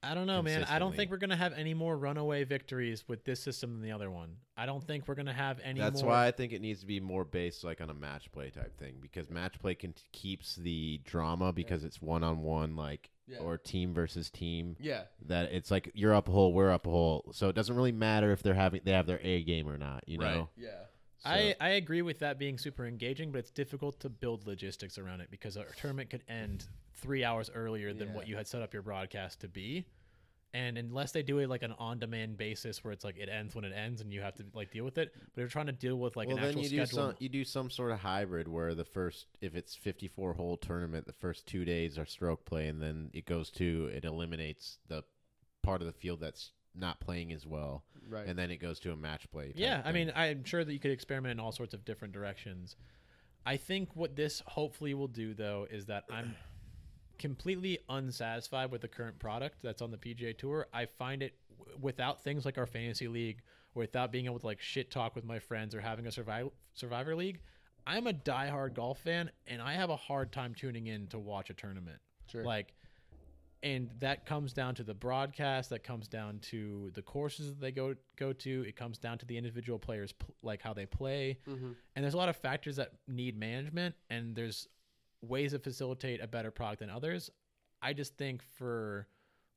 [0.01, 0.63] I don't know, man.
[0.69, 3.81] I don't think we're going to have any more runaway victories with this system than
[3.81, 4.37] the other one.
[4.55, 6.11] I don't think we're going to have any That's more.
[6.11, 8.77] why I think it needs to be more based like on a match play type
[8.79, 13.39] thing because match play can keeps the drama because it's one on one like Yeah.
[13.39, 14.77] or team versus team.
[14.79, 17.75] yeah, That it's like you're up a hole, we're up a hole, so it doesn't
[17.75, 20.05] really matter if they're having they have their A game or not.
[20.07, 20.33] You Right.
[20.35, 20.49] know.
[20.55, 20.69] yeah,
[21.25, 25.21] I, I agree with that being super engaging, but it's difficult to build logistics around
[25.21, 26.65] it because a tournament could end
[26.95, 28.15] three hours earlier than Yeah.
[28.15, 29.85] what you had set up your broadcast to be.
[30.51, 33.63] And unless they do it like an on-demand basis, where it's like it ends when
[33.65, 35.97] it ends, and you have to like deal with it, but they're trying to deal
[35.97, 37.09] with like well, an then actual you do schedule.
[37.09, 41.05] some you do some sort of hybrid where the first if it's 54 hole tournament,
[41.05, 45.03] the first two days are stroke play, and then it goes to it eliminates the
[45.61, 48.27] part of the field that's not playing as well, Right.
[48.27, 49.47] and then it goes to a match play.
[49.47, 52.13] type Yeah, I mean, I'm sure that you could experiment in all sorts of different
[52.13, 52.75] directions.
[53.45, 56.35] I think what this hopefully will do, though, is that I'm
[57.17, 60.67] completely unsatisfied with the current product that's on the PGA Tour.
[60.73, 63.41] I find it w- without things like our fantasy league,
[63.75, 66.49] or without being able to like shit talk with my friends or having a survivor
[66.73, 67.41] survivor league.
[67.87, 71.49] I'm a diehard golf fan, and I have a hard time tuning in to watch
[71.49, 71.99] a tournament.
[72.27, 72.43] Sure.
[72.43, 72.73] Like,
[73.61, 75.69] and that comes down to the broadcast.
[75.71, 78.63] That comes down to the courses that they go go to.
[78.67, 81.39] It comes down to the individual players, pl- like how they play.
[81.47, 81.75] Mhm.
[81.95, 84.67] And there's a lot of factors that need management, and there's
[85.21, 87.29] ways to facilitate a better product than others.
[87.81, 89.07] I just think for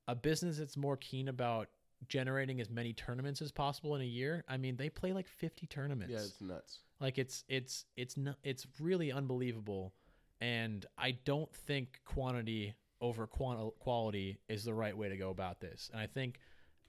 [0.09, 1.69] a business that's more keen about
[2.09, 4.45] generating as many tournaments as possible in a year.
[4.49, 6.13] I mean, they play like 50 tournaments.
[6.13, 6.81] yeah, it's nuts.
[6.99, 9.95] Like it's it's it's not it's really unbelievable,
[10.41, 15.61] and I don't think quantity over quant- quality is the right way to go about
[15.61, 15.91] this.
[15.93, 16.39] And I think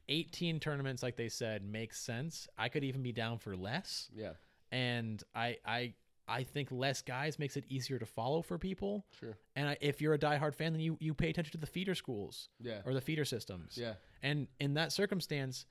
[0.07, 2.47] 18 tournaments, like they said, makes sense.
[2.57, 4.33] I could even be down for less, Yeah,
[4.71, 5.93] and I I
[6.25, 9.05] I think less guys makes it easier to follow for people.
[9.19, 9.37] sure.
[9.57, 11.95] And I, if you're a diehard fan, then you you pay attention to the feeder
[11.95, 13.77] schools Yeah, or the feeder systems.
[13.77, 15.65] yeah, And in that circumstance,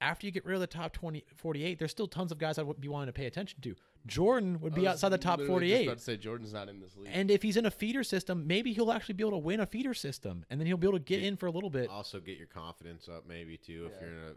[0.00, 2.62] after you get rid of the top 20, 48, there's still tons of guys I
[2.62, 3.74] would be wanting to pay attention to.
[4.06, 5.86] Jordan would be I was outside the top literally just 48.
[5.86, 7.10] About to say Jordan's not in this league.
[7.12, 9.66] And if he's in a feeder system, maybe he'll actually be able to win a
[9.66, 11.28] feeder system, and then he'll be able to get Yeah.
[11.28, 11.88] in for a little bit.
[11.88, 14.34] also get your confidence up maybe too if you're in a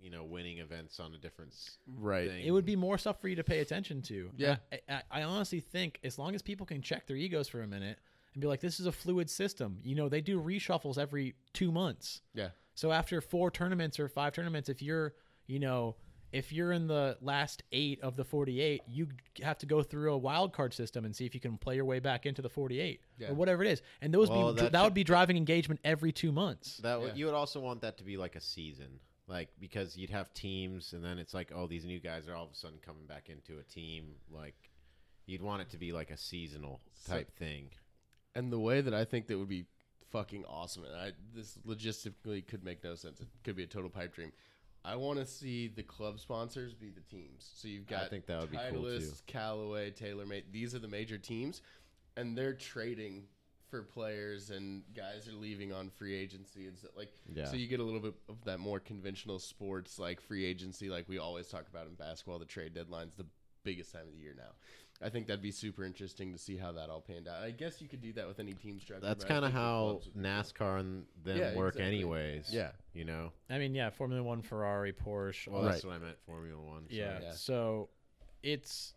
[0.00, 1.52] you know winning events on a different
[1.98, 2.28] right.
[2.28, 2.44] thing.
[2.44, 4.30] It would be more stuff for you to pay attention to.
[4.36, 4.56] Yeah.
[4.72, 7.66] I, I, I honestly think as long as people can check their egos for a
[7.66, 7.98] minute
[8.34, 9.78] and be like, this is a fluid system.
[9.82, 12.20] You know, they do reshuffles every two months.
[12.34, 15.14] Yeah, So after four tournaments or five tournaments, if you're,
[15.46, 15.96] you know,
[16.34, 19.08] if you're in the last eight of the 48, you
[19.42, 21.84] have to go through a wild card system and see if you can play your
[21.84, 23.30] way back into the 48 Yeah.
[23.30, 23.82] or whatever it is.
[24.00, 26.78] And those Well, be, that, that would be driving engagement every two months.
[26.78, 27.14] That would Yeah.
[27.14, 28.98] you would also want that to be like a season,
[29.28, 32.44] like because you'd have teams, and then it's like, oh, these new guys are all
[32.46, 34.16] of a sudden coming back into a team.
[34.28, 34.70] Like
[35.26, 37.70] you'd want it to be like a seasonal So- type thing.
[38.34, 39.66] and the way that I think that would be
[40.10, 43.20] fucking awesome, and I this logistically could make no sense.
[43.20, 44.32] It could be a total pipe dream.
[44.84, 47.50] I want to see the club sponsors be the teams.
[47.54, 48.88] So you've got I think that would be cool too.
[48.88, 50.44] Titleist, Callaway, TaylorMade.
[50.52, 51.62] These are the major teams,
[52.16, 53.24] and they're trading
[53.70, 57.12] for players, and guys are leaving on free agency and so like.
[57.34, 57.46] Yeah.
[57.46, 61.08] So you get a little bit of that more conventional sports like free agency, like
[61.08, 62.38] we always talk about in basketball.
[62.38, 63.26] The trade deadline's the
[63.64, 64.52] biggest time of the year now.
[65.04, 67.42] I think that'd be super interesting to see how that all panned out.
[67.42, 69.04] I guess you could do that with any team structure.
[69.06, 70.30] That's but I kind of think the how clubs would be cool.
[70.30, 71.94] NASCAR and them Yeah, work, exactly.
[71.96, 72.48] anyways.
[72.52, 72.70] Yeah.
[72.94, 73.30] you know.
[73.50, 75.48] I mean, yeah, Formula One, Ferrari, Porsche.
[75.48, 76.16] Well, all that's what I meant.
[76.26, 76.84] Formula One.
[76.88, 76.98] sorry.
[77.00, 77.18] Yeah.
[77.22, 77.32] Yeah.
[77.32, 77.90] So
[78.42, 78.94] it's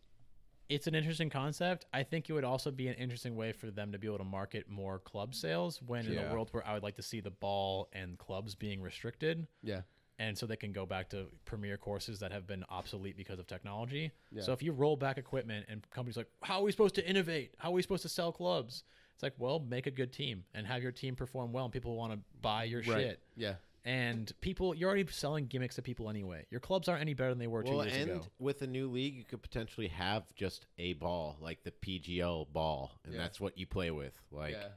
[0.69, 1.85] it's an interesting concept.
[1.93, 4.23] I think it would also be an interesting way for them to be able to
[4.25, 6.29] market more club sales when in Yeah.
[6.29, 9.47] a world where I would like to see the ball and clubs being restricted.
[9.63, 9.81] Yeah.
[10.19, 13.45] And so they can go back to premier courses that have been obsolete because of
[13.47, 14.11] technology.
[14.31, 14.41] Yeah.
[14.41, 17.53] So if you roll back equipment and companies like, how are we supposed to innovate?
[17.59, 18.83] How are we supposed to sell clubs?
[19.13, 21.95] It's like, well, make a good team and have your team perform well, and people
[21.95, 22.97] want to buy your Right.
[23.01, 23.19] shit.
[23.35, 23.55] Yeah.
[23.85, 26.45] And people, you're already selling gimmicks to people anyway.
[26.51, 28.21] Your clubs aren't any better than they were two Well, years and ago.
[28.37, 32.99] with a new league, you could potentially have just a ball, like the PGL ball,
[33.05, 33.19] and Yeah.
[33.21, 34.19] that's what you play with.
[34.29, 34.69] Like, yeah.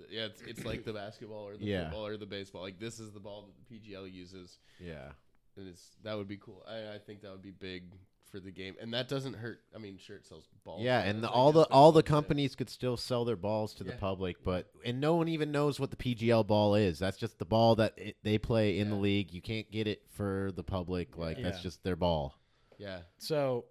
[0.00, 1.84] Th- Yeah, it's, it's like the basketball or the Yeah.
[1.84, 2.62] football or the baseball.
[2.62, 5.10] Like this is the ball that the PGL uses, yeah.
[5.56, 6.64] and it's that would be cool.
[6.68, 7.84] I, I think that would be big
[8.30, 9.60] for the game, and that doesn't hurt.
[9.74, 10.82] I mean, sure, it sells balls.
[10.82, 13.74] Yeah, and the, all the all the that's what companies could still sell their balls
[13.74, 16.98] to the public, but and no one even knows what the PGL ball is.
[16.98, 19.32] That's just the ball that it, they play in the league.
[19.32, 21.16] You can't get it for the public.
[21.18, 22.34] Like that's just their ball.
[22.78, 23.66] Yeah, So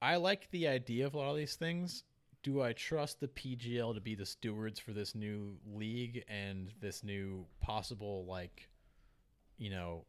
[0.00, 2.04] I like the idea of a lot of these things.
[2.42, 7.04] Do I trust the PGL to be the stewards for this new league and this
[7.04, 8.68] new possible like,
[9.58, 10.04] you know,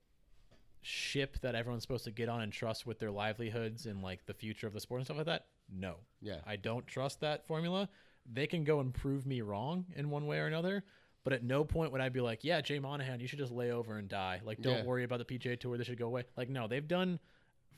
[0.81, 4.33] ship that everyone's supposed to get on and trust with their livelihoods and like the
[4.33, 5.45] future of the sport and stuff like that?
[5.71, 5.95] No.
[6.21, 7.87] yeah, I don't trust that formula.
[8.31, 10.83] They can go and prove me wrong in one way or another,
[11.23, 13.71] but at no point would I be like, "Yeah, Jay Monahan, you should just lay
[13.71, 14.41] over and die.
[14.43, 14.83] Like, don't Yeah.
[14.85, 15.77] worry about the PGA Tour.
[15.77, 17.19] This should go away." Like, no, they've done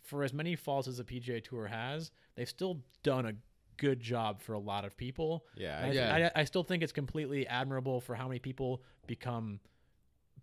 [0.02, 2.12] for as many faults as the PGA Tour has.
[2.36, 3.34] They've still done a
[3.78, 5.46] good job for a lot of people.
[5.56, 6.30] Yeah, I, Yeah.
[6.36, 9.60] I, I still think it's completely admirable for how many people become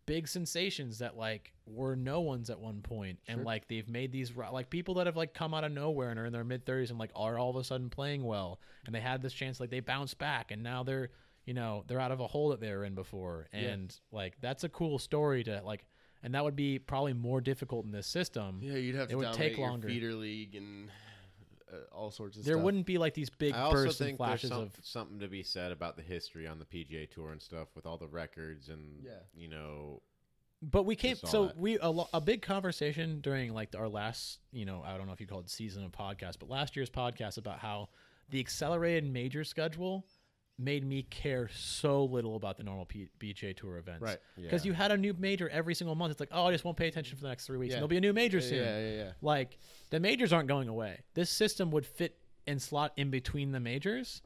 [0.07, 3.45] big sensations that like were no ones at one point and Sure.
[3.45, 6.25] like they've made these like people that have like come out of nowhere and are
[6.27, 9.01] in their mid 30s and like are all of a sudden playing well and they
[9.01, 11.11] had this chance like they bounce back and now they're
[11.47, 13.61] you know they're out of a hole that they were in before, Yeah.
[13.61, 15.85] and like that's a cool story to like,
[16.23, 18.61] and that would be probably more difficult in this system.
[18.63, 19.89] Yeah, you'd have It to would dominate take longer.
[19.89, 20.89] feeder league and
[21.73, 22.65] uh, all sorts of There stuff.
[22.65, 25.19] wouldn't be like these big I also bursts and think there's flashes some, of something
[25.21, 28.09] to be said about the history on the PGA Tour and stuff with all the
[28.09, 29.13] records and Yeah.
[29.35, 30.03] you know
[30.63, 31.57] But we came Just all so that.
[31.59, 35.13] we a, lo- a big conversation during like our last you know I don't know
[35.13, 37.89] if you call it season of podcast, but last year's podcast about how
[38.31, 40.07] the accelerated major schedule
[40.59, 44.19] made me care so little about the normal P- PGA Tour events, Right.
[44.37, 44.71] Because Yeah.
[44.71, 46.13] you had a new major every single month.
[46.13, 47.71] It's like oh I just won't pay attention for the next three weeks.
[47.71, 47.77] Yeah.
[47.77, 48.59] And there'll be a new major Yeah, soon.
[48.59, 49.13] yeah, yeah, yeah.
[49.23, 49.59] Like
[49.91, 51.01] the majors aren't going away.
[51.15, 52.17] This system would fit
[52.47, 54.21] and slot in between the majors,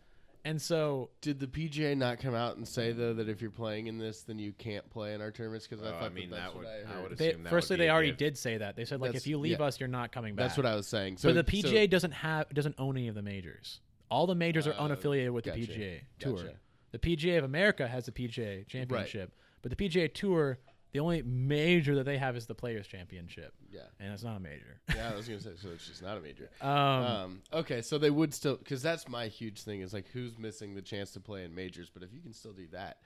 [0.45, 3.87] and so Did the PGA not come out and say though that if you're playing
[3.87, 5.67] in this, then you can't play in our tournaments?
[5.67, 7.09] Because I Oh, thought I that mean, that's that what would- I I heard.
[7.11, 8.19] would they, assume that firstly would they already gift.
[8.19, 8.75] did say that.
[8.77, 9.67] They said like That's- if you leave yeah.
[9.67, 10.47] us, you're not coming back.
[10.49, 11.19] That's what I was saying.
[11.19, 13.81] So but the so- PGA doesn't have doesn't own any of the majors.
[14.11, 15.61] All the majors are Uh, unaffiliated with gotcha.
[15.61, 16.37] the PGA Tour.
[16.37, 16.61] Gotcha.
[16.93, 20.59] The PGA of America has the PGA Championship, but the PGA Tour,
[20.93, 24.41] the only major that they have is the Players Championship, yeah, and it's not a
[24.41, 24.81] major.
[24.95, 25.11] yeah.
[25.13, 25.69] I was gonna say so.
[25.71, 26.49] It's just not a major.
[26.63, 30.39] Um, Um, okay, so they would still because that's my huge thing is like who's
[30.39, 31.91] missing the chance to play in majors.
[31.93, 32.99] But if you can still do that,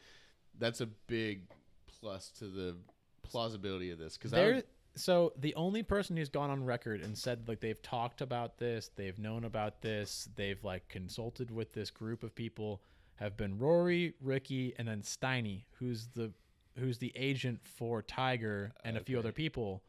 [0.59, 1.49] that's a big
[2.01, 2.77] plus to the
[3.23, 4.17] plausibility of this.
[4.17, 4.63] Because there,
[4.97, 8.91] so the only person who's gone on record and said like they've talked about this,
[8.97, 12.83] they've known about this, they've like consulted with this group of people
[13.17, 16.33] have been Rory, Rickie, and then Steiny, who's the
[16.79, 19.83] who's the agent for Tiger and a few other people,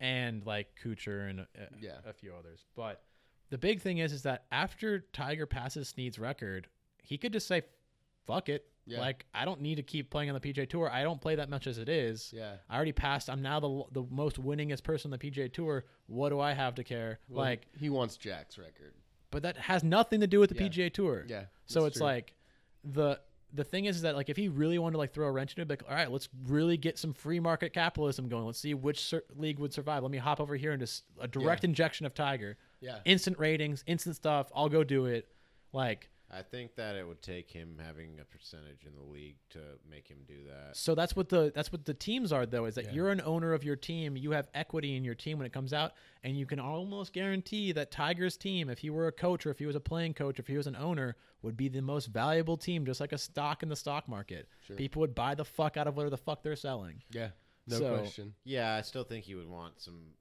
[0.00, 1.46] and like Kuchar and a,
[1.80, 1.98] Yeah.
[2.04, 2.66] a few others.
[2.74, 3.02] But
[3.48, 6.68] the big thing is, is that after Tiger passes Snead's record,
[7.02, 7.62] he could just say,
[8.26, 9.00] "Fuck it." Yeah.
[9.00, 10.88] Like I don't need to keep playing on the PGA Tour.
[10.90, 12.32] I don't play that much as it is.
[12.32, 13.28] yeah, I already passed.
[13.28, 15.84] I'm now the the most winningest person on the PGA Tour.
[16.06, 17.18] What do I have to care?
[17.28, 18.94] Well, like, he wants Jack's record.
[19.32, 20.68] but that has nothing to do with the Yeah.
[20.68, 21.24] PGA Tour.
[21.28, 22.06] Yeah, So it's true.
[22.06, 22.32] like
[22.84, 23.20] the
[23.52, 25.52] the thing is, is that like if he really wanted to like throw a wrench
[25.52, 28.44] into it, like all right, let's really get some free market capitalism going.
[28.46, 30.02] Let's see which sur- league would survive.
[30.02, 33.82] Let me hop over here and just a direct injection of Tiger, yeah, instant ratings,
[33.86, 34.50] instant stuff.
[34.54, 35.26] I'll go do it.
[35.72, 39.60] Like I think that it would take him having a percentage in the league to
[39.88, 40.76] make him do that.
[40.76, 42.92] So that's what the that's what the teams are though is that Yeah.
[42.92, 45.72] you're an owner of your team, you have equity in your team when it comes
[45.72, 45.92] out,
[46.24, 49.58] and you can almost guarantee that Tiger's team, if he were a coach or if
[49.60, 52.06] he was a playing coach, or if he was an owner, would be the most
[52.06, 54.48] valuable team, just like a stock in the stock market.
[54.66, 54.74] Sure.
[54.76, 57.02] People would buy the fuck out of whatever the fuck they're selling.
[57.12, 57.30] yeah.
[57.68, 58.34] No So- question.
[58.44, 60.14] Yeah, I still think he would want some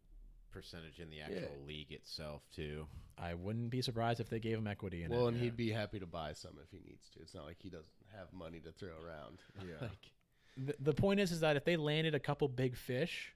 [0.56, 1.68] percentage in the actual Yeah.
[1.68, 2.88] league itself too.
[3.18, 5.30] I wouldn't be surprised if they gave him equity in Well, it.
[5.30, 5.44] and yeah.
[5.44, 7.20] he'd be happy to buy some if he needs to.
[7.22, 9.40] It's not like he doesn't have money to throw around.
[9.68, 9.76] Yeah.
[9.82, 10.12] like,
[10.58, 13.34] The, the point is, is that if they landed a couple big fish,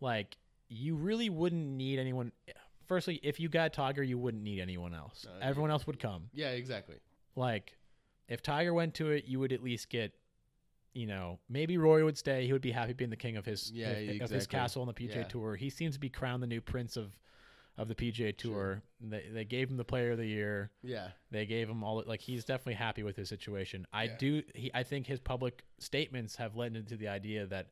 [0.00, 0.36] like
[0.68, 2.30] you really wouldn't need anyone.
[2.86, 5.26] Firstly, if you got Tiger, you wouldn't need anyone else.
[5.28, 6.30] Uh, Everyone else would come.
[6.32, 6.96] yeah, exactly.
[7.36, 7.76] Like,
[8.28, 10.12] if Tiger went to it, you would at least get,
[10.92, 12.46] you know, maybe Rory would stay.
[12.46, 14.88] He would be happy being the king of his Yeah, of, of his castle on
[14.88, 15.22] the PGA Yeah.
[15.24, 15.56] Tour.
[15.56, 17.12] He seems to be crowned the new prince of
[17.78, 18.52] of the PGA Tour.
[18.52, 18.82] Sure.
[19.00, 20.70] They they gave him the Player of the Year.
[20.82, 23.86] Yeah, They gave him all like he's definitely happy with his situation.
[23.92, 24.16] I Yeah.
[24.18, 24.42] do.
[24.54, 27.68] He I think his public statements have led into the idea that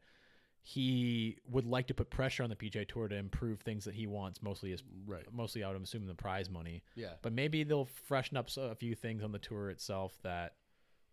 [0.62, 4.06] he would like to put pressure on the PGA Tour to improve things that he
[4.06, 4.42] wants.
[4.42, 5.24] Mostly is right.
[5.32, 8.94] mostly I would assume the prize money Yeah, but maybe they'll freshen up a few
[8.94, 10.54] things on the tour itself that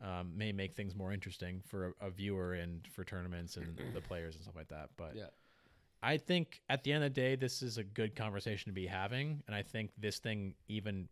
[0.02, 4.02] um, may make things more interesting for a, a viewer and for tournaments and the
[4.02, 4.90] players and stuff like that.
[4.98, 5.28] But yeah,
[6.04, 8.86] I think at the end of the day, this is a good conversation to be
[8.88, 11.08] having, and I think this thing, even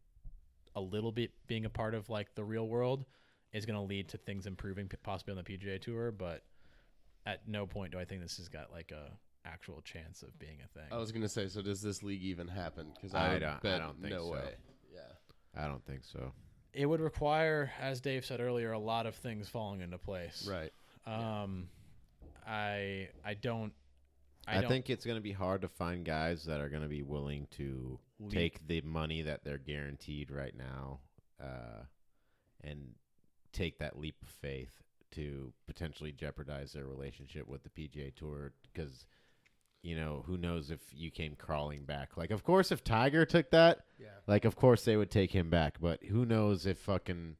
[0.75, 3.05] a little bit being a part of like the real world,
[3.53, 6.11] is going to lead to things improving possibly on the PGA Tour.
[6.11, 6.43] But
[7.25, 9.11] at no point do I think this has got like a
[9.45, 10.87] actual chance of being a thing.
[10.91, 11.47] I was gonna say.
[11.47, 12.91] So does this league even happen?
[12.95, 14.31] Because I I, don't- I don't think no so.
[14.31, 14.55] way.
[14.93, 15.01] Yeah,
[15.61, 16.31] I don't think so.
[16.73, 20.47] It would require, as Dave said earlier, a lot of things falling into place.
[20.49, 20.71] right.
[21.05, 21.67] Um,
[22.47, 23.73] I I don't.
[24.47, 26.81] I, I, don't think it's going to be hard to find guys that are going
[26.81, 27.97] to be willing to
[28.29, 30.99] take the money that they're guaranteed right now
[31.41, 31.83] uh,
[32.61, 32.89] and
[33.53, 39.05] take that leap of faith to potentially jeopardize their relationship with the PGA Tour because
[39.83, 43.51] you know who knows if you came crawling back like of course if Tiger took
[43.51, 44.07] that Yeah.
[44.27, 47.35] like of course they would take him back but who knows if fucking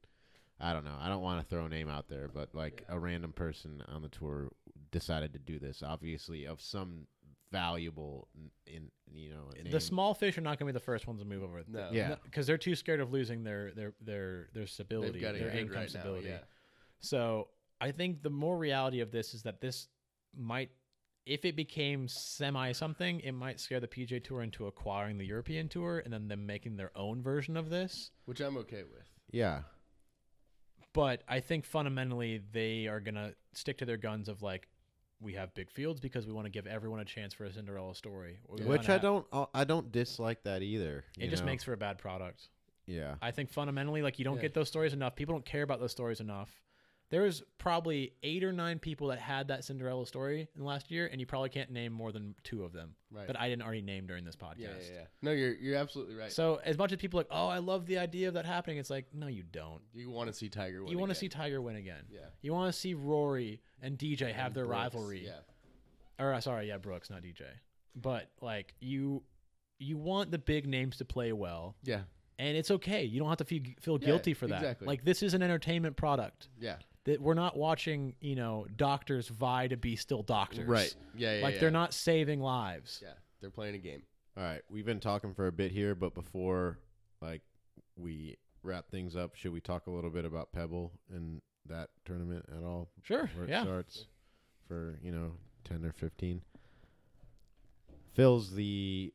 [0.60, 2.98] I don't know I don't want to throw a name out there but like a
[2.98, 4.50] random person on the tour
[4.92, 7.06] decided to do this obviously of some
[7.50, 8.28] valuable
[8.66, 11.24] in you know the small fish are not going to be the first ones to
[11.26, 11.62] move over.
[11.68, 11.88] No.
[11.92, 12.16] Yeah.
[12.24, 15.50] because they're too scared of losing their their their their stability, They've got it their
[15.50, 16.00] income right now.
[16.00, 16.28] stability.
[16.30, 16.38] Yeah.
[17.00, 17.48] So
[17.80, 19.86] I think the more reality of this is that this
[20.36, 20.70] might,
[21.26, 25.68] if it became semi something, it might scare the PGA Tour into acquiring the European
[25.68, 28.10] Tour and then them making their own version of this.
[28.26, 29.08] Which I'm okay with.
[29.30, 29.62] yeah
[30.92, 34.68] but I think fundamentally they are gonna stick to their guns of like
[35.20, 37.94] we have big fields because we want to give everyone a chance for a Cinderella
[37.94, 38.38] story.
[38.48, 38.66] We Yeah.
[38.68, 41.04] Which I ha- don't uh, I don't dislike that either.
[41.18, 41.46] It just know?
[41.46, 42.48] makes for a bad product.
[42.86, 43.14] yeah.
[43.22, 44.42] I think fundamentally, like you don't Yeah.
[44.42, 45.16] get those stories enough.
[45.16, 46.50] People don't care about those stories enough.
[47.14, 51.06] There's probably eight or nine people that had that Cinderella story in the last year,
[51.06, 52.96] and you probably can't name more than two of them.
[53.12, 53.28] Right.
[53.28, 54.58] That I didn't already name during this podcast.
[54.58, 55.04] yeah, yeah, yeah.
[55.22, 56.32] No, you're you're absolutely right.
[56.32, 58.78] So as much as people are like, oh, I love the idea of that happening,
[58.78, 59.80] it's like, no, you don't.
[59.94, 60.90] you want to see Tiger win.
[60.90, 62.02] you want to see Tiger win again.
[62.10, 62.22] Yeah.
[62.42, 65.24] You want to see Rory and DJ have And their Brooks, rivalry.
[65.24, 65.38] Yeah.
[66.18, 67.42] Or uh, sorry, yeah, Brooks, not DJ.
[67.94, 69.22] But like you,
[69.78, 72.00] you want the big names to play well, Yeah.
[72.40, 73.04] and it's okay.
[73.04, 74.56] You don't have to feel, feel Yeah, guilty for that.
[74.56, 74.88] exactly.
[74.88, 76.48] Like this is an entertainment product.
[76.58, 76.76] Yeah.
[77.04, 80.66] That we're not watching, you know, doctors vie to be still doctors.
[80.66, 80.94] Right.
[81.16, 81.36] Yeah.
[81.36, 81.42] Yeah.
[81.42, 81.60] Like yeah.
[81.60, 83.00] they're not saving lives.
[83.02, 83.12] Yeah.
[83.40, 84.02] They're playing a game.
[84.36, 86.78] All right, we've been talking for a bit here, but before
[87.22, 87.42] like
[87.96, 92.44] we wrap things up, should we talk a little bit about Pebble and that tournament
[92.56, 92.88] at all?
[93.02, 93.30] Sure.
[93.36, 93.62] Where it Yeah.
[93.62, 94.06] starts
[94.66, 95.32] for you know
[95.62, 96.42] ten or fifteen.
[98.14, 99.12] Phil's the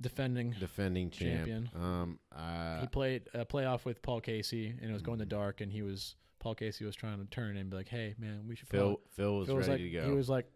[0.00, 0.54] Defending.
[0.58, 1.46] defending champ.
[1.46, 1.70] Champion.
[1.74, 5.60] Um, uh, he played a playoff with Paul Casey, and it was going to dark,
[5.60, 8.56] and he was Paul Casey was trying to turn and be like, "Hey, man, we
[8.56, 10.06] should." Phil probably-" Phil was Phil was ready like, to go.
[10.10, 10.46] he was like,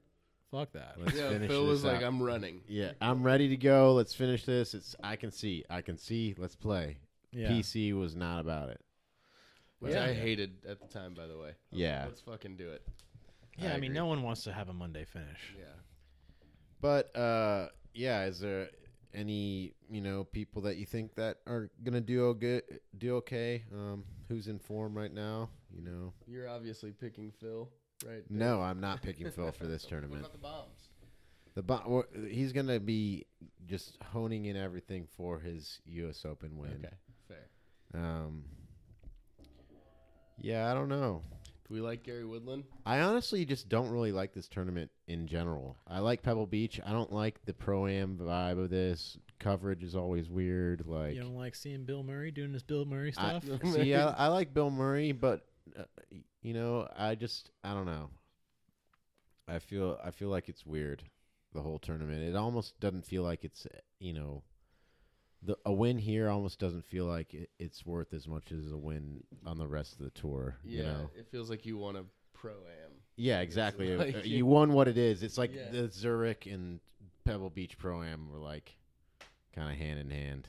[0.50, 1.30] "Fuck that." Let's yeah.
[1.30, 2.02] finish Phil this was like.
[2.02, 2.62] I'm running.
[2.68, 3.92] yeah, I'm ready to go.
[3.94, 4.74] Let's finish this.
[4.74, 5.64] It's I can see.
[5.68, 6.34] I can see.
[6.38, 6.98] Let's play.
[7.32, 7.48] yeah.
[7.48, 8.80] PC was not about it.
[9.80, 10.04] Which Yeah.
[10.04, 11.48] I hated at the time, by the way.
[11.48, 12.04] I was like, Yeah.
[12.06, 12.86] Let's fucking do it.
[13.58, 13.94] Yeah, I, I mean, agree.
[13.96, 15.54] no one wants to have a Monday finish.
[15.58, 15.64] Yeah.
[16.80, 18.68] But uh, yeah, is there
[19.14, 22.62] any you know people that you think that are gonna do okay?
[22.96, 23.64] Do okay?
[23.72, 25.50] Um, who's in form right now?
[25.74, 27.68] You know, You're obviously picking Phil,
[28.06, 28.22] right?
[28.28, 30.20] no, I'm not picking Phil for this What tournament.
[30.20, 30.88] about the bombs?
[31.54, 33.26] The bo- wh- he's gonna be
[33.66, 36.24] just honing in everything for his U.S.
[36.24, 36.84] Open win.
[36.84, 36.94] Okay.
[37.28, 37.48] Fair.
[38.02, 38.44] Um,
[40.40, 41.22] yeah, I don't know.
[41.68, 42.64] Do we like Gary Woodland?
[42.84, 45.76] I honestly just don't really like this tournament in general.
[45.86, 46.80] I like Pebble Beach.
[46.84, 49.16] I don't like the pro am vibe of this.
[49.38, 50.84] Coverage is always weird.
[50.86, 53.44] Like, You don't like seeing Bill Murray doing this Bill Murray I, stuff?
[53.74, 55.46] see, I, I like Bill Murray, but
[55.78, 55.84] uh,
[56.42, 58.10] you know, I just I don't know.
[59.48, 61.02] I feel I feel like it's weird
[61.52, 62.22] the whole tournament.
[62.22, 63.66] It almost doesn't feel like it's
[63.98, 64.42] you know.
[65.44, 68.76] The, a win here almost doesn't feel like it, it's worth as much as a
[68.76, 70.54] win on the rest of the tour.
[70.62, 70.76] Yeah.
[70.76, 72.92] You know, It feels like you want a pro am.
[73.16, 73.96] Yeah, exactly.
[73.96, 75.24] like- Uh, you won what it is.
[75.24, 75.68] It's like Yeah.
[75.72, 76.78] the Zurich and
[77.24, 78.76] Pebble Beach Pro Am were like
[79.52, 80.46] kind of hand in hand.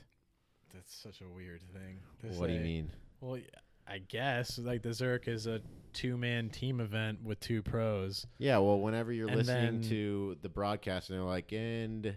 [0.72, 1.98] That's such a weird thing.
[2.20, 2.92] to What do you mean?
[3.20, 3.42] Well, y-
[3.86, 5.60] I guess like the Zurich is a
[5.92, 8.26] two-man team event with two pros.
[8.38, 12.16] Yeah, well, whenever you're And listening then- to the broadcast and they're like, and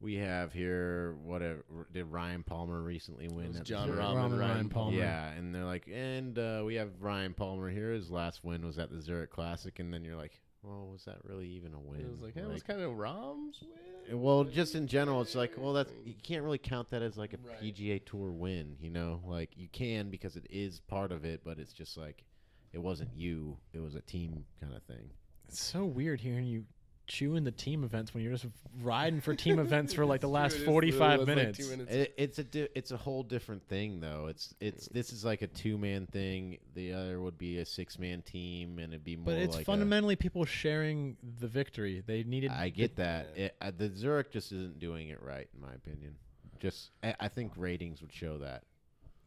[0.00, 3.48] we have here whatever did Ryan Palmer recently win?
[3.48, 4.00] was John Zurich?
[4.00, 4.96] Rahm Rahm and and Ryan Ryan Palmer.
[4.98, 7.92] Yeah, and they're like, and uh, we have Ryan Palmer here.
[7.92, 11.16] His last win was at the Zurich Classic, and then you're like, well, was that
[11.24, 12.00] really even a win?
[12.00, 14.20] It was like, that was kind of Rahm's win.
[14.20, 17.34] Well, just in general, it's like, well, that's you can't really count that as like
[17.34, 17.74] a Right.
[17.74, 19.20] PGA Tour win, you know?
[19.26, 22.24] Like you can because it is part of it, but it's just like
[22.72, 25.10] it wasn't you; it was a team kind of thing.
[25.46, 26.64] It's so weird hearing you
[27.08, 28.46] chewing the team events when you're just
[28.82, 31.90] riding for team events for like the last true, 45 literally like minutes.
[31.90, 34.26] It, it's a di- it's a whole different thing, though.
[34.28, 36.58] It's it's this is like a two man thing.
[36.74, 39.24] The other would be a six man team, and it'd be more.
[39.24, 42.02] But it's like a- fundamentally people sharing the victory.
[42.06, 42.52] They needed.
[42.52, 43.36] I get that.
[43.36, 46.14] It, uh, the Zurich just isn't doing it right, in my opinion.
[46.60, 48.62] Just I, I think ratings would show that.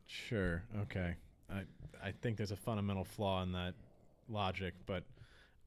[0.05, 0.63] Sure.
[0.83, 1.15] Okay.
[1.49, 1.63] I
[2.03, 3.73] I think there's a fundamental flaw in that
[4.29, 5.03] logic, but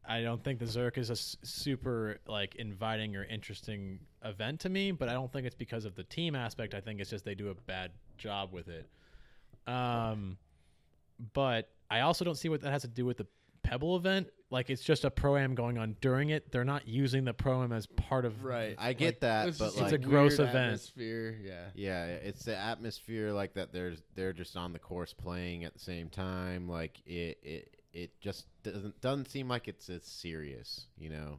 [0.07, 4.69] I don't think the Zurich is a s- super like inviting or interesting event to
[4.69, 4.93] me.
[4.93, 6.75] But I don't think it's because of the team aspect.
[6.75, 8.89] I think it's just they do a bad job with it.
[9.67, 10.37] Um,
[11.33, 13.27] but I also don't see what that has to do with the
[13.63, 14.29] Pebble event.
[14.51, 16.53] Like it's just a pro am going on during it.
[16.53, 18.77] They're not using the pro am as part of right.
[18.79, 20.57] I get that, It's but just like It's a gross event.
[20.57, 21.39] Atmosphere.
[21.43, 21.65] Yeah.
[21.75, 23.73] Yeah, it's the atmosphere like that.
[23.73, 26.69] There's they're just on the course playing at the same time.
[26.69, 30.87] Like it, it, it just doesn't doesn't seem like it's as serious.
[30.99, 31.39] You know,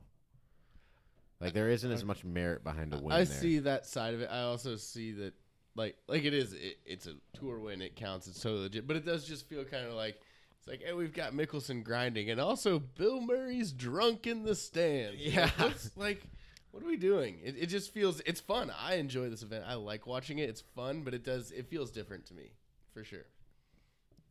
[1.39, 3.11] like there isn't as much merit behind a win.
[3.11, 3.25] I there.
[3.25, 4.29] see that side of it.
[4.31, 5.33] I also see that,
[5.75, 6.53] like, like it is.
[6.53, 7.81] It, it's a tour win.
[7.81, 8.27] It counts.
[8.27, 8.87] It's totally legit.
[8.87, 10.19] But it does just feel kind of like
[10.57, 15.17] it's like, hey, we've got Mickelson grinding, and also Bill Murray's drunk in the stands.
[15.19, 15.49] Yeah.
[15.57, 16.23] what's, like,
[16.71, 17.39] what are we doing?
[17.43, 18.21] It, it just feels.
[18.25, 18.71] It's fun.
[18.81, 19.65] I enjoy this event.
[19.67, 20.49] I like watching it.
[20.49, 21.51] It's fun, but it does.
[21.51, 22.53] It feels different to me,
[22.93, 23.25] for sure.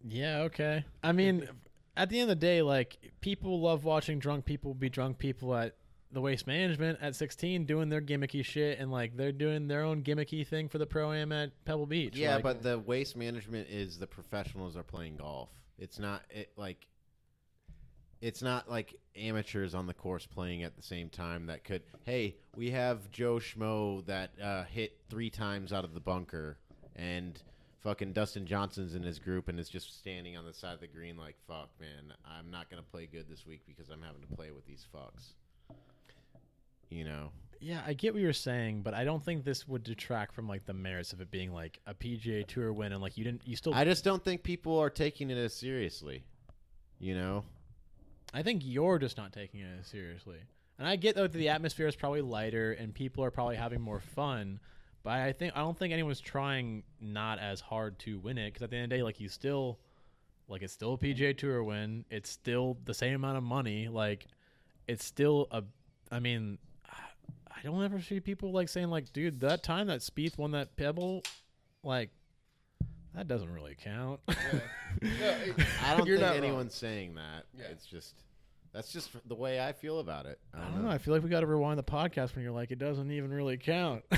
[0.06, 0.84] Yeah, okay.
[1.02, 1.48] I mean,
[1.96, 5.54] at the end of the day, like people love watching drunk people be drunk people
[5.54, 5.76] at
[6.14, 10.02] the waste management at 16 doing their gimmicky shit and like they're doing their own
[10.02, 12.16] gimmicky thing for the pro am at Pebble Beach.
[12.16, 15.50] Yeah, Like, but the waste management is the professionals are playing golf.
[15.78, 16.86] It's not it like
[18.20, 22.36] it's not like amateurs on the course playing at the same time that could hey,
[22.56, 26.58] we have Joe Schmo that uh, hit 3 times out of the bunker
[26.94, 27.42] and
[27.84, 30.86] fucking Dustin Johnson's in his group and is just standing on the side of the
[30.88, 34.22] green like fuck man, I'm not going to play good this week because I'm having
[34.22, 35.34] to play with these fucks.
[36.90, 37.30] You know.
[37.60, 40.64] yeah, I get what you're saying, but I don't think this would detract from like
[40.64, 43.56] the merits of it being like a PGA Tour win and like you didn't you
[43.56, 46.24] still I just don't think people are taking it as seriously.
[46.98, 47.44] You know?
[48.32, 50.38] I think you're just not taking it as seriously.
[50.78, 53.80] And I get though that the atmosphere is probably lighter and people are probably having
[53.80, 54.58] more fun,
[55.04, 58.62] but I think I don't think anyone's trying not as hard to win it because
[58.62, 59.78] at the end of the day, like you still,
[60.48, 62.04] like it's still a PGA Tour win.
[62.10, 63.88] It's still the same amount of money.
[63.88, 64.26] Like
[64.88, 65.62] it's still a.
[66.10, 66.58] I mean,
[66.90, 70.76] I don't ever see people like saying like, dude, that time that Spieth won that
[70.76, 71.22] Pebble,
[71.84, 72.10] like.
[73.14, 74.18] That doesn't really count.
[74.28, 76.36] I don't You're think not wrong.
[76.36, 77.44] anyone's saying that.
[77.56, 77.66] Yeah.
[77.70, 78.16] It's just
[78.72, 80.40] that's just the way I feel about it.
[80.52, 80.90] I I don't, don't know.
[80.90, 83.32] I feel like we got to rewind the podcast when you're like, it doesn't even
[83.32, 84.02] really count.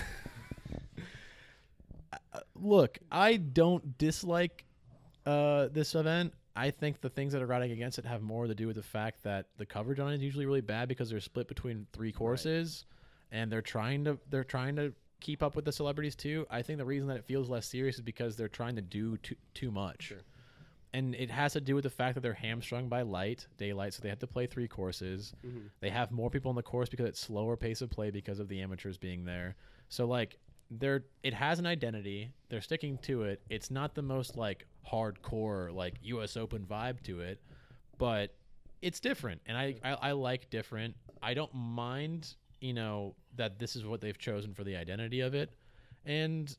[2.54, 4.64] Look, I don't dislike
[5.24, 6.32] uh, this event.
[6.54, 8.82] I think the things that are riding against it have more to do with the
[8.82, 12.12] fact that the coverage on it is usually really bad because they're split between three
[12.12, 12.86] courses,
[13.30, 16.46] and they're trying to they're trying to keep up with the celebrities too.
[16.50, 19.16] I think the reason that it feels less serious is because they're trying to do
[19.18, 20.18] too too much Sure.
[20.92, 24.02] and it has to do with the fact that they're hamstrung by light, daylight, so
[24.02, 25.34] they have to play three courses.
[25.44, 25.70] Mhm.
[25.80, 28.48] They have more people on the course because it's slower pace of play because of
[28.48, 29.56] the amateurs being there.
[29.88, 30.38] So like
[30.70, 32.30] they're it has an identity.
[32.48, 33.42] They're sticking to it.
[33.48, 37.40] It's not the most like hardcore like US Open vibe to it,
[37.98, 38.34] but
[38.82, 40.94] it's different and I, I, I like different.
[41.22, 45.34] I don't mind, you know, that this is what they've chosen for the identity of
[45.34, 45.50] it.
[46.04, 46.54] And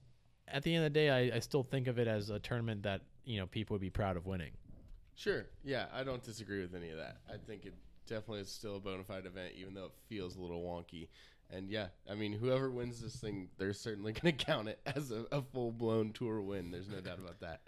[0.48, 2.84] at the end of the day, I, I still think of it as a tournament
[2.84, 4.52] that, you know, people would be proud of winning.
[5.16, 5.46] Sure.
[5.64, 7.18] Yeah, I don't disagree with any of that.
[7.28, 7.74] I think it
[8.08, 11.08] definitely is still a bona fide event, even though it feels a little wonky.
[11.50, 15.12] And yeah, I mean, whoever wins this thing, they're certainly going to count it as
[15.12, 16.72] a, a full blown tour win.
[16.72, 17.62] There's no doubt about that.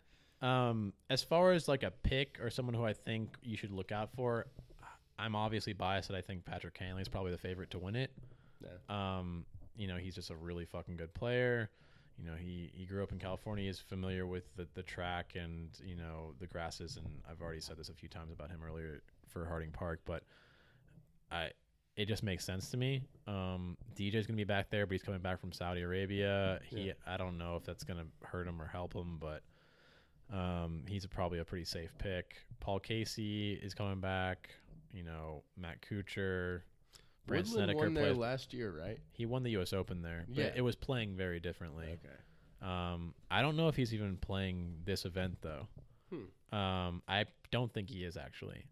[0.46, 3.92] Um, as far as like a pick or someone who I think you should look
[3.92, 4.48] out for,
[5.18, 8.12] I'm obviously biased that I think Patrick Cantlay is probably the favorite to win it.
[8.62, 9.18] Yeah.
[9.18, 9.46] Um,
[9.76, 11.70] you know, he's just a really fucking good player.
[12.18, 13.66] You know, he, he grew up in California.
[13.66, 16.98] He's familiar with the, the track and, you know, the grasses.
[16.98, 20.24] And I've already said this a few times about him earlier for Harding Park, but
[21.32, 21.52] I,
[22.00, 23.04] it just makes sense to me.
[23.28, 26.60] Um, DJ's gonna be back there, but he's coming back from Saudi Arabia.
[26.64, 26.94] He, Yeah.
[27.06, 29.44] I don't know if that's gonna hurt him or help him, but
[30.36, 32.36] um, he's probably a pretty safe pick.
[32.60, 34.50] Paul Casey is coming back.
[34.94, 36.62] You know, Matt Kuchar.
[37.28, 38.98] Brandt Woodland Snedeker won there plays- last year, right?
[39.12, 39.74] He won the U.S.
[39.74, 40.52] Open there, but Yeah.
[40.56, 41.86] it was playing very differently.
[41.86, 42.68] Okay.
[42.68, 45.68] Um, I don't know if he's even playing this event though.
[46.10, 46.56] Hmm.
[46.58, 48.66] Um, I don't think he is actually,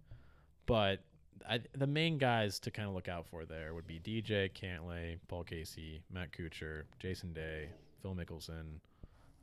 [0.66, 1.04] but
[1.48, 5.18] I, the main guys to kind of look out for there would be DJ Cantlay,
[5.28, 7.70] Paul Casey, Matt Kuchar, Jason Day,
[8.02, 8.80] Phil Mickelson,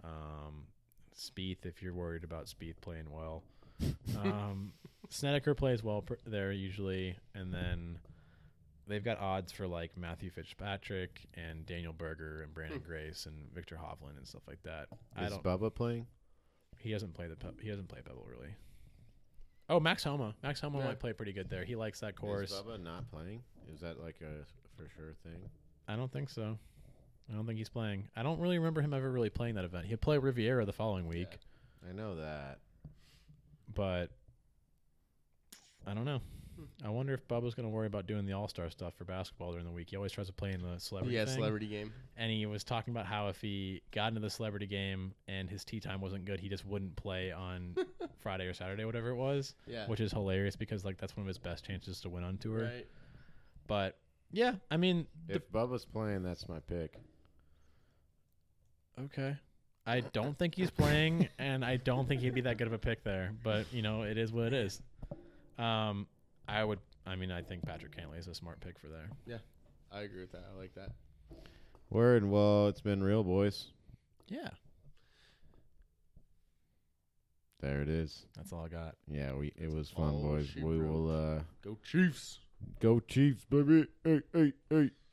[0.03, 0.67] um,
[1.17, 3.43] Spieth if you're worried about Spieth playing well.
[4.17, 4.73] Um,
[5.11, 7.99] Snedeker plays well pr- there usually, and then
[8.87, 13.77] they've got odds for like Matthew Fitzpatrick and Daniel Berger and Branden Grace and Viktor
[13.77, 14.87] Hovland and stuff like that.
[15.19, 15.43] Is I don't.
[15.43, 16.07] Bubba playing?
[16.79, 18.55] He hasn't played the Pe- he hasn't played Pebble really.
[19.69, 20.35] Oh, Max Homa.
[20.43, 20.85] Max Homa Yeah.
[20.87, 21.65] might play pretty good there.
[21.65, 22.51] He likes that course.
[22.53, 23.43] Is Bubba not playing?
[23.73, 24.45] Is that like a
[24.77, 25.49] for sure thing?
[25.89, 26.59] I don't think so.
[27.31, 28.09] I don't think he's playing.
[28.15, 29.87] I don't really remember him ever really playing that event.
[29.87, 31.39] He'd play Riviera the following week,
[31.89, 32.59] I know that.
[33.75, 34.11] but
[35.87, 36.21] I don't know.
[36.85, 39.51] I wonder if Bubba's going to worry about doing the All Star stuff for basketball
[39.53, 39.91] during the week.
[39.91, 41.35] He always tries to play in the celebrity yeah, thing.
[41.35, 41.93] celebrity game.
[42.17, 45.65] and he was talking about how if he got into the celebrity game and his
[45.65, 47.75] tee time wasn't good, he just wouldn't play on
[48.21, 49.87] Friday or Saturday, whatever it was, Yeah.
[49.89, 52.65] which is hilarious because like that's one of his best chances to win on tour.
[52.65, 52.87] right.
[53.67, 53.97] But
[54.33, 56.95] yeah, I mean, the- If Bubba's playing, that's my pick.
[59.05, 59.37] okay.
[59.87, 62.79] I don't think he's playing, and I don't think he'd be that good of a
[62.79, 63.33] pick there.
[63.43, 64.81] But you know, it is what it is.
[65.59, 66.07] Um,
[66.49, 66.79] I would.
[67.07, 69.09] I mean, I think Patrick Cantlay is a smart pick for there.
[69.27, 69.39] Yeah,
[69.93, 70.45] I agree with that.
[70.55, 70.91] I like that.
[71.91, 72.25] Word.
[72.25, 73.67] Well, it's been real, boys.
[74.29, 74.49] Yeah,
[77.61, 78.27] There it is.
[78.37, 78.97] that's all I got.
[79.09, 80.49] Yeah, we it was fun, all boys.
[80.49, 80.91] she We wrote.
[80.91, 82.41] will uh Go Chiefs.
[82.81, 83.87] go Chiefs, baby.
[84.03, 84.91] Hey, hey, hey.